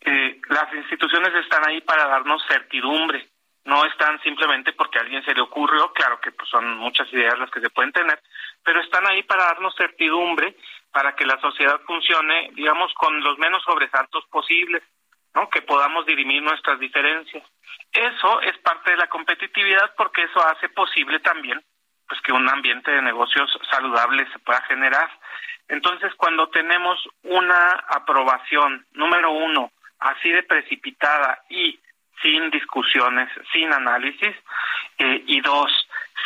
Eh, 0.00 0.40
las 0.48 0.72
instituciones 0.74 1.34
están 1.34 1.66
ahí 1.66 1.80
para 1.80 2.06
darnos 2.06 2.44
certidumbre, 2.46 3.28
no 3.64 3.84
están 3.86 4.20
simplemente 4.22 4.72
porque 4.72 4.98
a 4.98 5.02
alguien 5.02 5.24
se 5.24 5.34
le 5.34 5.40
ocurrió, 5.40 5.92
claro 5.92 6.20
que 6.20 6.32
pues, 6.32 6.48
son 6.50 6.76
muchas 6.76 7.10
ideas 7.12 7.38
las 7.38 7.50
que 7.50 7.60
se 7.60 7.70
pueden 7.70 7.92
tener, 7.92 8.20
pero 8.62 8.80
están 8.80 9.06
ahí 9.06 9.22
para 9.22 9.44
darnos 9.44 9.74
certidumbre 9.76 10.56
para 10.90 11.14
que 11.14 11.24
la 11.24 11.40
sociedad 11.40 11.80
funcione, 11.86 12.50
digamos, 12.54 12.92
con 12.94 13.22
los 13.22 13.38
menos 13.38 13.62
sobresaltos 13.62 14.26
posibles, 14.26 14.82
¿no? 15.34 15.48
Que 15.48 15.62
podamos 15.62 16.04
dirimir 16.04 16.42
nuestras 16.42 16.78
diferencias. 16.78 17.44
Eso 17.92 18.40
es 18.42 18.58
parte 18.58 18.90
de 18.90 18.98
la 18.98 19.06
competitividad 19.06 19.94
porque 19.96 20.24
eso 20.24 20.46
hace 20.46 20.68
posible 20.68 21.20
también 21.20 21.62
pues 22.12 22.20
que 22.24 22.32
un 22.32 22.46
ambiente 22.46 22.90
de 22.90 23.00
negocios 23.00 23.50
saludable 23.70 24.30
se 24.32 24.38
pueda 24.40 24.60
generar. 24.68 25.08
Entonces, 25.66 26.12
cuando 26.18 26.46
tenemos 26.50 26.98
una 27.22 27.70
aprobación, 27.88 28.84
número 28.92 29.30
uno, 29.30 29.72
así 29.98 30.30
de 30.30 30.42
precipitada 30.42 31.42
y 31.48 31.80
sin 32.20 32.50
discusiones, 32.50 33.30
sin 33.50 33.72
análisis, 33.72 34.36
eh, 34.98 35.24
y 35.26 35.40
dos, 35.40 35.72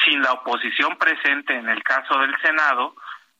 sin 0.04 0.20
la 0.22 0.32
oposición 0.32 0.96
presente 0.96 1.54
en 1.54 1.68
el 1.68 1.84
caso 1.84 2.18
del 2.18 2.36
Senado, 2.42 2.96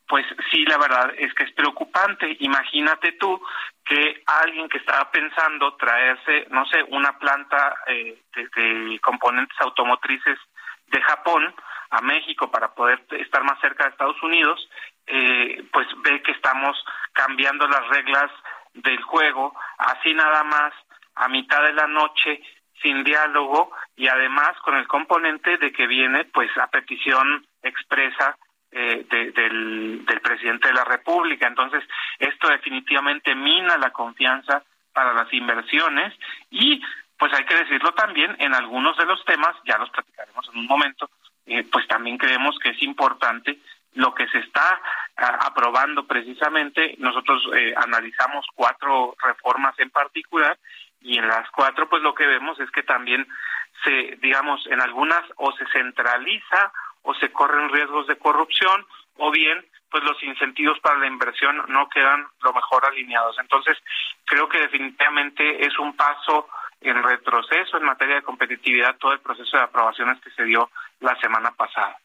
pues 0.07 0.25
sí, 0.53 0.65
la 0.67 0.79
verdad 0.79 1.15
es 1.19 1.35
que 1.35 1.47
es 1.47 1.53
preocupante. 1.53 2.37
Imagínate 2.39 3.11
tú 3.19 3.43
que 3.85 4.23
alguien 4.25 4.69
que 4.69 4.79
estaba 4.79 5.11
pensando 5.11 5.75
traerse, 5.75 6.47
no 6.51 6.65
sé, 6.67 6.81
una 6.91 7.19
planta 7.19 7.77
eh, 7.89 8.23
de 8.37 9.01
componentes 9.03 9.61
automotrices 9.61 10.39
de 10.87 11.03
Japón, 11.03 11.53
a 11.91 12.01
México 12.01 12.51
para 12.51 12.75
poder 12.75 13.05
estar 13.11 13.43
más 13.45 13.61
cerca 13.61 13.85
de 13.85 13.91
Estados 13.91 14.23
Unidos, 14.23 14.69
eh, 15.07 15.65
pues 15.73 15.87
ve 16.03 16.23
que 16.23 16.33
estamos 16.33 16.77
cambiando 17.13 17.67
las 17.69 17.87
reglas 17.89 18.31
del 18.75 19.01
juego, 19.03 19.55
así 19.79 20.13
nada 20.15 20.45
más 20.45 20.73
a 21.15 21.29
mitad 21.29 21.63
de 21.63 21.73
la 21.73 21.87
noche, 21.87 22.43
sin 22.83 23.05
diálogo 23.05 23.73
y 23.97 24.09
además 24.09 24.57
con 24.63 24.77
el 24.77 24.87
componente 24.87 25.57
de 25.59 25.73
que 25.73 25.87
viene 25.87 26.25
pues 26.27 26.51
a 26.59 26.67
petición 26.67 27.47
expresa 27.63 28.37
eh, 28.71 29.07
del, 29.09 30.05
del 30.05 30.21
presidente 30.21 30.69
de 30.69 30.75
la 30.75 30.85
República. 30.85 31.47
Entonces, 31.47 31.83
esto 32.19 32.49
definitivamente 32.49 33.35
mina 33.35 33.79
la 33.79 33.91
confianza 33.91 34.63
para 34.93 35.15
las 35.15 35.33
inversiones 35.33 36.13
y 36.51 36.83
pues 37.19 37.33
hay 37.33 37.45
que 37.45 37.57
decirlo 37.57 37.93
también 37.93 38.37
en 38.39 38.55
algunos 38.55 38.97
de 38.97 39.07
los 39.07 39.25
temas, 39.25 39.55
ya 39.65 39.79
los 39.79 39.91
platicaremos 39.91 40.49
en 40.53 40.59
un 40.59 40.67
momento, 40.67 41.09
eh, 41.47 41.65
pues 41.71 41.87
también 41.87 42.19
creemos 42.19 42.59
que 42.59 42.71
es 42.71 42.83
importante 42.83 43.59
lo 43.95 44.15
que 44.15 44.29
se 44.29 44.39
está 44.39 44.81
ah, 45.17 45.39
aprobando 45.47 46.07
precisamente. 46.07 46.97
Nosotros 46.99 47.43
eh, 47.57 47.75
analizamos 47.77 48.47
cuatro 48.55 49.17
reformas 49.23 49.79
en 49.79 49.91
particular 49.91 50.59
y 51.01 51.19
en 51.19 51.27
las 51.29 51.51
cuatro 51.51 51.89
pues 51.89 52.03
lo 52.03 52.15
que 52.15 52.27
vemos 52.27 52.59
es 52.61 52.71
que 52.71 52.83
también 52.83 53.27
se, 53.85 54.19
digamos, 54.21 54.67
en 54.67 54.81
algunas 54.81 55.23
o 55.37 55.53
se 55.53 55.67
centraliza 55.73 56.73
o 57.03 57.15
se 57.15 57.31
corren 57.33 57.71
riesgos 57.71 58.07
de 58.07 58.19
corrupción 58.19 58.87
o 59.17 59.31
bien 59.31 59.65
pues 59.91 60.03
los 60.03 60.21
incentivos 60.23 60.79
para 60.81 60.99
la 60.99 61.07
inversión 61.07 61.65
no 61.69 61.89
quedan 61.89 62.27
lo 62.43 62.53
mejor 62.53 62.85
alineados. 62.85 63.39
Entonces, 63.39 63.79
creo 64.25 64.49
que 64.49 64.59
definitivamente 64.59 65.65
es 65.65 65.79
un 65.79 65.95
paso 65.97 66.49
en 66.81 67.03
retroceso 67.03 67.77
en 67.77 67.85
materia 67.85 68.17
de 68.17 68.23
competitividad 68.23 68.97
todo 68.97 69.13
el 69.13 69.21
proceso 69.21 69.57
de 69.57 69.63
aprobaciones 69.63 70.21
que 70.21 70.31
se 70.31 70.45
dio 70.45 70.71
la 71.01 71.19
semana 71.21 71.53
pasada. 71.53 71.99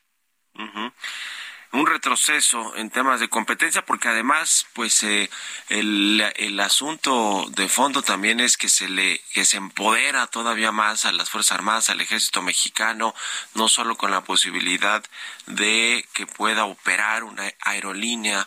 Un 1.73 1.85
retroceso 1.85 2.75
en 2.75 2.89
temas 2.89 3.21
de 3.21 3.29
competencia 3.29 3.85
porque 3.85 4.09
además 4.09 4.67
pues 4.73 5.03
eh, 5.03 5.29
el, 5.69 6.21
el 6.35 6.59
asunto 6.59 7.45
de 7.51 7.69
fondo 7.69 8.01
también 8.01 8.41
es 8.41 8.57
que 8.57 8.67
se 8.67 8.89
le 8.89 9.21
que 9.33 9.45
se 9.45 9.55
empodera 9.55 10.27
todavía 10.27 10.73
más 10.73 11.05
a 11.05 11.13
las 11.13 11.29
Fuerzas 11.29 11.53
Armadas, 11.53 11.89
al 11.89 12.01
Ejército 12.01 12.41
Mexicano, 12.41 13.15
no 13.53 13.69
solo 13.69 13.95
con 13.95 14.11
la 14.11 14.19
posibilidad 14.19 15.01
de 15.45 16.05
que 16.13 16.27
pueda 16.27 16.65
operar 16.65 17.23
una 17.23 17.49
aerolínea 17.61 18.45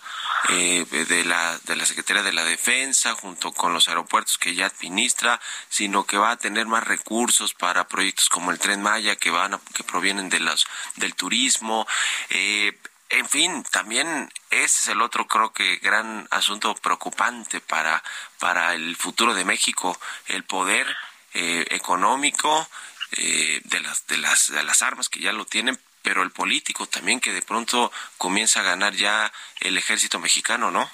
eh, 0.51 0.85
de 1.09 1.25
la 1.25 1.59
de 1.65 1.77
la 1.77 1.87
Secretaría 1.87 2.23
de 2.23 2.35
la 2.35 2.45
Defensa 2.45 3.15
junto 3.15 3.53
con 3.53 3.73
los 3.73 3.89
aeropuertos 3.89 4.37
que 4.37 4.55
ya 4.55 4.67
administra, 4.67 5.41
sino 5.71 6.05
que 6.05 6.19
va 6.19 6.33
a 6.33 6.37
tener 6.37 6.67
más 6.67 6.85
recursos 6.85 7.55
para 7.55 7.89
proyectos 7.89 8.29
como 8.29 8.51
el 8.51 8.59
Tren 8.59 8.83
Maya 8.83 9.17
que 9.17 9.31
van 9.31 9.59
que 9.73 9.83
provienen 9.83 10.29
de 10.29 10.41
los 10.41 10.67
del 10.97 11.15
turismo. 11.15 11.87
Eh, 12.29 12.79
en 13.11 13.29
fin, 13.29 13.65
también 13.71 14.31
ese 14.51 14.83
es 14.83 14.89
el 14.89 15.03
otro, 15.03 15.27
creo 15.27 15.53
que, 15.53 15.77
gran 15.77 16.27
asunto 16.31 16.75
preocupante 16.75 17.61
para, 17.61 18.03
para 18.39 18.75
el 18.75 18.97
futuro 18.97 19.35
de 19.35 19.45
México, 19.45 19.99
el 20.27 20.45
poder 20.45 20.87
eh, 21.35 21.65
económico 21.71 22.69
eh, 23.13 23.61
de, 23.65 23.81
las, 23.81 24.07
de, 24.07 24.17
las, 24.17 24.51
de 24.51 24.63
las 24.63 24.83
armas 24.83 25.09
que 25.09 25.21
ya 25.21 25.33
lo 25.33 25.45
tienen, 25.45 25.79
pero 26.03 26.23
el 26.23 26.31
político 26.31 26.87
también 26.87 27.21
que 27.21 27.33
de 27.33 27.43
pronto 27.43 27.93
comienza 28.19 28.61
a 28.61 28.65
ganar 28.65 28.95
ya 28.95 29.33
el 29.61 29.77
ejército 29.79 30.19
mexicano, 30.19 30.71
¿no? 30.71 30.91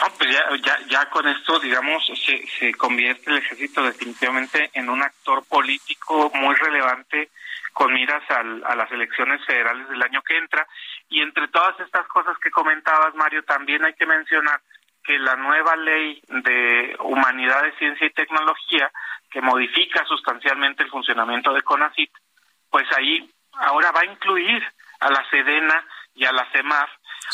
No, 0.00 0.14
pues 0.16 0.32
ya, 0.32 0.44
ya, 0.64 0.78
ya 0.88 1.10
con 1.10 1.26
esto, 1.28 1.58
digamos, 1.58 2.04
se, 2.24 2.46
se 2.58 2.74
convierte 2.74 3.30
el 3.30 3.38
ejército 3.38 3.82
definitivamente 3.82 4.70
en 4.74 4.88
un 4.88 5.02
actor 5.02 5.44
político 5.44 6.30
muy 6.34 6.54
relevante 6.54 7.30
con 7.76 7.92
miras 7.92 8.22
al, 8.30 8.64
a 8.64 8.74
las 8.74 8.90
elecciones 8.90 9.44
federales 9.44 9.86
del 9.90 10.02
año 10.02 10.22
que 10.22 10.38
entra. 10.38 10.66
Y 11.10 11.20
entre 11.20 11.46
todas 11.48 11.78
estas 11.78 12.06
cosas 12.06 12.34
que 12.38 12.50
comentabas, 12.50 13.14
Mario, 13.14 13.42
también 13.44 13.84
hay 13.84 13.92
que 13.92 14.06
mencionar 14.06 14.62
que 15.04 15.18
la 15.18 15.36
nueva 15.36 15.76
ley 15.76 16.22
de 16.26 16.96
humanidades, 17.00 17.74
ciencia 17.76 18.06
y 18.06 18.14
tecnología, 18.14 18.90
que 19.30 19.42
modifica 19.42 20.06
sustancialmente 20.06 20.84
el 20.84 20.88
funcionamiento 20.88 21.52
de 21.52 21.60
CONACIT, 21.60 22.10
pues 22.70 22.86
ahí 22.96 23.30
ahora 23.52 23.92
va 23.92 24.00
a 24.00 24.06
incluir 24.06 24.64
a 25.00 25.10
la 25.10 25.28
SEDENA 25.28 25.86
y 26.14 26.24
a 26.24 26.32
la 26.32 26.50
CEMAF, 26.52 26.90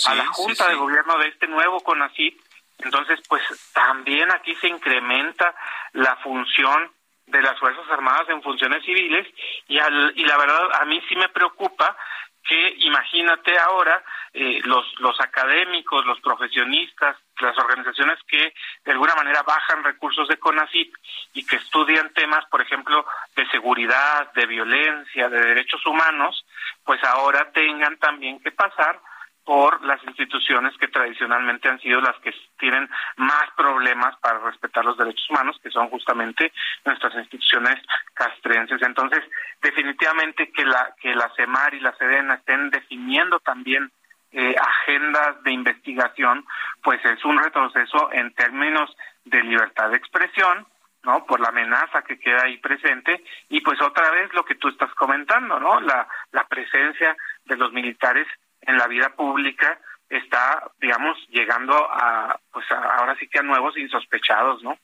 a 0.07 0.15
la 0.17 0.27
Junta 0.27 0.69
de 0.69 0.75
Gobierno 0.75 1.19
de 1.19 1.29
este 1.29 1.47
nuevo 1.47 1.79
CONACIT. 1.83 2.37
Entonces, 2.79 3.21
pues 3.29 3.45
también 3.73 4.33
aquí 4.33 4.57
se 4.57 4.67
incrementa 4.67 5.55
la 5.93 6.17
función 6.17 6.91
de 7.33 7.43
las 7.43 7.59
Fuerzas 7.59 7.89
Armadas 7.91 8.29
en 8.29 8.43
funciones 8.43 8.85
civiles 8.85 9.27
y, 9.67 9.79
al, 9.79 10.13
y 10.15 10.25
la 10.25 10.37
verdad 10.37 10.81
a 10.81 10.85
mí 10.85 11.03
sí 11.09 11.17
me 11.17 11.29
preocupa 11.31 11.97
que 12.45 12.75
imagínate 12.81 13.57
ahora 13.59 14.03
eh, 14.33 14.61
los, 14.65 14.85
los 14.99 15.19
académicos, 15.21 16.05
los 16.05 16.21
profesionistas, 16.21 17.17
las 17.41 17.57
organizaciones 17.57 18.19
que 18.27 18.53
de 18.85 18.93
alguna 18.93 19.15
manera 19.15 19.43
bajan 19.43 19.83
recursos 19.85 20.29
de 20.29 20.39
CONACYT 20.39 20.93
y 21.35 21.47
que 21.47 21.57
estudian 21.57 22.13
temas, 22.13 22.45
por 22.47 22.61
ejemplo, 22.61 23.07
de 23.37 23.47
seguridad, 23.49 24.33
de 24.33 24.47
violencia, 24.47 25.29
de 25.29 25.41
derechos 25.41 25.85
humanos, 25.87 26.45
pues 26.85 27.03
ahora 27.05 27.51
tengan 27.53 27.97
también 27.99 28.41
que 28.41 28.51
pasar 28.51 29.01
por 29.45 29.85
las 29.85 30.03
instituciones 30.05 30.77
que 30.79 30.89
tradicionalmente 30.89 31.69
han 31.69 31.81
sido 31.81 32.01
las 32.01 32.17
que 32.21 32.33
tienen 32.59 32.89
más 33.17 33.45
problemas 33.57 34.17
para 34.19 34.39
respetar 34.39 34.85
los 34.85 34.97
derechos 34.97 35.29
humanos, 35.31 35.59
que 35.63 35.71
son 35.71 35.89
justamente 35.89 36.53
nuestras 36.85 37.15
instituciones 37.15 37.77
castrenses. 38.15 38.81
Entonces, 38.83 39.25
definitivamente 39.61 40.51
que 40.53 40.65
la 40.65 40.95
que 41.01 41.15
la 41.15 41.31
CEMAR 41.37 41.75
y 41.75 41.81
la 41.81 41.95
SEDENA 41.97 42.35
estén 42.35 42.71
definiendo 42.71 43.41
también 43.41 43.91
eh, 44.33 44.55
agendas 44.59 45.43
de 45.43 45.53
investigación, 45.53 46.45
pues 46.83 47.05
es 47.05 47.25
un 47.25 47.43
retroceso 47.43 48.11
en 48.13 48.33
términos 48.35 48.95
de 49.25 49.43
libertad 49.43 49.91
de 49.91 49.97
expresión, 49.97 50.67
¿no? 51.03 51.27
Por 51.27 51.41
la 51.41 51.49
amenaza 51.49 52.03
que 52.03 52.19
queda 52.19 52.45
ahí 52.45 52.59
presente 52.59 53.23
y 53.49 53.61
pues 53.61 53.81
otra 53.83 54.11
vez 54.11 54.33
lo 54.33 54.45
que 54.45 54.55
tú 54.55 54.69
estás 54.69 54.93
comentando, 54.95 55.59
¿no? 55.59 55.81
La, 55.81 56.07
la 56.31 56.47
presencia 56.47 57.17
de 57.45 57.57
los 57.57 57.73
militares 57.73 58.27
en 58.63 58.79
la 58.79 58.87
vida 58.87 59.11
pública 59.15 59.79
está, 60.09 60.71
digamos, 60.81 61.17
llegando 61.29 61.75
a, 61.75 62.39
pues 62.53 62.67
ahora 62.71 63.17
sí 63.19 63.29
que 63.29 63.39
a 63.39 63.43
nuevos 63.43 63.77
insospechados, 63.77 64.63
¿no? 64.63 64.79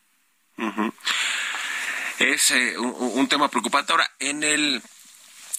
Es 2.19 2.51
eh, 2.51 2.77
un, 2.79 3.29
tema 3.29 3.49
preocupante. 3.49 3.93
Ahora, 3.93 4.11
en 4.19 4.43
el 4.43 4.83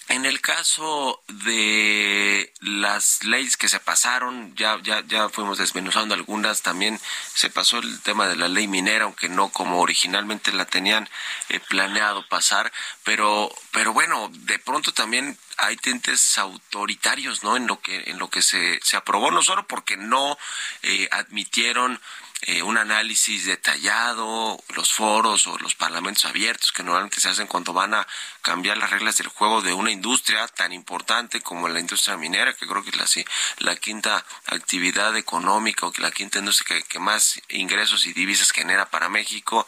en 0.09 0.25
el 0.25 0.41
caso 0.41 1.21
de 1.27 2.51
las 2.61 3.23
leyes 3.23 3.57
que 3.57 3.69
se 3.69 3.79
pasaron, 3.79 4.55
ya, 4.55 4.79
ya, 4.81 5.03
ya 5.07 5.29
fuimos 5.29 5.59
desmenuzando 5.59 6.15
algunas, 6.15 6.63
también 6.63 6.99
se 7.35 7.51
pasó 7.51 7.77
el 7.77 8.01
tema 8.01 8.27
de 8.27 8.35
la 8.35 8.47
ley 8.47 8.67
minera, 8.67 9.05
aunque 9.05 9.29
no 9.29 9.49
como 9.49 9.79
originalmente 9.79 10.51
la 10.51 10.65
tenían 10.65 11.07
eh, 11.49 11.59
planeado 11.59 12.27
pasar, 12.27 12.73
pero, 13.03 13.53
pero 13.71 13.93
bueno, 13.93 14.31
de 14.33 14.57
pronto 14.57 14.91
también 14.93 15.37
hay 15.57 15.77
tintes 15.77 16.39
autoritarios, 16.39 17.43
¿no? 17.43 17.55
En 17.55 17.67
lo 17.67 17.79
que 17.79 18.09
en 18.09 18.17
lo 18.17 18.29
que 18.29 18.41
se, 18.41 18.79
se 18.81 18.97
aprobó, 18.97 19.29
no 19.29 19.43
solo 19.43 19.67
porque 19.67 19.95
no 19.95 20.37
eh, 20.81 21.07
admitieron 21.11 22.01
eh, 22.43 22.61
un 22.61 22.77
análisis 22.77 23.45
detallado, 23.45 24.63
los 24.75 24.93
foros 24.93 25.45
o 25.47 25.57
los 25.57 25.75
parlamentos 25.75 26.25
abiertos 26.25 26.71
que 26.71 26.83
normalmente 26.83 27.19
se 27.19 27.29
hacen 27.29 27.47
cuando 27.47 27.73
van 27.73 27.93
a 27.93 28.07
cambiar 28.41 28.77
las 28.77 28.89
reglas 28.89 29.17
del 29.17 29.27
juego 29.27 29.61
de 29.61 29.73
una 29.73 29.91
industria 29.91 30.47
tan 30.47 30.71
importante 30.71 31.41
como 31.41 31.67
la 31.67 31.79
industria 31.79 32.15
minera, 32.17 32.53
que 32.55 32.67
creo 32.67 32.83
que 32.83 32.91
es 32.91 32.95
la, 32.95 33.71
la 33.71 33.75
quinta 33.75 34.25
actividad 34.45 35.17
económica 35.17 35.85
o 35.85 35.91
que 35.91 36.01
la 36.01 36.11
quinta 36.11 36.39
industria 36.39 36.77
que, 36.77 36.83
que 36.87 36.99
más 36.99 37.41
ingresos 37.49 38.05
y 38.05 38.13
divisas 38.13 38.51
genera 38.51 38.89
para 38.89 39.09
México. 39.09 39.67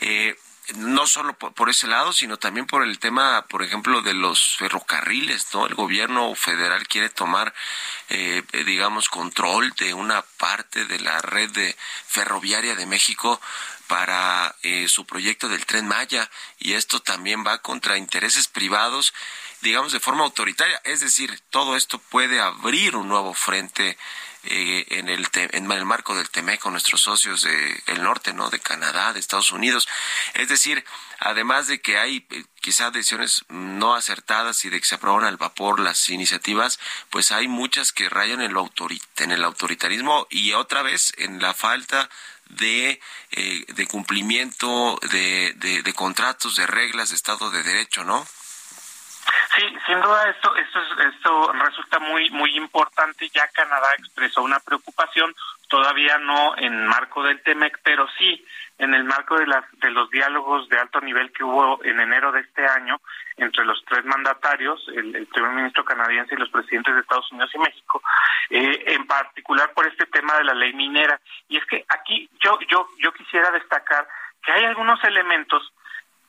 Eh, 0.00 0.36
no 0.76 1.06
solo 1.06 1.36
por, 1.36 1.70
ese 1.70 1.86
lado, 1.86 2.12
sino 2.12 2.38
también 2.38 2.66
por 2.66 2.82
el 2.82 2.98
tema, 2.98 3.46
por 3.48 3.62
ejemplo, 3.62 4.02
de 4.02 4.14
los 4.14 4.56
ferrocarriles, 4.56 5.46
¿no? 5.54 5.66
El 5.66 5.74
gobierno 5.74 6.34
federal 6.34 6.86
quiere 6.88 7.08
tomar, 7.08 7.54
eh, 8.08 8.42
digamos, 8.64 9.08
control 9.08 9.72
de 9.78 9.94
una 9.94 10.22
parte 10.22 10.84
de 10.84 11.00
la 11.00 11.20
red 11.20 11.50
de 11.50 11.76
ferroviaria 12.06 12.74
de 12.74 12.86
México 12.86 13.40
para 13.90 14.54
eh, 14.62 14.86
su 14.86 15.04
proyecto 15.04 15.48
del 15.48 15.66
tren 15.66 15.88
Maya 15.88 16.30
y 16.60 16.74
esto 16.74 17.00
también 17.02 17.44
va 17.44 17.58
contra 17.58 17.98
intereses 17.98 18.46
privados 18.46 19.12
digamos 19.62 19.90
de 19.90 19.98
forma 19.98 20.22
autoritaria 20.22 20.80
es 20.84 21.00
decir 21.00 21.40
todo 21.50 21.74
esto 21.74 21.98
puede 21.98 22.40
abrir 22.40 22.94
un 22.94 23.08
nuevo 23.08 23.34
frente 23.34 23.98
eh, 24.44 24.86
en, 24.88 25.08
el 25.10 25.26
en 25.34 25.70
el 25.70 25.84
marco 25.84 26.14
del 26.14 26.30
TEMEC 26.30 26.60
con 26.60 26.72
nuestros 26.72 27.02
socios 27.02 27.42
del 27.42 28.02
norte, 28.02 28.32
¿no? 28.32 28.48
De 28.48 28.58
Canadá, 28.58 29.12
de 29.12 29.20
Estados 29.20 29.52
Unidos. 29.52 29.86
Es 30.32 30.48
decir, 30.48 30.82
además 31.18 31.66
de 31.66 31.80
que 31.82 31.98
hay 31.98 32.26
eh, 32.30 32.44
quizás 32.60 32.92
decisiones 32.92 33.44
no 33.48 33.94
acertadas 33.94 34.64
y 34.64 34.70
de 34.70 34.80
que 34.80 34.86
se 34.86 34.94
aprueban 34.94 35.24
al 35.24 35.36
vapor 35.36 35.78
las 35.78 36.08
iniciativas, 36.08 36.80
pues 37.10 37.32
hay 37.32 37.48
muchas 37.48 37.92
que 37.92 38.08
rayan 38.08 38.40
en, 38.40 38.54
lo 38.54 38.70
en 39.18 39.30
el 39.30 39.44
autoritarismo 39.44 40.26
y 40.30 40.52
otra 40.54 40.82
vez 40.82 41.12
en 41.18 41.42
la 41.42 41.52
falta 41.52 42.08
de, 42.48 43.00
eh, 43.32 43.64
de 43.68 43.86
cumplimiento 43.86 44.98
de, 45.10 45.52
de 45.84 45.92
contratos, 45.92 46.56
de 46.56 46.66
reglas 46.66 47.10
de 47.10 47.16
Estado 47.16 47.50
de 47.50 47.62
Derecho, 47.62 48.04
¿no? 48.04 48.26
Sí, 49.56 49.62
sin 49.86 50.00
duda 50.00 50.30
esto, 50.30 50.54
esto, 50.56 50.80
esto 51.02 51.52
resulta 51.52 51.98
muy, 51.98 52.30
muy 52.30 52.56
importante. 52.56 53.28
Ya 53.30 53.48
Canadá 53.48 53.88
expresó 53.98 54.42
una 54.42 54.60
preocupación, 54.60 55.34
todavía 55.68 56.18
no 56.18 56.56
en 56.56 56.86
marco 56.86 57.22
del 57.22 57.42
TEMEC, 57.42 57.80
pero 57.82 58.06
sí 58.16 58.44
en 58.78 58.94
el 58.94 59.04
marco 59.04 59.36
de, 59.36 59.46
las, 59.46 59.64
de 59.72 59.90
los 59.90 60.08
diálogos 60.10 60.68
de 60.68 60.78
alto 60.78 61.00
nivel 61.00 61.32
que 61.32 61.44
hubo 61.44 61.84
en 61.84 62.00
enero 62.00 62.32
de 62.32 62.40
este 62.40 62.66
año 62.66 63.00
entre 63.36 63.64
los 63.64 63.82
tres 63.84 64.04
mandatarios, 64.04 64.82
el, 64.94 65.26
primer 65.26 65.52
ministro 65.52 65.84
canadiense 65.84 66.34
y 66.34 66.38
los 66.38 66.50
presidentes 66.50 66.94
de 66.94 67.00
Estados 67.00 67.30
Unidos 67.30 67.50
y 67.54 67.58
México, 67.58 68.02
eh, 68.50 68.84
en 68.86 69.06
particular 69.06 69.72
por 69.74 69.86
este 69.86 70.06
tema 70.06 70.34
de 70.38 70.44
la 70.44 70.54
ley 70.54 70.72
minera. 70.72 71.20
Y 71.48 71.58
es 71.58 71.64
que 71.66 71.84
aquí 71.88 72.30
yo, 72.42 72.58
yo, 72.70 72.88
yo 72.98 73.12
quisiera 73.12 73.50
destacar 73.50 74.06
que 74.42 74.52
hay 74.52 74.64
algunos 74.64 75.02
elementos 75.04 75.72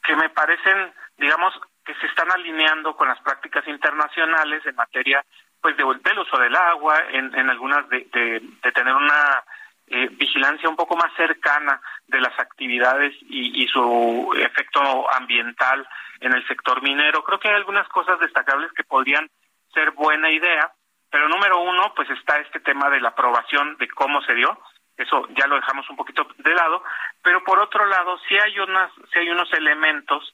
que 0.04 0.16
me 0.16 0.30
parecen, 0.30 0.94
digamos, 1.18 1.54
que 1.86 1.96
se 1.96 2.08
están 2.08 2.32
alineando 2.32 2.96
con 2.96 3.08
las 3.08 3.20
prácticas 3.22 3.68
internacionales 3.68 4.66
en 4.66 4.76
materia 4.76 5.24
pues 5.62 5.78
de, 5.78 5.84
del 5.84 6.20
uso 6.20 6.38
del 6.38 6.56
agua, 6.56 7.00
en, 7.12 7.34
en 7.36 7.50
algunas 7.50 7.88
de, 7.90 8.08
de, 8.12 8.72
tener 8.72 8.96
una 8.96 9.44
eh, 9.88 10.10
vigilancia 10.12 10.68
un 10.68 10.76
poco 10.76 10.96
más 10.96 11.14
cercana 11.16 11.80
de 12.08 12.20
las 12.20 12.38
actividades 12.40 13.14
y, 13.22 13.64
y, 13.64 13.68
su 13.68 14.34
efecto 14.38 14.82
ambiental 15.14 15.88
en 16.20 16.34
el 16.34 16.48
sector 16.48 16.82
minero. 16.82 17.24
Creo 17.24 17.40
que 17.40 17.50
hay 17.50 17.56
algunas 17.56 17.88
cosas 17.90 18.20
destacables 18.20 18.72
que 18.74 18.84
podrían 18.84 19.30
ser 19.74 19.92
buena 19.92 20.32
idea, 20.32 20.72
pero 21.12 21.30
número 21.30 21.62
uno, 21.62 21.94
pues 21.96 22.10
está 22.10 22.40
este 22.40 22.60
tema 22.62 22.90
de 22.90 23.02
la 23.02 23.10
aprobación 23.10 23.78
de 23.78 23.88
cómo 23.90 24.22
se 24.24 24.34
dio, 24.34 24.58
eso 24.98 25.28
ya 25.36 25.48
lo 25.48 25.56
dejamos 25.56 25.90
un 25.90 25.96
poquito 25.96 26.28
de 26.38 26.54
lado, 26.54 26.84
pero 27.22 27.44
por 27.44 27.60
otro 27.60 27.86
lado, 27.86 28.18
sí 28.28 28.38
hay 28.38 28.58
unas, 28.60 28.92
sí 29.12 29.20
hay 29.20 29.30
unos 29.30 29.52
elementos 29.54 30.34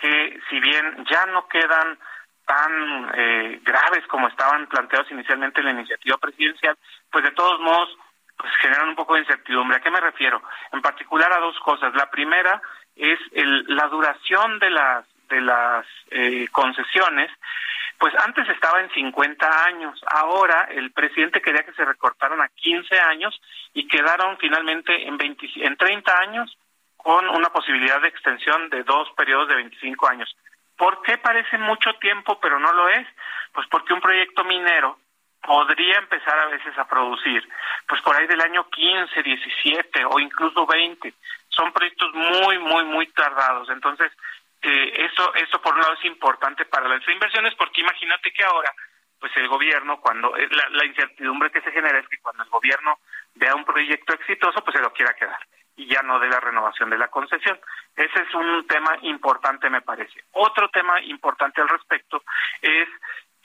que 0.00 0.38
si 0.48 0.60
bien 0.60 1.04
ya 1.10 1.26
no 1.26 1.48
quedan 1.48 1.98
tan 2.46 3.10
eh, 3.14 3.60
graves 3.62 4.06
como 4.06 4.28
estaban 4.28 4.66
planteados 4.68 5.10
inicialmente 5.10 5.60
en 5.60 5.66
la 5.66 5.72
iniciativa 5.72 6.16
presidencial, 6.18 6.76
pues 7.10 7.24
de 7.24 7.32
todos 7.32 7.60
modos 7.60 7.96
pues 8.36 8.52
generan 8.60 8.90
un 8.90 8.96
poco 8.96 9.14
de 9.14 9.20
incertidumbre. 9.20 9.78
¿A 9.78 9.80
qué 9.80 9.90
me 9.90 10.00
refiero? 10.00 10.42
En 10.72 10.82
particular 10.82 11.32
a 11.32 11.40
dos 11.40 11.58
cosas. 11.60 11.94
La 11.94 12.10
primera 12.10 12.60
es 12.94 13.18
el, 13.32 13.64
la 13.68 13.88
duración 13.88 14.58
de 14.58 14.70
las 14.70 15.06
de 15.28 15.40
las 15.40 15.86
eh, 16.10 16.46
concesiones. 16.52 17.30
Pues 17.98 18.14
antes 18.18 18.48
estaba 18.50 18.80
en 18.80 18.90
50 18.90 19.64
años, 19.64 19.98
ahora 20.06 20.68
el 20.70 20.92
presidente 20.92 21.40
quería 21.40 21.64
que 21.64 21.72
se 21.72 21.84
recortaran 21.84 22.40
a 22.42 22.48
15 22.48 23.00
años 23.00 23.40
y 23.72 23.88
quedaron 23.88 24.36
finalmente 24.38 25.08
en, 25.08 25.16
20, 25.16 25.46
en 25.66 25.76
30 25.76 26.18
años 26.20 26.58
con 27.06 27.28
una 27.28 27.50
posibilidad 27.50 28.00
de 28.00 28.08
extensión 28.08 28.68
de 28.68 28.82
dos 28.82 29.08
periodos 29.16 29.46
de 29.46 29.54
25 29.54 30.08
años. 30.08 30.36
¿Por 30.76 31.02
qué 31.02 31.16
parece 31.18 31.56
mucho 31.56 31.94
tiempo 32.00 32.40
pero 32.40 32.58
no 32.58 32.72
lo 32.72 32.88
es? 32.88 33.06
Pues 33.52 33.64
porque 33.70 33.94
un 33.94 34.00
proyecto 34.00 34.42
minero 34.42 34.98
podría 35.40 35.98
empezar 35.98 36.36
a 36.36 36.46
veces 36.46 36.76
a 36.76 36.88
producir, 36.88 37.48
pues 37.86 38.02
por 38.02 38.16
ahí 38.16 38.26
del 38.26 38.40
año 38.40 38.68
15, 38.68 39.22
17 39.22 40.04
o 40.04 40.18
incluso 40.18 40.66
20. 40.66 41.14
Son 41.48 41.72
proyectos 41.72 42.12
muy, 42.12 42.58
muy, 42.58 42.84
muy 42.86 43.06
tardados. 43.12 43.70
Entonces, 43.70 44.10
eh, 44.62 45.06
eso, 45.08 45.32
eso 45.34 45.62
por 45.62 45.74
un 45.74 45.82
lado 45.82 45.94
es 45.94 46.04
importante 46.06 46.64
para 46.64 46.88
las 46.88 47.06
inversiones, 47.06 47.54
porque 47.54 47.82
imagínate 47.82 48.32
que 48.32 48.42
ahora, 48.42 48.72
pues 49.20 49.30
el 49.36 49.46
gobierno, 49.46 50.00
cuando 50.00 50.36
eh, 50.36 50.48
la, 50.50 50.70
la 50.70 50.84
incertidumbre 50.84 51.52
que 51.52 51.60
se 51.60 51.70
genera 51.70 52.00
es 52.00 52.08
que 52.08 52.18
cuando 52.18 52.42
el 52.42 52.50
gobierno 52.50 52.98
vea 53.36 53.54
un 53.54 53.64
proyecto 53.64 54.12
exitoso, 54.14 54.64
pues 54.64 54.74
se 54.74 54.82
lo 54.82 54.92
quiera 54.92 55.14
quedar 55.14 55.38
y 55.76 55.86
ya 55.86 56.02
no 56.02 56.18
de 56.18 56.28
la 56.28 56.40
renovación 56.40 56.90
de 56.90 56.98
la 56.98 57.08
concesión. 57.08 57.58
Ese 57.94 58.22
es 58.22 58.34
un 58.34 58.66
tema 58.66 58.96
importante, 59.02 59.70
me 59.70 59.82
parece. 59.82 60.24
Otro 60.32 60.68
tema 60.70 61.00
importante 61.02 61.60
al 61.60 61.68
respecto 61.68 62.22
es 62.62 62.88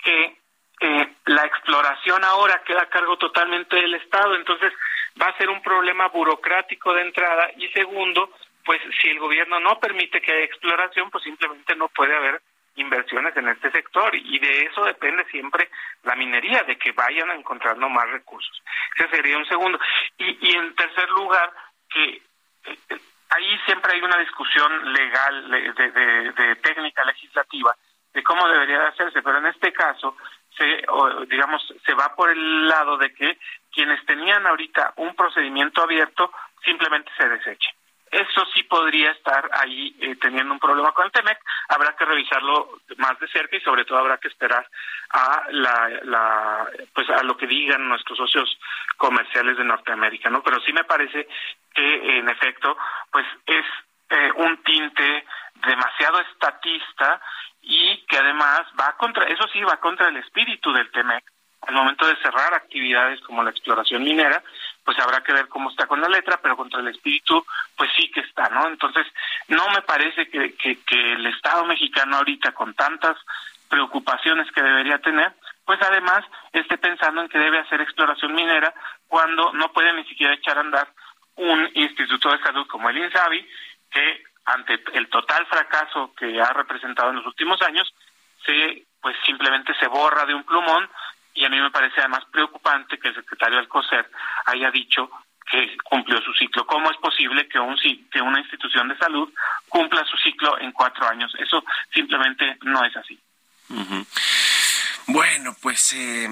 que 0.03 0.37
eh, 0.79 1.13
la 1.25 1.45
exploración 1.45 2.23
ahora 2.23 2.63
queda 2.65 2.83
a 2.83 2.89
cargo 2.89 3.17
totalmente 3.17 3.75
del 3.75 3.93
Estado, 3.95 4.35
entonces 4.35 4.73
va 5.21 5.27
a 5.27 5.37
ser 5.37 5.49
un 5.49 5.61
problema 5.61 6.07
burocrático 6.07 6.93
de 6.93 7.03
entrada 7.03 7.51
y 7.57 7.67
segundo, 7.69 8.31
pues 8.65 8.81
si 8.99 9.09
el 9.09 9.19
gobierno 9.19 9.59
no 9.59 9.79
permite 9.79 10.21
que 10.21 10.31
haya 10.31 10.43
exploración, 10.43 11.11
pues 11.11 11.23
simplemente 11.23 11.75
no 11.75 11.87
puede 11.89 12.15
haber 12.15 12.41
inversiones 12.75 13.35
en 13.35 13.49
este 13.49 13.69
sector 13.71 14.15
y 14.15 14.39
de 14.39 14.63
eso 14.63 14.85
depende 14.85 15.25
siempre 15.25 15.69
la 16.03 16.15
minería, 16.15 16.63
de 16.63 16.77
que 16.77 16.93
vayan 16.93 17.29
encontrando 17.31 17.89
más 17.89 18.09
recursos. 18.09 18.63
Ese 18.95 19.09
sería 19.09 19.37
un 19.37 19.45
segundo. 19.45 19.79
Y, 20.17 20.49
y 20.49 20.55
en 20.55 20.73
tercer 20.75 21.09
lugar, 21.09 21.51
que 21.91 22.21
eh, 22.65 22.77
ahí 23.29 23.59
siempre 23.65 23.93
hay 23.93 24.01
una 24.01 24.17
discusión 24.17 24.93
legal, 24.93 25.49
de, 25.49 26.31
de, 26.31 26.55
técnica 26.57 27.03
legislativa, 27.05 27.75
de 28.13 28.23
cómo 28.23 28.47
debería 28.47 28.87
hacerse, 28.87 29.21
pero 29.21 29.37
en 29.37 29.47
este 29.47 29.71
caso, 29.71 30.17
se, 30.57 30.83
digamos, 31.29 31.61
se 31.85 31.93
va 31.93 32.13
por 32.15 32.29
el 32.29 32.67
lado 32.67 32.97
de 32.97 33.13
que 33.13 33.37
quienes 33.71 34.05
tenían 34.05 34.45
ahorita 34.45 34.93
un 34.97 35.15
procedimiento 35.15 35.81
abierto 35.81 36.31
simplemente 36.63 37.11
se 37.17 37.27
desechen. 37.27 37.73
Eso 38.11 38.45
sí 38.53 38.63
podría 38.63 39.11
estar 39.11 39.49
ahí 39.53 39.95
eh, 40.01 40.17
teniendo 40.17 40.53
un 40.53 40.59
problema 40.59 40.91
con 40.91 41.05
el 41.05 41.11
TEMEC. 41.13 41.39
Habrá 41.69 41.95
que 41.95 42.03
revisarlo 42.03 42.79
más 42.97 43.17
de 43.19 43.27
cerca 43.29 43.55
y 43.55 43.61
sobre 43.61 43.85
todo 43.85 43.99
habrá 43.99 44.17
que 44.17 44.27
esperar 44.27 44.67
a 45.11 45.45
la, 45.49 46.69
pues 46.93 47.09
a 47.09 47.23
lo 47.23 47.37
que 47.37 47.47
digan 47.47 47.87
nuestros 47.87 48.17
socios 48.17 48.59
comerciales 48.97 49.57
de 49.57 49.63
Norteamérica, 49.63 50.29
¿no? 50.29 50.43
Pero 50.43 50.59
sí 50.59 50.73
me 50.73 50.83
parece 50.83 51.27
que 51.73 52.19
en 52.19 52.27
efecto, 52.27 52.77
pues 53.11 53.25
es 53.45 53.65
eh, 54.09 54.31
un 54.35 54.61
tinte 54.63 55.25
demasiado 55.65 56.19
estatista 56.19 57.21
y 57.61 57.97
que 58.07 58.17
además 58.17 58.63
va 58.77 58.97
contra, 58.97 59.25
eso 59.25 59.47
sí 59.53 59.61
va 59.61 59.77
contra 59.77 60.09
el 60.09 60.17
espíritu 60.17 60.73
del 60.73 60.91
TEMEC 60.91 61.23
al 61.61 61.75
momento 61.75 62.07
de 62.07 62.15
cerrar 62.17 62.53
actividades 62.53 63.21
como 63.21 63.43
la 63.43 63.51
exploración 63.51 64.03
minera, 64.03 64.43
pues 64.83 64.97
habrá 64.99 65.21
que 65.21 65.33
ver 65.33 65.47
cómo 65.47 65.69
está 65.69 65.85
con 65.87 66.01
la 66.01 66.09
letra, 66.09 66.39
pero 66.41 66.57
contra 66.57 66.79
el 66.79 66.87
espíritu, 66.87 67.45
pues 67.75 67.91
sí 67.95 68.09
que 68.11 68.21
está, 68.21 68.49
¿no? 68.49 68.67
Entonces, 68.67 69.05
no 69.47 69.69
me 69.69 69.81
parece 69.81 70.29
que, 70.29 70.55
que, 70.55 70.79
que 70.83 71.13
el 71.13 71.25
Estado 71.27 71.65
mexicano 71.65 72.17
ahorita, 72.17 72.51
con 72.53 72.73
tantas 72.73 73.17
preocupaciones 73.69 74.51
que 74.51 74.61
debería 74.61 74.99
tener, 74.99 75.33
pues 75.65 75.79
además 75.81 76.25
esté 76.51 76.77
pensando 76.77 77.21
en 77.21 77.29
que 77.29 77.37
debe 77.37 77.59
hacer 77.59 77.79
exploración 77.81 78.33
minera 78.33 78.73
cuando 79.07 79.53
no 79.53 79.71
puede 79.71 79.93
ni 79.93 80.03
siquiera 80.05 80.33
echar 80.33 80.57
a 80.57 80.61
andar 80.61 80.89
un 81.35 81.69
instituto 81.75 82.31
de 82.31 82.39
salud 82.39 82.67
como 82.67 82.89
el 82.89 82.97
INSABI, 82.97 83.47
que 83.89 84.23
ante 84.45 84.83
el 84.93 85.07
total 85.09 85.45
fracaso 85.45 86.13
que 86.17 86.41
ha 86.41 86.51
representado 86.53 87.11
en 87.11 87.17
los 87.17 87.25
últimos 87.25 87.61
años, 87.61 87.93
se 88.45 88.85
pues 89.01 89.15
simplemente 89.25 89.73
se 89.79 89.87
borra 89.87 90.25
de 90.25 90.35
un 90.35 90.43
plumón 90.43 90.89
y 91.33 91.45
a 91.45 91.49
mí 91.49 91.59
me 91.59 91.71
parece 91.71 91.99
además 91.99 92.23
preocupante 92.31 92.97
que 92.99 93.09
el 93.09 93.15
secretario 93.15 93.59
Alcocer 93.59 94.09
haya 94.45 94.71
dicho 94.71 95.09
que 95.49 95.77
cumplió 95.83 96.21
su 96.21 96.33
ciclo. 96.33 96.65
¿Cómo 96.65 96.89
es 96.91 96.97
posible 96.97 97.47
que, 97.47 97.59
un, 97.59 97.75
que 98.11 98.21
una 98.21 98.39
institución 98.39 98.87
de 98.87 98.97
salud 98.97 99.31
cumpla 99.67 100.05
su 100.05 100.17
ciclo 100.17 100.59
en 100.59 100.71
cuatro 100.71 101.07
años? 101.07 101.33
Eso 101.37 101.63
simplemente 101.93 102.57
no 102.61 102.83
es 102.85 102.95
así. 102.95 103.19
Bueno, 105.07 105.55
pues 105.61 105.93
eh, 105.93 106.29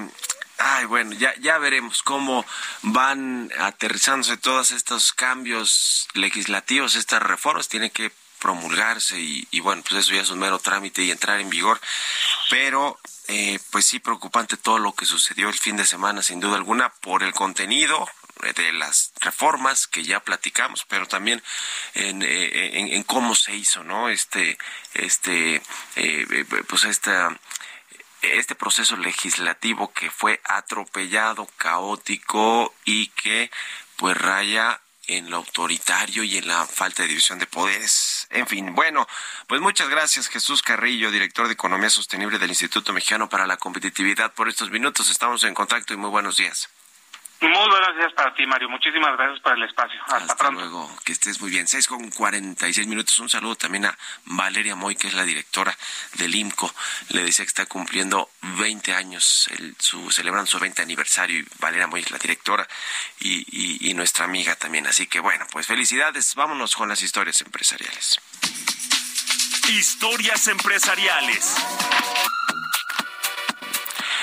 Ay, 0.62 0.84
bueno, 0.84 1.12
ya, 1.12 1.34
ya 1.36 1.56
veremos 1.56 2.02
cómo 2.02 2.44
van 2.82 3.50
aterrizándose 3.60 4.36
todos 4.36 4.72
estos 4.72 5.14
cambios 5.14 6.06
legislativos, 6.12 6.96
estas 6.96 7.22
reformas. 7.22 7.68
Tienen 7.68 7.88
que 7.88 8.12
promulgarse 8.40 9.20
y, 9.20 9.46
y, 9.50 9.60
bueno, 9.60 9.82
pues 9.88 10.00
eso 10.04 10.14
ya 10.14 10.22
es 10.22 10.30
un 10.30 10.40
mero 10.40 10.58
trámite 10.58 11.02
y 11.02 11.10
entrar 11.10 11.38
en 11.38 11.50
vigor. 11.50 11.80
Pero 12.50 12.98
eh, 13.28 13.60
pues 13.70 13.86
sí 13.86 14.00
preocupante 14.00 14.56
todo 14.56 14.80
lo 14.80 14.92
que 14.92 15.06
sucedió 15.06 15.48
el 15.48 15.58
fin 15.58 15.76
de 15.76 15.86
semana, 15.86 16.22
sin 16.22 16.40
duda 16.40 16.56
alguna, 16.56 16.88
por 16.88 17.22
el 17.22 17.32
contenido 17.32 18.08
de 18.56 18.72
las 18.72 19.12
reformas 19.20 19.86
que 19.86 20.02
ya 20.02 20.20
platicamos, 20.20 20.84
pero 20.88 21.06
también 21.06 21.42
en, 21.94 22.22
eh, 22.22 22.78
en, 22.78 22.88
en 22.88 23.02
cómo 23.04 23.34
se 23.34 23.54
hizo, 23.54 23.84
¿no? 23.84 24.08
Este, 24.08 24.58
este, 24.94 25.62
eh, 25.96 26.44
pues 26.66 26.84
esta 26.84 27.38
este 28.22 28.54
proceso 28.54 28.96
legislativo 28.96 29.92
que 29.92 30.10
fue 30.10 30.40
atropellado, 30.44 31.48
caótico 31.56 32.74
y 32.84 33.08
que 33.08 33.50
pues 33.96 34.16
raya 34.16 34.80
en 35.10 35.28
lo 35.28 35.38
autoritario 35.38 36.22
y 36.22 36.38
en 36.38 36.46
la 36.46 36.66
falta 36.66 37.02
de 37.02 37.08
división 37.08 37.38
de 37.38 37.46
poderes. 37.46 38.26
En 38.30 38.46
fin, 38.46 38.74
bueno, 38.74 39.06
pues 39.48 39.60
muchas 39.60 39.88
gracias 39.88 40.28
Jesús 40.28 40.62
Carrillo, 40.62 41.10
director 41.10 41.48
de 41.48 41.54
Economía 41.54 41.90
Sostenible 41.90 42.38
del 42.38 42.50
Instituto 42.50 42.92
Mexicano 42.92 43.28
para 43.28 43.46
la 43.46 43.56
Competitividad 43.56 44.32
por 44.32 44.48
estos 44.48 44.70
minutos. 44.70 45.10
Estamos 45.10 45.42
en 45.44 45.54
contacto 45.54 45.92
y 45.94 45.96
muy 45.96 46.10
buenos 46.10 46.36
días. 46.36 46.68
Muy 47.42 47.68
buenos 47.70 47.96
días 47.96 48.12
para 48.12 48.34
ti, 48.34 48.46
Mario. 48.46 48.68
Muchísimas 48.68 49.16
gracias 49.16 49.40
por 49.40 49.56
el 49.56 49.62
espacio. 49.62 49.98
Hasta, 50.02 50.32
Hasta 50.32 50.50
luego. 50.50 50.94
Que 51.04 51.12
estés 51.12 51.40
muy 51.40 51.50
bien. 51.50 51.66
Seis 51.66 51.86
con 51.86 52.10
cuarenta 52.10 52.68
y 52.68 52.74
seis 52.74 52.86
minutos. 52.86 53.18
Un 53.18 53.30
saludo 53.30 53.56
también 53.56 53.86
a 53.86 53.98
Valeria 54.26 54.76
Moy, 54.76 54.94
que 54.94 55.08
es 55.08 55.14
la 55.14 55.24
directora 55.24 55.74
del 56.14 56.34
IMCO. 56.34 56.70
Le 57.08 57.24
decía 57.24 57.44
que 57.46 57.48
está 57.48 57.64
cumpliendo 57.64 58.28
20 58.42 58.94
años, 58.94 59.48
el, 59.52 59.74
su, 59.78 60.10
celebran 60.10 60.46
su 60.46 60.58
20 60.58 60.82
aniversario. 60.82 61.38
Y 61.38 61.46
Valeria 61.60 61.86
Moy 61.86 62.02
es 62.02 62.10
la 62.10 62.18
directora 62.18 62.68
y, 63.20 63.46
y, 63.50 63.90
y 63.90 63.94
nuestra 63.94 64.26
amiga 64.26 64.54
también. 64.56 64.86
Así 64.86 65.06
que 65.06 65.20
bueno, 65.20 65.46
pues 65.50 65.66
felicidades. 65.66 66.34
Vámonos 66.34 66.76
con 66.76 66.90
las 66.90 67.02
historias 67.02 67.40
empresariales. 67.40 68.20
Historias 69.70 70.46
empresariales. 70.48 71.56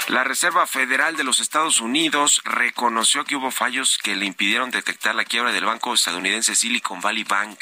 La 0.08 0.24
Reserva 0.24 0.66
Federal 0.68 1.18
de 1.18 1.26
los 1.26 1.42
Estados 1.42 1.82
Unidos 1.82 2.42
reconoció 2.46 3.26
que 3.26 3.36
hubo 3.36 3.52
fallos 3.52 3.98
que 4.02 4.16
le 4.16 4.26
impidieron 4.26 4.72
detectar 4.72 5.14
la 5.14 5.26
quiebra 5.26 5.52
del 5.52 5.66
banco 5.66 5.94
estadounidense 5.94 6.56
Silicon 6.56 7.02
Valley 7.02 7.26
Bank, 7.26 7.60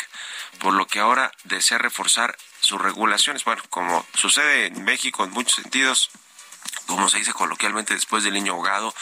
por 0.59 0.73
lo 0.73 0.85
que 0.85 0.99
ahora 0.99 1.31
desea 1.45 1.79
reforzar 1.79 2.37
sus 2.59 2.79
regulaciones. 2.79 3.43
Bueno, 3.45 3.63
como 3.71 4.05
sucede 4.13 4.67
en 4.67 4.83
México 4.83 5.23
en 5.23 5.31
muchos 5.31 5.55
sentidos, 5.55 6.11
como 6.85 7.09
se 7.09 7.17
dice 7.17 7.33
coloquialmente 7.33 7.95
después 7.95 8.23
del 8.23 8.35
niño 8.35 8.53
ahogado, 8.53 8.93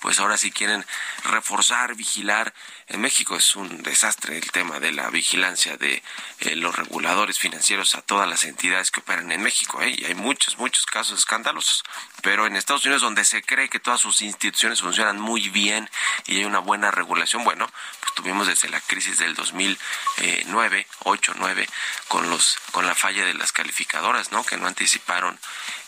pues 0.00 0.20
ahora 0.20 0.36
sí 0.36 0.50
quieren 0.50 0.84
reforzar, 1.24 1.94
vigilar. 1.94 2.52
En 2.86 3.00
México 3.00 3.36
es 3.36 3.56
un 3.56 3.82
desastre 3.82 4.38
el 4.38 4.50
tema 4.50 4.80
de 4.80 4.92
la 4.92 5.10
vigilancia 5.10 5.76
de 5.76 6.02
eh, 6.40 6.56
los 6.56 6.74
reguladores 6.74 7.38
financieros 7.38 7.94
a 7.94 8.02
todas 8.02 8.28
las 8.28 8.44
entidades 8.44 8.90
que 8.90 9.00
operan 9.00 9.30
en 9.32 9.42
México. 9.42 9.82
¿eh? 9.82 9.94
Y 9.98 10.04
hay 10.04 10.14
muchos, 10.14 10.58
muchos 10.58 10.86
casos 10.86 11.18
escandalosos. 11.18 11.84
Pero 12.22 12.46
en 12.46 12.56
Estados 12.56 12.84
Unidos, 12.84 13.02
donde 13.02 13.24
se 13.24 13.42
cree 13.42 13.68
que 13.68 13.80
todas 13.80 14.00
sus 14.00 14.22
instituciones 14.22 14.80
funcionan 14.80 15.20
muy 15.20 15.48
bien 15.48 15.88
y 16.26 16.38
hay 16.38 16.44
una 16.44 16.60
buena 16.60 16.90
regulación, 16.90 17.44
bueno, 17.44 17.70
pues 18.00 18.14
tuvimos 18.14 18.46
desde 18.46 18.68
la 18.68 18.80
crisis 18.80 19.18
del 19.18 19.34
2009, 19.34 20.86
8, 21.04 21.34
9, 21.36 21.68
con, 22.08 22.30
los, 22.30 22.58
con 22.72 22.86
la 22.86 22.94
falla 22.94 23.24
de 23.24 23.34
las 23.34 23.52
calificadoras, 23.52 24.32
¿no? 24.32 24.44
Que 24.44 24.56
no 24.56 24.66
anticiparon 24.66 25.38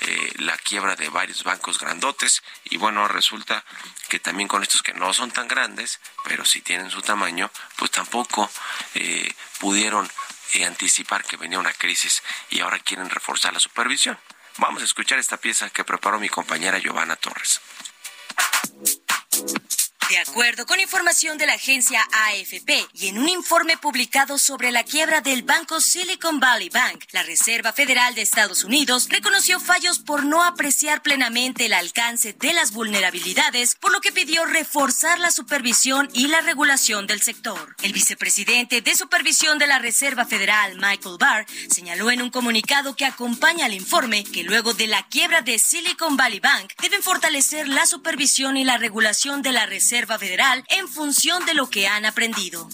eh, 0.00 0.32
la 0.36 0.56
quiebra 0.56 0.96
de 0.96 1.08
varios 1.08 1.44
bancos 1.44 1.78
grandotes. 1.78 2.42
Y 2.64 2.76
bueno, 2.76 3.08
resulta 3.08 3.64
que 4.11 4.18
también 4.18 4.48
con 4.48 4.62
estos 4.62 4.82
que 4.82 4.92
no 4.92 5.14
son 5.14 5.30
tan 5.30 5.48
grandes, 5.48 6.00
pero 6.24 6.44
sí 6.44 6.61
tienen 6.61 6.90
su 6.90 7.00
tamaño, 7.00 7.50
pues 7.76 7.90
tampoco 7.92 8.50
eh, 8.94 9.32
pudieron 9.61 10.11
eh, 10.54 10.66
anticipar 10.66 11.24
que 11.24 11.36
venía 11.36 11.58
una 11.58 11.72
crisis 11.72 12.22
y 12.50 12.61
ahora 12.61 12.80
quieren 12.80 13.08
reforzar 13.08 13.54
la 13.54 13.61
supervisión. 13.61 14.18
Vamos 14.58 14.82
a 14.82 14.84
escuchar 14.84 15.18
esta 15.18 15.36
pieza 15.36 15.70
que 15.70 15.84
preparó 15.84 16.18
mi 16.18 16.28
compañera 16.28 16.78
Giovanna 16.78 17.16
Torres. 17.16 17.61
De 20.11 20.18
acuerdo 20.18 20.66
con 20.66 20.80
información 20.80 21.38
de 21.38 21.46
la 21.46 21.52
agencia 21.52 22.00
AFP 22.12 22.84
y 22.94 23.06
en 23.06 23.18
un 23.18 23.28
informe 23.28 23.76
publicado 23.76 24.38
sobre 24.38 24.72
la 24.72 24.82
quiebra 24.82 25.20
del 25.20 25.44
banco 25.44 25.80
Silicon 25.80 26.40
Valley 26.40 26.68
Bank, 26.68 27.04
la 27.12 27.22
Reserva 27.22 27.72
Federal 27.72 28.16
de 28.16 28.22
Estados 28.22 28.64
Unidos 28.64 29.06
reconoció 29.08 29.61
fallos 29.61 30.00
por 30.00 30.24
no 30.24 30.42
apreciar 30.42 31.02
plenamente 31.02 31.66
el 31.66 31.74
alcance 31.74 32.32
de 32.32 32.52
las 32.52 32.72
vulnerabilidades, 32.72 33.76
por 33.76 33.92
lo 33.92 34.00
que 34.00 34.11
pidió 34.11 34.44
reforzar 34.46 35.20
la 35.20 35.30
supervisión 35.30 36.08
y 36.12 36.26
la 36.26 36.40
regulación 36.40 37.06
del 37.06 37.22
sector. 37.22 37.76
El 37.80 37.92
vicepresidente 37.92 38.80
de 38.80 38.96
Supervisión 38.96 39.58
de 39.58 39.68
la 39.68 39.78
Reserva 39.78 40.24
Federal, 40.24 40.74
Michael 40.74 41.18
Barr, 41.20 41.46
señaló 41.70 42.11
en 42.11 42.22
un 42.22 42.30
comunicado 42.30 42.96
que 42.96 43.06
acompaña 43.06 43.66
al 43.66 43.74
informe 43.74 44.24
que 44.24 44.42
luego 44.42 44.74
de 44.74 44.88
la 44.88 45.06
quiebra 45.06 45.42
de 45.42 45.61
Silicon 45.61 46.16
Valley 46.16 46.40
Bank 46.40 46.72
deben 46.82 47.00
fortalecer 47.00 47.68
la 47.68 47.86
supervisión 47.86 48.56
y 48.56 48.64
la 48.64 48.76
regulación 48.76 49.42
de 49.42 49.52
la 49.52 49.66
Reserva 49.66 49.99
Federal 50.07 50.64
en 50.68 50.88
función 50.88 51.44
de 51.46 51.55
lo 51.55 51.68
que 51.68 51.86
han 51.86 52.07
aprendido 52.07 52.68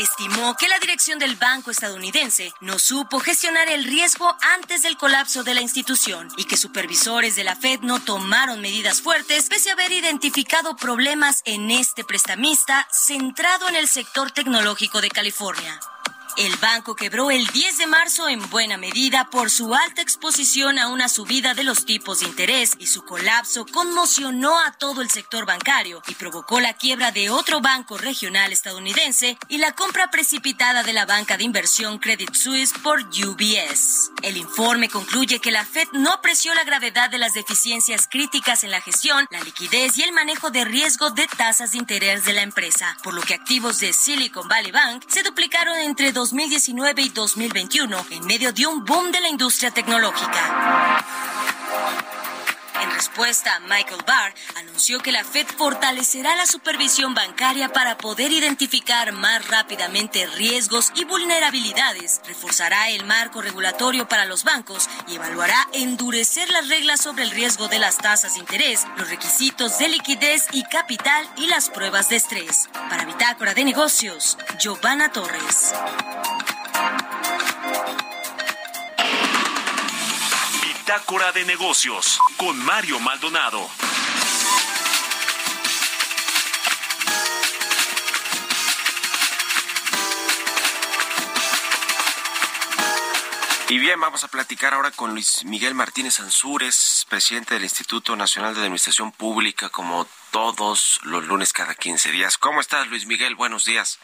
estimó 0.00 0.56
que 0.56 0.68
la 0.68 0.78
dirección 0.78 1.18
del 1.18 1.36
banco 1.36 1.70
estadounidense 1.70 2.52
no 2.60 2.78
supo 2.78 3.20
gestionar 3.20 3.68
el 3.68 3.84
riesgo 3.84 4.34
antes 4.54 4.82
del 4.82 4.96
colapso 4.96 5.44
de 5.44 5.54
la 5.54 5.60
institución 5.60 6.28
y 6.36 6.44
que 6.44 6.56
supervisores 6.56 7.36
de 7.36 7.44
la 7.44 7.54
Fed 7.54 7.80
no 7.80 8.00
tomaron 8.00 8.60
medidas 8.60 9.02
fuertes 9.02 9.48
pese 9.48 9.70
a 9.70 9.74
haber 9.74 9.92
identificado 9.92 10.76
problemas 10.76 11.42
en 11.44 11.70
este 11.70 12.04
prestamista 12.04 12.88
centrado 12.90 13.68
en 13.68 13.76
el 13.76 13.88
sector 13.88 14.30
tecnológico 14.30 15.00
de 15.00 15.10
California. 15.10 15.78
El 16.40 16.56
banco 16.56 16.96
quebró 16.96 17.30
el 17.30 17.46
10 17.48 17.76
de 17.76 17.86
marzo 17.86 18.26
en 18.26 18.48
buena 18.48 18.78
medida 18.78 19.28
por 19.28 19.50
su 19.50 19.74
alta 19.74 20.00
exposición 20.00 20.78
a 20.78 20.88
una 20.88 21.10
subida 21.10 21.52
de 21.52 21.64
los 21.64 21.84
tipos 21.84 22.20
de 22.20 22.26
interés 22.28 22.76
y 22.78 22.86
su 22.86 23.04
colapso 23.04 23.66
conmocionó 23.66 24.58
a 24.58 24.72
todo 24.72 25.02
el 25.02 25.10
sector 25.10 25.44
bancario 25.44 26.02
y 26.08 26.14
provocó 26.14 26.58
la 26.58 26.72
quiebra 26.72 27.12
de 27.12 27.28
otro 27.28 27.60
banco 27.60 27.98
regional 27.98 28.54
estadounidense 28.54 29.36
y 29.48 29.58
la 29.58 29.72
compra 29.72 30.10
precipitada 30.10 30.82
de 30.82 30.94
la 30.94 31.04
banca 31.04 31.36
de 31.36 31.44
inversión 31.44 31.98
Credit 31.98 32.32
Suisse 32.32 32.72
por 32.82 33.00
UBS. 33.02 34.10
El 34.22 34.38
informe 34.38 34.88
concluye 34.88 35.40
que 35.40 35.50
la 35.50 35.66
Fed 35.66 35.88
no 35.92 36.10
apreció 36.10 36.54
la 36.54 36.64
gravedad 36.64 37.10
de 37.10 37.18
las 37.18 37.34
deficiencias 37.34 38.08
críticas 38.10 38.64
en 38.64 38.70
la 38.70 38.80
gestión, 38.80 39.26
la 39.30 39.42
liquidez 39.42 39.98
y 39.98 40.04
el 40.04 40.12
manejo 40.12 40.50
de 40.50 40.64
riesgo 40.64 41.10
de 41.10 41.26
tasas 41.36 41.72
de 41.72 41.78
interés 41.78 42.24
de 42.24 42.32
la 42.32 42.40
empresa, 42.40 42.96
por 43.02 43.12
lo 43.12 43.20
que 43.20 43.34
activos 43.34 43.78
de 43.78 43.92
Silicon 43.92 44.48
Valley 44.48 44.72
Bank 44.72 45.04
se 45.06 45.22
duplicaron 45.22 45.76
entre 45.80 46.12
2019 46.30 47.02
y 47.02 47.08
2021 47.08 48.06
en 48.10 48.24
medio 48.24 48.52
de 48.52 48.64
un 48.64 48.84
boom 48.84 49.10
de 49.10 49.20
la 49.20 49.28
industria 49.28 49.72
tecnológica. 49.72 51.04
En 52.80 52.90
respuesta, 52.92 53.60
Michael 53.60 54.02
Barr 54.06 54.34
anunció 54.56 55.00
que 55.00 55.12
la 55.12 55.22
Fed 55.22 55.46
fortalecerá 55.58 56.34
la 56.36 56.46
supervisión 56.46 57.14
bancaria 57.14 57.68
para 57.68 57.98
poder 57.98 58.32
identificar 58.32 59.12
más 59.12 59.46
rápidamente 59.48 60.26
riesgos 60.26 60.90
y 60.94 61.04
vulnerabilidades, 61.04 62.22
reforzará 62.26 62.88
el 62.88 63.04
marco 63.04 63.42
regulatorio 63.42 64.08
para 64.08 64.24
los 64.24 64.44
bancos 64.44 64.88
y 65.08 65.16
evaluará 65.16 65.68
endurecer 65.74 66.50
las 66.50 66.68
reglas 66.68 67.02
sobre 67.02 67.24
el 67.24 67.30
riesgo 67.30 67.68
de 67.68 67.78
las 67.78 67.98
tasas 67.98 68.34
de 68.34 68.40
interés, 68.40 68.86
los 68.96 69.10
requisitos 69.10 69.78
de 69.78 69.88
liquidez 69.88 70.46
y 70.52 70.62
capital 70.64 71.28
y 71.36 71.48
las 71.48 71.68
pruebas 71.68 72.08
de 72.08 72.16
estrés. 72.16 72.70
Para 72.88 73.04
Bitácora 73.04 73.52
de 73.52 73.64
Negocios, 73.64 74.38
Giovanna 74.58 75.12
Torres. 75.12 75.74
Bitácora 80.90 81.30
de 81.30 81.44
Negocios 81.44 82.18
con 82.36 82.58
Mario 82.64 82.98
Maldonado. 82.98 83.64
Y 93.68 93.78
bien, 93.78 94.00
vamos 94.00 94.24
a 94.24 94.28
platicar 94.28 94.74
ahora 94.74 94.90
con 94.90 95.12
Luis 95.12 95.44
Miguel 95.44 95.76
Martínez 95.76 96.18
Ansúrez, 96.18 97.06
presidente 97.08 97.54
del 97.54 97.62
Instituto 97.62 98.16
Nacional 98.16 98.54
de 98.54 98.62
Administración 98.62 99.12
Pública, 99.12 99.68
como 99.68 100.08
todos 100.32 100.98
los 101.04 101.24
lunes 101.24 101.52
cada 101.52 101.76
15 101.76 102.10
días. 102.10 102.36
¿Cómo 102.36 102.60
estás, 102.60 102.88
Luis 102.88 103.06
Miguel? 103.06 103.36
Buenos 103.36 103.64
días. 103.64 104.00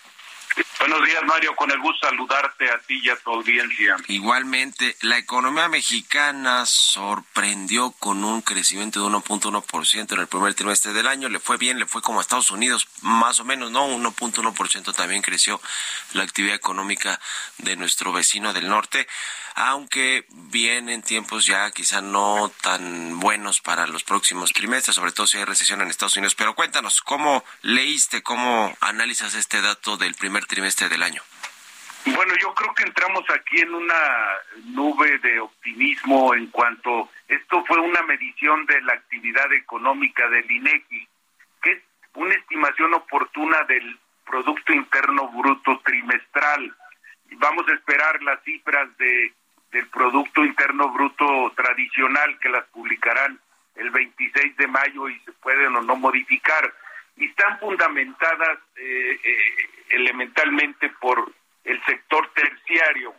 Buenos 0.79 1.05
días, 1.07 1.23
Mario. 1.25 1.57
Con 1.57 1.71
el 1.71 1.81
gusto 1.81 2.07
saludarte 2.07 2.71
a 2.71 2.79
ti 2.81 3.01
y 3.03 3.09
a 3.09 3.17
tu 3.17 3.31
audiencia. 3.31 3.97
Igualmente, 4.09 4.95
la 5.01 5.17
economía 5.17 5.69
mexicana 5.69 6.67
sorprendió 6.67 7.93
con 7.93 8.23
un 8.23 8.43
crecimiento 8.43 9.01
de 9.01 9.17
1.1% 9.17 10.13
en 10.13 10.21
el 10.21 10.27
primer 10.27 10.55
trimestre 10.55 10.93
del 10.93 11.07
año. 11.07 11.31
Le 11.31 11.41
fue 11.41 11.57
bien, 11.57 11.79
le 11.79 11.87
fue 11.87 12.03
como 12.03 12.19
a 12.19 12.23
Estados 12.23 12.51
Unidos, 12.51 12.89
más 13.01 13.41
o 13.41 13.45
menos, 13.45 13.71
¿no? 13.71 13.89
1.1% 13.89 14.95
también 14.95 15.23
creció 15.23 15.61
la 16.13 16.25
actividad 16.25 16.55
económica 16.55 17.19
de 17.59 17.77
nuestro 17.77 18.13
vecino 18.13 18.53
del 18.53 18.69
norte 18.69 19.09
aunque 19.57 20.27
vienen 20.29 21.03
tiempos 21.03 21.47
ya 21.47 21.71
quizá 21.71 22.03
no 22.03 22.53
tan 22.63 23.19
buenos 23.19 23.63
para 23.63 23.87
los 23.87 24.05
próximos 24.05 24.53
trimestres, 24.53 24.95
sobre 24.95 25.13
todo 25.13 25.27
si 25.27 25.39
hay 25.39 25.45
recesión 25.45 25.81
en 25.81 25.89
Estados 25.89 26.19
Unidos. 26.19 26.35
Pero 26.35 26.55
cuéntanos, 26.55 27.01
¿cómo 27.01 27.43
leíste, 27.63 28.23
cómo 28.23 28.77
analizas 28.83 29.35
este 29.35 29.63
dato 29.63 29.97
del 29.97 30.15
primer 30.15 30.45
trimestre 30.45 30.91
del 30.91 31.03
año? 31.03 31.23
Bueno, 32.05 32.35
yo 32.41 32.55
creo 32.55 32.75
que 32.75 32.83
entramos 32.83 33.25
aquí 33.31 33.63
en 33.63 33.75
una 33.75 33.95
nube 34.67 35.19
de 35.21 35.41
optimismo 35.41 36.35
en 36.35 36.49
cuanto 36.49 37.11
esto 37.27 37.65
fue 37.65 37.81
una 37.81 38.03
medición 38.03 38.67
de 38.67 38.81
la 38.83 38.93
actividad 38.93 39.51
económica 39.55 40.29
del 40.29 40.49
INEGI, 40.51 41.09
que 41.63 41.73
es 41.73 41.83
una 42.15 42.35
estimación 42.35 42.93
oportuna 42.93 43.63
del 43.63 43.99
Producto 44.27 44.75
Interno 44.75 45.29
Bruto 45.29 45.81
trimestral. 45.83 46.77
Vamos 47.39 47.67
a 47.69 47.75
esperar 47.75 48.23
las 48.23 48.43
cifras 48.45 48.95
de 48.99 49.33
del 49.77 49.89
Producto 49.89 50.43
Interno 50.43 50.89
Bruto 50.89 51.53
tradicional 51.55 52.39
que 52.41 52.49
las 52.49 52.65
publicarán 52.69 53.39
el 53.75 53.91
26 53.91 54.57
de 54.57 54.67
mayo 54.69 55.09
y 55.11 55.19
se 55.21 55.33
pueden 55.33 55.77
o 55.77 55.83
no 55.83 55.97
modificar. 55.97 56.73
Y 57.17 57.27
están 57.27 57.59
fundamentadas 57.59 58.59
eh, 58.77 59.21
eh, 59.23 59.69
elementalmente 59.91 60.89
por 60.99 61.31
el 61.65 61.85
sector 61.85 62.31
terciario. 62.33 63.15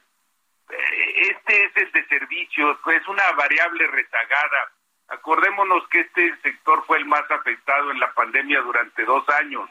Eh, 0.70 1.30
este 1.30 1.66
es 1.66 1.72
el 1.76 1.92
de 1.92 2.08
servicios, 2.08 2.80
pues 2.84 3.08
una 3.08 3.32
variable 3.34 3.86
rezagada. 3.88 4.72
Acordémonos 5.10 5.88
que 5.90 6.00
este 6.00 6.36
sector 6.42 6.84
fue 6.88 6.98
el 6.98 7.06
más 7.06 7.30
afectado 7.30 7.92
en 7.92 8.00
la 8.00 8.12
pandemia 8.14 8.62
durante 8.62 9.06
dos 9.06 9.30
años 9.30 9.70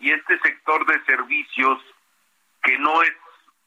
y 0.00 0.10
este 0.10 0.38
sector 0.40 0.84
de 0.84 1.00
servicios 1.04 1.80
que 2.64 2.76
no 2.78 3.02
es 3.02 3.12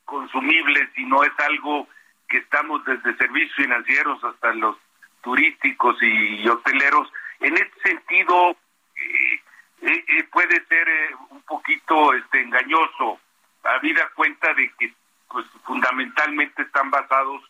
consumible, 0.03 0.89
sino 0.95 1.23
es 1.23 1.31
algo 1.39 1.87
que 2.31 2.37
estamos 2.37 2.83
desde 2.85 3.17
servicios 3.17 3.55
financieros 3.57 4.23
hasta 4.23 4.53
los 4.53 4.77
turísticos 5.21 5.97
y 6.01 6.47
hoteleros. 6.47 7.11
En 7.41 7.57
este 7.57 7.89
sentido, 7.89 8.51
eh, 8.51 9.41
eh, 9.81 10.05
eh, 10.07 10.23
puede 10.31 10.65
ser 10.65 10.87
un 11.29 11.41
poquito 11.41 12.13
este 12.13 12.41
engañoso, 12.41 13.19
habida 13.63 14.09
cuenta 14.15 14.53
de 14.53 14.71
que 14.79 14.93
pues 15.27 15.45
fundamentalmente 15.65 16.61
están 16.61 16.89
basados 16.89 17.43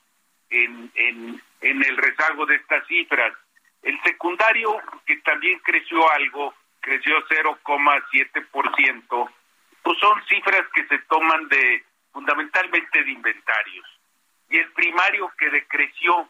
en, 0.50 0.92
en, 0.96 1.40
en 1.62 1.84
el 1.84 1.98
rezago 1.98 2.48
de 2.48 2.56
estas 2.56 2.88
cifras. 2.88 3.34
El 3.84 4.02
secundario, 4.02 4.82
que 5.06 5.18
también 5.18 5.60
creció 5.60 6.12
algo, 6.12 6.56
creció 6.80 7.24
0,7%, 7.28 9.30
pues 9.84 10.00
son 10.00 10.24
cifras 10.28 10.64
que 10.74 10.88
se 10.88 10.98
toman 11.08 11.48
de 11.50 11.84
fundamentalmente 12.12 13.04
de 13.04 13.12
inventarios 13.12 14.01
y 14.52 14.58
el 14.58 14.72
primario 14.74 15.32
que 15.38 15.50
decreció 15.50 16.30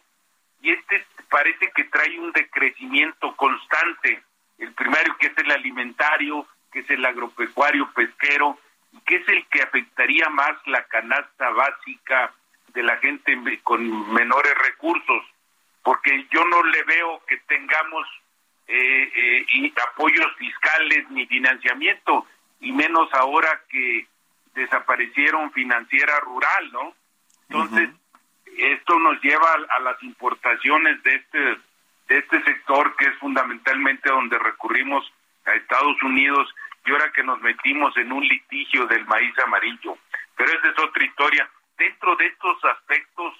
y 0.61 0.71
este 0.71 1.05
parece 1.29 1.71
que 1.75 1.85
trae 1.85 2.19
un 2.19 2.31
decrecimiento 2.31 3.35
constante 3.35 4.23
el 4.59 4.73
primario 4.73 5.17
que 5.17 5.27
es 5.27 5.37
el 5.37 5.51
alimentario 5.51 6.47
que 6.71 6.79
es 6.79 6.89
el 6.89 7.03
agropecuario 7.03 7.91
pesquero 7.93 8.57
y 8.93 8.99
que 9.01 9.17
es 9.17 9.27
el 9.27 9.45
que 9.47 9.63
afectaría 9.63 10.29
más 10.29 10.55
la 10.67 10.83
canasta 10.85 11.49
básica 11.49 12.33
de 12.73 12.83
la 12.83 12.97
gente 12.97 13.37
con 13.63 14.13
menores 14.13 14.53
recursos 14.59 15.23
porque 15.83 16.27
yo 16.29 16.45
no 16.45 16.63
le 16.63 16.83
veo 16.83 17.23
que 17.27 17.37
tengamos 17.47 18.07
eh, 18.67 19.11
eh, 19.15 19.73
apoyos 19.91 20.27
fiscales 20.37 21.09
ni 21.09 21.25
financiamiento 21.25 22.25
y 22.59 22.71
menos 22.71 23.11
ahora 23.13 23.61
que 23.67 24.07
desaparecieron 24.53 25.51
financiera 25.53 26.19
rural, 26.19 26.71
¿no? 26.71 26.93
Entonces, 27.49 27.89
esto 28.57 28.99
nos 28.99 29.21
lleva 29.21 29.47
a, 29.69 29.79
las 29.79 30.01
importaciones 30.03 31.01
de 31.03 31.15
este 31.15 31.57
de 32.07 32.17
este 32.17 32.43
sector 32.43 32.93
que 32.97 33.05
es 33.05 33.15
fundamentalmente 33.19 34.09
donde 34.09 34.37
recurrimos 34.37 35.09
a 35.45 35.53
Estados 35.53 35.95
Unidos 36.03 36.53
y 36.85 36.91
ahora 36.91 37.11
que 37.13 37.23
nos 37.23 37.39
metimos 37.41 37.95
en 37.95 38.11
un 38.11 38.27
litigio 38.27 38.85
del 38.87 39.05
maíz 39.05 39.37
amarillo. 39.39 39.97
Pero 40.35 40.51
esa 40.51 40.69
es 40.69 40.79
otra 40.79 41.05
historia. 41.05 41.49
Dentro 41.77 42.15
de 42.17 42.27
estos 42.27 42.65
aspectos 42.65 43.33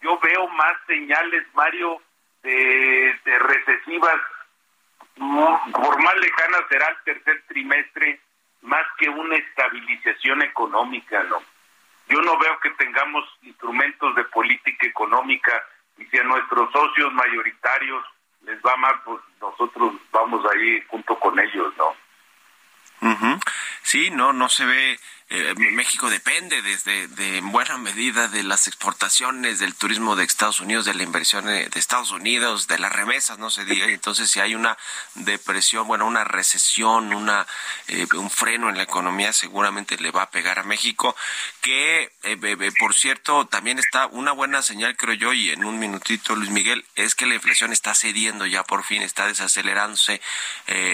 yo 0.00 0.18
veo 0.20 0.48
más 0.48 0.74
señales, 0.86 1.44
Mario, 1.54 2.00
de, 2.42 3.14
recesivas 3.24 4.20
por 5.16 6.02
más 6.02 6.16
lejana 6.16 6.58
será 6.68 6.88
el 6.88 6.96
tercer 7.04 7.42
trimestre, 7.48 8.20
más 8.62 8.84
que 8.98 9.08
una 9.08 9.36
estabilización 9.36 10.42
económica, 10.42 11.22
¿no? 11.24 11.42
Yo 12.08 12.20
no 12.20 12.38
veo 12.38 12.58
que 12.60 12.70
tengamos 12.70 13.24
instrumentos 13.42 14.14
de 14.14 14.24
política 14.24 14.86
económica 14.86 15.52
y 15.98 16.04
si 16.06 16.18
a 16.18 16.24
nuestros 16.24 16.70
socios 16.72 17.12
mayoritarios 17.12 18.04
les 18.42 18.60
va 18.60 18.76
mal, 18.76 19.00
pues 19.04 19.20
nosotros 19.40 19.94
vamos 20.12 20.44
ahí 20.52 20.82
junto 20.88 21.18
con 21.18 21.38
ellos, 21.38 21.72
¿no? 21.78 21.94
Sí, 23.82 24.10
no, 24.10 24.32
no 24.32 24.48
se 24.48 24.64
ve 24.64 24.98
eh, 25.36 25.54
México 25.56 26.10
depende 26.10 26.62
desde 26.62 27.08
de 27.08 27.38
en 27.38 27.50
buena 27.50 27.76
medida 27.76 28.28
de 28.28 28.44
las 28.44 28.68
exportaciones, 28.68 29.58
del 29.58 29.74
turismo 29.74 30.14
de 30.14 30.22
Estados 30.22 30.60
Unidos, 30.60 30.84
de 30.84 30.94
la 30.94 31.02
inversión 31.02 31.48
eh, 31.48 31.68
de 31.68 31.80
Estados 31.80 32.12
Unidos, 32.12 32.68
de 32.68 32.78
las 32.78 32.92
remesas, 32.92 33.38
no 33.38 33.50
se 33.50 33.64
diga. 33.64 33.86
Entonces, 33.86 34.30
si 34.30 34.38
hay 34.38 34.54
una 34.54 34.78
depresión, 35.14 35.88
bueno, 35.88 36.06
una 36.06 36.22
recesión, 36.22 37.12
una 37.12 37.46
eh, 37.88 38.06
un 38.14 38.30
freno 38.30 38.68
en 38.68 38.76
la 38.76 38.84
economía, 38.84 39.32
seguramente 39.32 39.98
le 39.98 40.12
va 40.12 40.22
a 40.22 40.30
pegar 40.30 40.60
a 40.60 40.64
México. 40.64 41.16
Que, 41.60 42.12
por 42.78 42.94
cierto, 42.94 43.46
también 43.46 43.78
está 43.78 44.06
una 44.06 44.32
buena 44.32 44.62
señal, 44.62 44.96
creo 44.96 45.14
yo, 45.14 45.32
y 45.32 45.50
en 45.50 45.64
un 45.64 45.78
minutito, 45.78 46.36
Luis 46.36 46.50
Miguel, 46.50 46.84
es 46.94 47.14
que 47.14 47.26
la 47.26 47.34
inflación 47.34 47.72
está 47.72 47.94
cediendo 47.94 48.46
ya 48.46 48.62
por 48.64 48.84
fin, 48.84 49.02
está 49.02 49.26
desacelerándose, 49.26 50.20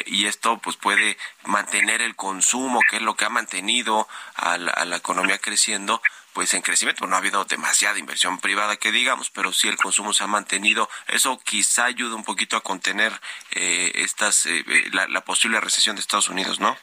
y 0.06 0.26
esto 0.26 0.58
pues 0.58 0.76
puede 0.76 1.18
mantener 1.44 2.02
el 2.02 2.14
consumo, 2.14 2.80
que 2.88 2.96
es 2.96 3.02
lo 3.02 3.16
que 3.16 3.24
ha 3.24 3.30
mantenido 3.30 4.08
a 4.34 4.58
la, 4.58 4.96
economía 4.96 5.38
creciendo, 5.38 6.02
pues 6.32 6.54
en 6.54 6.62
crecimiento 6.62 7.06
no 7.06 7.14
ha 7.14 7.18
habido 7.18 7.44
demasiada 7.44 7.98
inversión 7.98 8.38
privada 8.38 8.76
que 8.76 8.92
digamos, 8.92 9.30
pero 9.30 9.52
sí 9.52 9.68
el 9.68 9.76
consumo 9.76 10.12
se 10.12 10.24
ha 10.24 10.26
mantenido. 10.26 10.88
Eso 11.08 11.38
quizá 11.44 11.86
ayuda 11.86 12.14
un 12.14 12.24
poquito 12.24 12.56
a 12.56 12.62
contener 12.62 13.12
eh, 13.52 13.92
estas 13.96 14.46
eh, 14.46 14.64
eh, 14.66 14.90
la, 14.92 15.20
posible 15.22 15.60
recesión 15.60 15.96
de 15.96 16.00
Estados 16.00 16.28
Unidos, 16.28 16.60
¿no? 16.60 16.76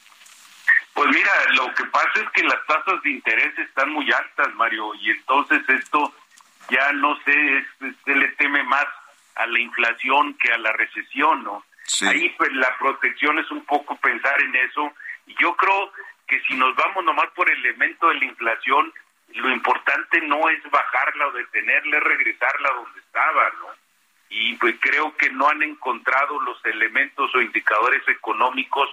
Pues 0.93 1.09
mira, 1.09 1.31
lo 1.53 1.73
que 1.75 1.85
pasa 1.85 2.11
es 2.15 2.29
que 2.31 2.43
las 2.43 2.65
tasas 2.65 3.01
de 3.03 3.11
interés 3.11 3.57
están 3.59 3.91
muy 3.91 4.11
altas, 4.11 4.53
Mario, 4.55 4.95
y 4.95 5.11
entonces 5.11 5.61
esto 5.69 6.13
ya 6.69 6.91
no 6.93 7.17
sé, 7.23 7.65
se 8.03 8.15
le 8.15 8.29
teme 8.29 8.63
más 8.63 8.85
a 9.35 9.45
la 9.45 9.59
inflación 9.59 10.35
que 10.35 10.51
a 10.51 10.57
la 10.57 10.71
recesión, 10.73 11.43
¿no? 11.43 11.63
Ahí 12.01 12.29
pues 12.37 12.51
la 12.53 12.77
protección 12.77 13.39
es 13.39 13.49
un 13.49 13.63
poco 13.65 13.95
pensar 13.97 14.41
en 14.41 14.55
eso. 14.55 14.93
Y 15.25 15.35
yo 15.39 15.55
creo 15.55 15.91
que 16.27 16.41
si 16.41 16.55
nos 16.55 16.75
vamos 16.75 17.03
nomás 17.05 17.27
por 17.35 17.49
el 17.49 17.57
elemento 17.65 18.09
de 18.09 18.15
la 18.15 18.25
inflación, 18.25 18.93
lo 19.33 19.49
importante 19.49 20.21
no 20.21 20.49
es 20.49 20.61
bajarla 20.69 21.27
o 21.27 21.31
detenerla, 21.31 21.97
es 21.97 22.03
regresarla 22.03 22.69
donde 22.71 22.99
estaba, 22.99 23.49
¿no? 23.59 23.67
Y 24.29 24.55
pues 24.57 24.75
creo 24.79 25.15
que 25.15 25.29
no 25.31 25.47
han 25.47 25.63
encontrado 25.63 26.39
los 26.41 26.63
elementos 26.65 27.33
o 27.33 27.41
indicadores 27.41 28.05
económicos 28.09 28.89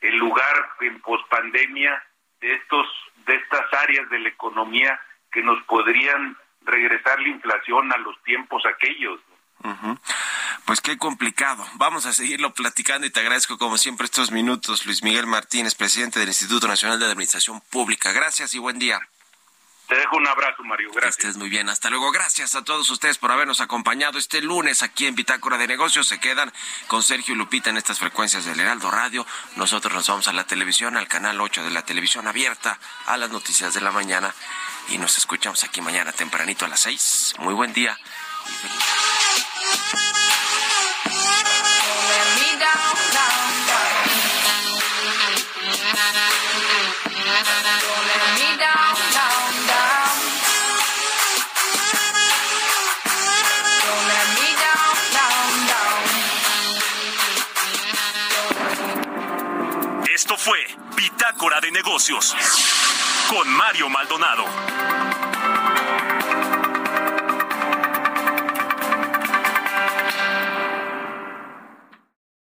el 0.00 0.16
lugar 0.16 0.70
en 0.80 1.00
pospandemia 1.00 2.02
de 2.40 2.54
estos 2.54 2.86
de 3.26 3.34
estas 3.34 3.72
áreas 3.74 4.08
de 4.10 4.20
la 4.20 4.28
economía 4.28 5.00
que 5.32 5.42
nos 5.42 5.60
podrían 5.64 6.36
regresar 6.62 7.20
la 7.20 7.28
inflación 7.28 7.92
a 7.92 7.96
los 7.98 8.22
tiempos 8.22 8.64
aquellos. 8.66 9.20
Pues 10.66 10.80
qué 10.80 10.98
complicado. 10.98 11.64
Vamos 11.74 12.06
a 12.06 12.12
seguirlo 12.12 12.52
platicando 12.52 13.06
y 13.06 13.10
te 13.10 13.20
agradezco 13.20 13.56
como 13.56 13.78
siempre 13.78 14.04
estos 14.04 14.32
minutos, 14.32 14.84
Luis 14.84 15.04
Miguel 15.04 15.26
Martínez, 15.26 15.76
presidente 15.76 16.18
del 16.18 16.28
Instituto 16.28 16.66
Nacional 16.66 16.98
de 16.98 17.06
Administración 17.06 17.60
Pública. 17.70 18.10
Gracias 18.10 18.52
y 18.52 18.58
buen 18.58 18.80
día. 18.80 19.00
Te 19.86 19.94
dejo 19.94 20.16
un 20.16 20.26
abrazo, 20.26 20.64
Mario. 20.64 20.90
Gracias. 20.92 21.18
estés 21.18 21.36
muy 21.36 21.48
bien. 21.48 21.68
Hasta 21.68 21.88
luego. 21.88 22.10
Gracias 22.10 22.56
a 22.56 22.64
todos 22.64 22.90
ustedes 22.90 23.16
por 23.18 23.30
habernos 23.30 23.60
acompañado 23.60 24.18
este 24.18 24.42
lunes 24.42 24.82
aquí 24.82 25.06
en 25.06 25.14
Bitácora 25.14 25.56
de 25.56 25.68
Negocios. 25.68 26.08
Se 26.08 26.18
quedan 26.18 26.52
con 26.88 27.04
Sergio 27.04 27.34
y 27.34 27.38
Lupita 27.38 27.70
en 27.70 27.76
estas 27.76 28.00
frecuencias 28.00 28.44
del 28.44 28.58
Heraldo 28.58 28.90
Radio. 28.90 29.24
Nosotros 29.54 29.94
nos 29.94 30.08
vamos 30.08 30.26
a 30.26 30.32
la 30.32 30.48
televisión, 30.48 30.96
al 30.96 31.06
canal 31.06 31.40
8 31.40 31.62
de 31.62 31.70
la 31.70 31.84
televisión 31.84 32.26
abierta, 32.26 32.80
a 33.06 33.16
las 33.16 33.30
noticias 33.30 33.72
de 33.72 33.82
la 33.82 33.92
mañana. 33.92 34.34
Y 34.88 34.98
nos 34.98 35.16
escuchamos 35.16 35.62
aquí 35.62 35.80
mañana 35.80 36.10
tempranito 36.10 36.64
a 36.64 36.68
las 36.68 36.80
6. 36.80 37.34
Muy 37.38 37.54
buen 37.54 37.72
día. 37.72 37.96
Esto 39.66 39.78
fue 39.90 40.35
Bitácora 61.36 61.60
de 61.60 61.70
Negocios 61.70 62.34
con 63.28 63.46
Mario 63.46 63.90
Maldonado. 63.90 65.15